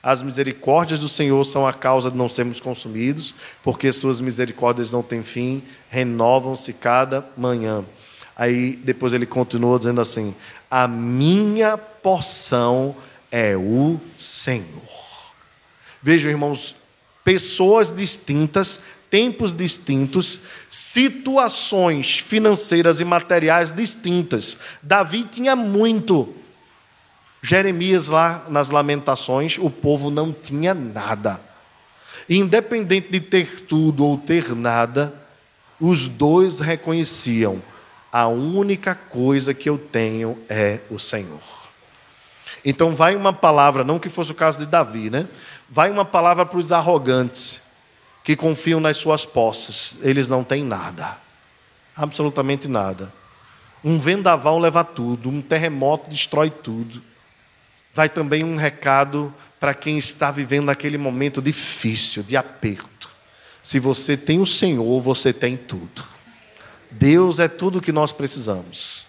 As 0.00 0.22
misericórdias 0.22 1.00
do 1.00 1.08
Senhor 1.08 1.42
são 1.42 1.66
a 1.66 1.72
causa 1.72 2.12
de 2.12 2.16
não 2.16 2.28
sermos 2.28 2.60
consumidos, 2.60 3.34
porque 3.60 3.92
suas 3.92 4.20
misericórdias 4.20 4.92
não 4.92 5.02
têm 5.02 5.24
fim, 5.24 5.64
renovam-se 5.90 6.74
cada 6.74 7.26
manhã. 7.36 7.84
Aí 8.36 8.76
depois 8.76 9.12
ele 9.12 9.26
continua 9.26 9.78
dizendo 9.78 10.00
assim: 10.00 10.34
A 10.74 10.88
minha 10.88 11.76
porção 11.76 12.96
é 13.30 13.54
o 13.54 14.00
Senhor. 14.16 14.64
Vejam, 16.02 16.30
irmãos, 16.30 16.74
pessoas 17.22 17.94
distintas, 17.94 18.80
tempos 19.10 19.52
distintos, 19.52 20.44
situações 20.70 22.20
financeiras 22.20 23.00
e 23.00 23.04
materiais 23.04 23.70
distintas. 23.70 24.60
Davi 24.82 25.24
tinha 25.24 25.54
muito. 25.54 26.34
Jeremias, 27.42 28.08
lá 28.08 28.46
nas 28.48 28.70
Lamentações, 28.70 29.58
o 29.58 29.68
povo 29.68 30.10
não 30.10 30.32
tinha 30.32 30.72
nada. 30.72 31.38
Independente 32.26 33.10
de 33.10 33.20
ter 33.20 33.66
tudo 33.66 34.06
ou 34.06 34.16
ter 34.16 34.54
nada, 34.54 35.12
os 35.78 36.08
dois 36.08 36.60
reconheciam: 36.60 37.60
a 38.12 38.28
única 38.28 38.94
coisa 38.94 39.54
que 39.54 39.68
eu 39.68 39.78
tenho 39.78 40.38
é 40.48 40.80
o 40.90 40.98
Senhor. 40.98 41.40
Então, 42.64 42.94
vai 42.94 43.16
uma 43.16 43.32
palavra, 43.32 43.82
não 43.82 43.98
que 43.98 44.08
fosse 44.08 44.30
o 44.30 44.34
caso 44.34 44.58
de 44.58 44.66
Davi, 44.66 45.10
né? 45.10 45.26
Vai 45.68 45.90
uma 45.90 46.04
palavra 46.04 46.46
para 46.46 46.58
os 46.58 46.70
arrogantes, 46.70 47.72
que 48.22 48.36
confiam 48.36 48.78
nas 48.78 48.98
suas 48.98 49.24
posses, 49.24 49.94
eles 50.02 50.28
não 50.28 50.44
têm 50.44 50.62
nada, 50.62 51.18
absolutamente 51.96 52.68
nada. 52.68 53.12
Um 53.82 53.98
vendaval 53.98 54.60
leva 54.60 54.84
tudo, 54.84 55.28
um 55.28 55.42
terremoto 55.42 56.08
destrói 56.08 56.50
tudo 56.50 57.02
vai 57.94 58.08
também 58.08 58.42
um 58.42 58.56
recado 58.56 59.32
para 59.60 59.74
quem 59.74 59.98
está 59.98 60.30
vivendo 60.30 60.70
aquele 60.70 60.98
momento 60.98 61.40
difícil, 61.40 62.22
de 62.22 62.36
aperto. 62.36 63.10
Se 63.62 63.78
você 63.78 64.16
tem 64.16 64.40
o 64.40 64.46
Senhor, 64.46 65.00
você 65.00 65.32
tem 65.32 65.56
tudo. 65.56 66.04
Deus 66.92 67.38
é 67.38 67.48
tudo 67.48 67.78
o 67.78 67.82
que 67.82 67.92
nós 67.92 68.12
precisamos. 68.12 69.06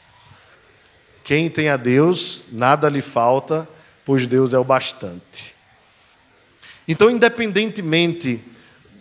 Quem 1.23 1.49
tem 1.49 1.69
a 1.69 1.77
Deus, 1.77 2.47
nada 2.51 2.89
lhe 2.89 3.01
falta, 3.01 3.67
pois 4.05 4.27
Deus 4.27 4.53
é 4.53 4.57
o 4.57 4.63
bastante. 4.63 5.55
Então, 6.87 7.09
independentemente 7.09 8.41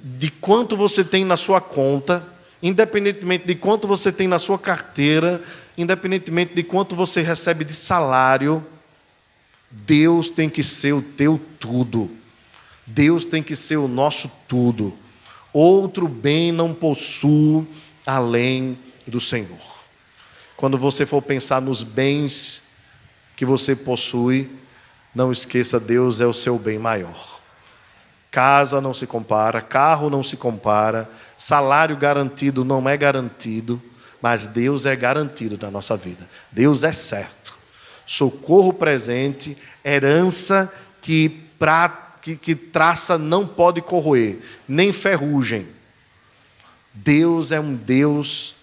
de 0.05 0.31
quanto 0.31 0.77
você 0.77 1.05
tem 1.05 1.25
na 1.25 1.37
sua 1.37 1.61
conta, 1.61 2.27
independentemente 2.63 3.47
de 3.47 3.55
quanto 3.55 3.87
você 3.87 4.11
tem 4.11 4.27
na 4.27 4.39
sua 4.39 4.59
carteira, 4.59 5.43
independentemente 5.79 6.55
de 6.55 6.63
quanto 6.63 6.97
você 6.97 7.21
recebe 7.23 7.65
de 7.65 7.73
salário, 7.73 8.65
Deus 9.71 10.31
tem 10.31 10.51
que 10.51 10.63
ser 10.63 10.93
o 10.93 11.03
teu 11.03 11.41
tudo. 11.59 12.11
Deus 12.87 13.25
tem 13.25 13.43
que 13.43 13.55
ser 13.57 13.77
o 13.77 13.89
nosso 13.89 14.31
tudo. 14.49 14.93
Outro 15.53 16.09
bem 16.09 16.51
não 16.51 16.75
possuo 16.75 17.67
além 18.07 18.79
do 19.07 19.21
Senhor. 19.21 19.61
Quando 20.57 20.79
você 20.79 21.05
for 21.05 21.23
pensar 21.23 21.61
nos 21.61 21.83
bens 21.83 22.77
que 23.37 23.45
você 23.45 23.75
possui, 23.75 24.51
não 25.15 25.33
esqueça, 25.33 25.81
Deus 25.81 26.21
é 26.21 26.27
o 26.27 26.33
seu 26.33 26.59
bem 26.59 26.79
maior. 26.79 27.41
Casa 28.31 28.81
não 28.81 28.95
se 28.95 29.07
compara, 29.07 29.61
carro 29.61 30.09
não 30.09 30.23
se 30.23 30.37
compara, 30.37 31.11
salário 31.37 31.97
garantido 31.97 32.65
não 32.65 32.89
é 32.89 32.97
garantido, 32.97 33.83
mas 34.23 34.47
Deus 34.47 34.87
é 34.87 34.97
garantido 34.97 35.59
na 35.61 35.71
nossa 35.71 35.97
vida. 35.97 36.29
Deus 36.51 36.85
é 36.85 36.93
certo 36.93 37.63
socorro 38.07 38.73
presente, 38.73 39.57
herança 39.85 40.73
que, 41.01 41.29
pra, 41.59 42.17
que, 42.21 42.37
que 42.37 42.55
traça 42.55 43.17
não 43.17 43.47
pode 43.47 43.81
corroer, 43.81 44.39
nem 44.69 44.93
ferrugem. 44.93 45.67
Deus 46.95 47.53
é 47.53 47.61
um 47.61 47.75
Deus 47.75 48.55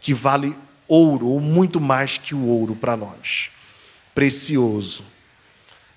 que 0.00 0.14
vale 0.14 0.56
ouro, 0.88 1.28
ou 1.28 1.40
muito 1.40 1.80
mais 1.80 2.18
que 2.18 2.34
o 2.34 2.46
ouro 2.46 2.74
para 2.74 2.96
nós. 2.96 3.50
Precioso. 4.14 5.04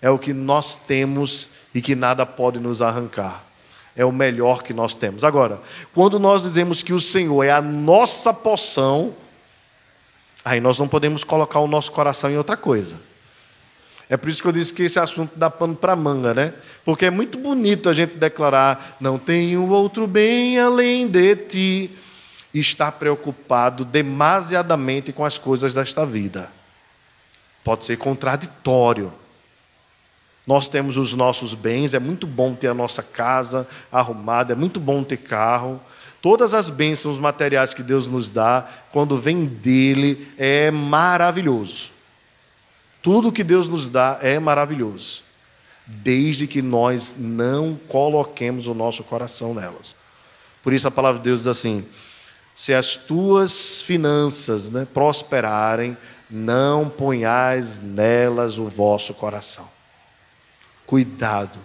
É 0.01 0.09
o 0.09 0.17
que 0.17 0.33
nós 0.33 0.75
temos 0.75 1.49
e 1.73 1.81
que 1.81 1.95
nada 1.95 2.25
pode 2.25 2.59
nos 2.59 2.81
arrancar. 2.81 3.43
É 3.95 4.05
o 4.05 4.11
melhor 4.11 4.63
que 4.63 4.73
nós 4.73 4.95
temos. 4.95 5.23
Agora, 5.23 5.61
quando 5.93 6.19
nós 6.19 6.43
dizemos 6.43 6.81
que 6.81 6.93
o 6.93 7.01
Senhor 7.01 7.43
é 7.43 7.51
a 7.51 7.61
nossa 7.61 8.33
poção, 8.33 9.13
Aí 10.43 10.59
nós 10.59 10.79
não 10.79 10.87
podemos 10.87 11.23
colocar 11.23 11.59
o 11.59 11.67
nosso 11.67 11.91
coração 11.91 12.29
em 12.31 12.37
outra 12.37 12.55
coisa. 12.55 12.95
É 14.09 14.17
por 14.17 14.29
isso 14.29 14.41
que 14.41 14.47
eu 14.47 14.51
disse 14.51 14.73
que 14.73 14.83
esse 14.83 14.99
assunto 14.99 15.37
dá 15.37 15.49
pano 15.49 15.75
para 15.75 15.95
manga, 15.95 16.33
né? 16.33 16.53
Porque 16.83 17.05
é 17.05 17.09
muito 17.11 17.37
bonito 17.37 17.87
a 17.87 17.93
gente 17.93 18.15
declarar: 18.15 18.97
não 18.99 19.19
tenho 19.19 19.67
outro 19.69 20.07
bem 20.07 20.57
além 20.59 21.07
de 21.07 21.35
ti, 21.35 21.91
e 22.53 22.59
estar 22.59 22.93
preocupado 22.93 23.85
demasiadamente 23.85 25.13
com 25.13 25.23
as 25.23 25.37
coisas 25.37 25.73
desta 25.73 26.05
vida. 26.05 26.51
Pode 27.63 27.85
ser 27.85 27.97
contraditório. 27.97 29.13
Nós 30.47 30.67
temos 30.67 30.97
os 30.97 31.13
nossos 31.13 31.53
bens, 31.53 31.93
é 31.93 31.99
muito 31.99 32.25
bom 32.25 32.55
ter 32.55 32.69
a 32.69 32.73
nossa 32.73 33.03
casa 33.03 33.67
arrumada, 33.91 34.53
é 34.53 34.55
muito 34.55 34.79
bom 34.79 35.03
ter 35.03 35.17
carro, 35.17 35.79
Todas 36.21 36.53
as 36.53 36.69
bênçãos 36.69 37.17
materiais 37.17 37.73
que 37.73 37.81
Deus 37.81 38.05
nos 38.05 38.29
dá, 38.29 38.67
quando 38.91 39.17
vem 39.17 39.45
dele, 39.45 40.27
é 40.37 40.69
maravilhoso. 40.69 41.91
Tudo 43.01 43.31
que 43.31 43.43
Deus 43.43 43.67
nos 43.67 43.89
dá 43.89 44.19
é 44.21 44.39
maravilhoso, 44.39 45.23
desde 45.85 46.47
que 46.47 46.61
nós 46.61 47.15
não 47.17 47.79
coloquemos 47.87 48.67
o 48.67 48.73
nosso 48.73 49.03
coração 49.03 49.53
nelas. 49.53 49.95
Por 50.61 50.73
isso 50.73 50.87
a 50.87 50.91
palavra 50.91 51.19
de 51.19 51.25
Deus 51.25 51.41
diz 51.41 51.47
assim: 51.47 51.85
se 52.53 52.73
as 52.73 52.95
tuas 52.95 53.81
finanças 53.81 54.69
né, 54.69 54.85
prosperarem, 54.93 55.97
não 56.29 56.89
ponhais 56.89 57.79
nelas 57.79 58.57
o 58.57 58.65
vosso 58.65 59.13
coração. 59.13 59.67
Cuidado, 60.85 61.57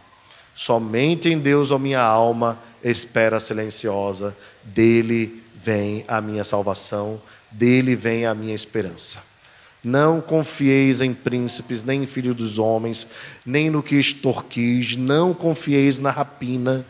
somente 0.54 1.28
em 1.28 1.38
Deus, 1.38 1.70
ó 1.70 1.78
minha 1.78 2.00
alma, 2.00 2.58
espera 2.82 3.40
silenciosa, 3.40 4.36
dele 4.62 5.42
vem 5.56 6.04
a 6.06 6.20
minha 6.20 6.44
salvação, 6.44 7.20
dele 7.50 7.96
vem 7.96 8.24
a 8.24 8.34
minha 8.34 8.54
esperança. 8.54 9.33
Não 9.84 10.20
confieis 10.20 11.02
em 11.02 11.12
príncipes, 11.12 11.84
nem 11.84 12.04
em 12.04 12.06
filhos 12.06 12.34
dos 12.34 12.58
homens, 12.58 13.08
nem 13.44 13.68
no 13.68 13.82
que 13.82 13.96
extorquis, 13.96 14.96
não 14.96 15.34
confieis 15.34 15.98
na 15.98 16.10
rapina, 16.10 16.86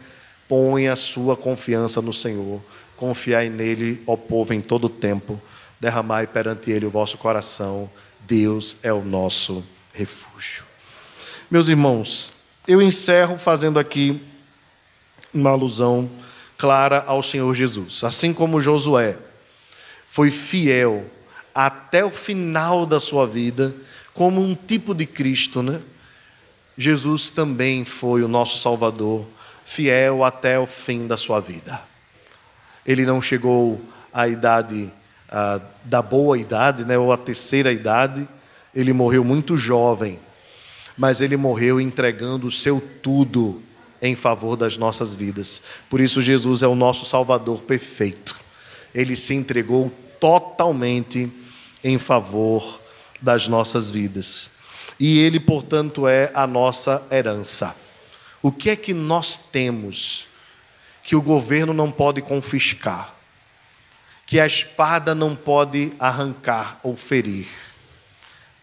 põe 0.49 0.87
a 0.87 0.95
sua 0.95 1.37
confiança 1.37 2.01
no 2.01 2.13
Senhor. 2.13 2.63
Confiai 2.97 3.49
nele, 3.49 4.01
ó 4.07 4.17
povo, 4.17 4.55
em 4.55 4.61
todo 4.61 4.89
tempo, 4.89 5.41
derramai 5.81 6.27
perante 6.29 6.71
ele 6.71 6.87
o 6.87 6.91
vosso 6.91 7.19
coração. 7.19 7.91
Deus 8.21 8.79
é 8.85 8.93
o 8.93 9.03
nosso 9.03 9.65
refúgio. 9.93 10.65
Meus 11.51 11.69
irmãos, 11.69 12.33
eu 12.67 12.81
encerro 12.81 13.37
fazendo 13.37 13.79
aqui 13.79 14.23
uma 15.33 15.51
alusão 15.51 16.09
clara 16.57 17.03
ao 17.07 17.23
Senhor 17.23 17.53
Jesus. 17.55 18.05
Assim 18.05 18.33
como 18.33 18.61
Josué 18.61 19.17
foi 20.07 20.31
fiel 20.31 21.05
até 21.55 22.05
o 22.05 22.11
final 22.11 22.85
da 22.85 22.99
sua 22.99 23.27
vida, 23.27 23.75
como 24.13 24.41
um 24.41 24.55
tipo 24.55 24.95
de 24.95 25.07
Cristo, 25.07 25.63
né? 25.63 25.81
Jesus 26.77 27.31
também 27.31 27.85
foi 27.85 28.23
o 28.23 28.29
nosso 28.29 28.59
Salvador, 28.59 29.27
fiel 29.65 30.25
até 30.25 30.59
o 30.59 30.67
fim 30.67 31.07
da 31.07 31.17
sua 31.17 31.41
vida. 31.41 31.81
Ele 32.85 33.07
não 33.07 33.23
chegou 33.23 33.81
à 34.13 34.27
idade 34.27 34.93
ah, 35.37 35.61
da 35.83 36.01
boa 36.01 36.39
idade, 36.39 36.85
né, 36.85 36.97
ou 36.97 37.13
à 37.13 37.17
terceira 37.17 37.73
idade, 37.73 38.29
ele 38.73 38.93
morreu 38.93 39.25
muito 39.25 39.57
jovem, 39.57 40.21
mas 40.97 41.21
ele 41.21 41.37
morreu 41.37 41.81
entregando 41.81 42.47
o 42.47 42.53
seu 42.53 42.81
tudo 43.03 43.61
em 44.01 44.15
favor 44.15 44.57
das 44.57 44.77
nossas 44.77 45.13
vidas. 45.13 45.63
Por 45.91 46.01
isso, 46.01 46.23
Jesus 46.23 46.63
é 46.63 46.69
o 46.69 46.77
nosso 46.77 47.05
Salvador 47.05 47.63
perfeito. 47.63 48.37
Ele 48.95 49.17
se 49.17 49.35
entregou 49.35 49.91
totalmente 50.21 51.33
em 51.85 51.99
favor 51.99 52.81
das 53.21 53.47
nossas 53.47 53.91
vidas. 53.91 54.53
E 54.99 55.19
ele, 55.19 55.39
portanto, 55.39 56.09
é 56.09 56.31
a 56.35 56.47
nossa 56.47 57.07
herança. 57.13 57.77
O 58.43 58.51
que 58.51 58.71
é 58.71 58.77
que 58.77 58.95
nós 58.95 59.37
temos 59.37 60.27
que 61.03 61.15
o 61.15 61.23
governo 61.23 61.75
não 61.75 61.91
pode 61.91 62.23
confiscar? 62.23 63.15
Que 64.27 64.41
a 64.41 64.47
espada 64.47 65.15
não 65.15 65.37
pode 65.37 65.93
arrancar 65.99 66.81
ou 66.83 66.97
ferir? 66.97 67.49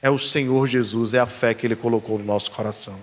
É 0.02 0.10
o 0.10 0.18
Senhor 0.18 0.66
Jesus, 0.68 1.14
é 1.14 1.20
a 1.20 1.28
fé 1.28 1.54
que 1.54 1.68
ele 1.68 1.76
colocou 1.76 2.18
no 2.18 2.26
nosso 2.26 2.50
coração. 2.52 3.00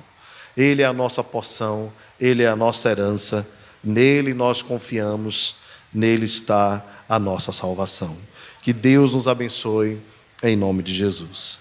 Ele 0.56 0.82
é 0.82 0.84
a 0.84 0.92
nossa 0.92 1.22
porção, 1.22 1.92
ele 2.20 2.42
é 2.42 2.48
a 2.48 2.56
nossa 2.56 2.90
herança, 2.90 3.48
nele 3.82 4.34
nós 4.34 4.60
confiamos, 4.60 5.56
nele 5.94 6.24
está 6.24 6.84
a 7.08 7.18
nossa 7.18 7.52
salvação. 7.52 8.16
Que 8.68 8.72
Deus 8.74 9.14
nos 9.14 9.26
abençoe 9.26 9.96
em 10.42 10.54
nome 10.54 10.82
de 10.82 10.92
Jesus. 10.92 11.60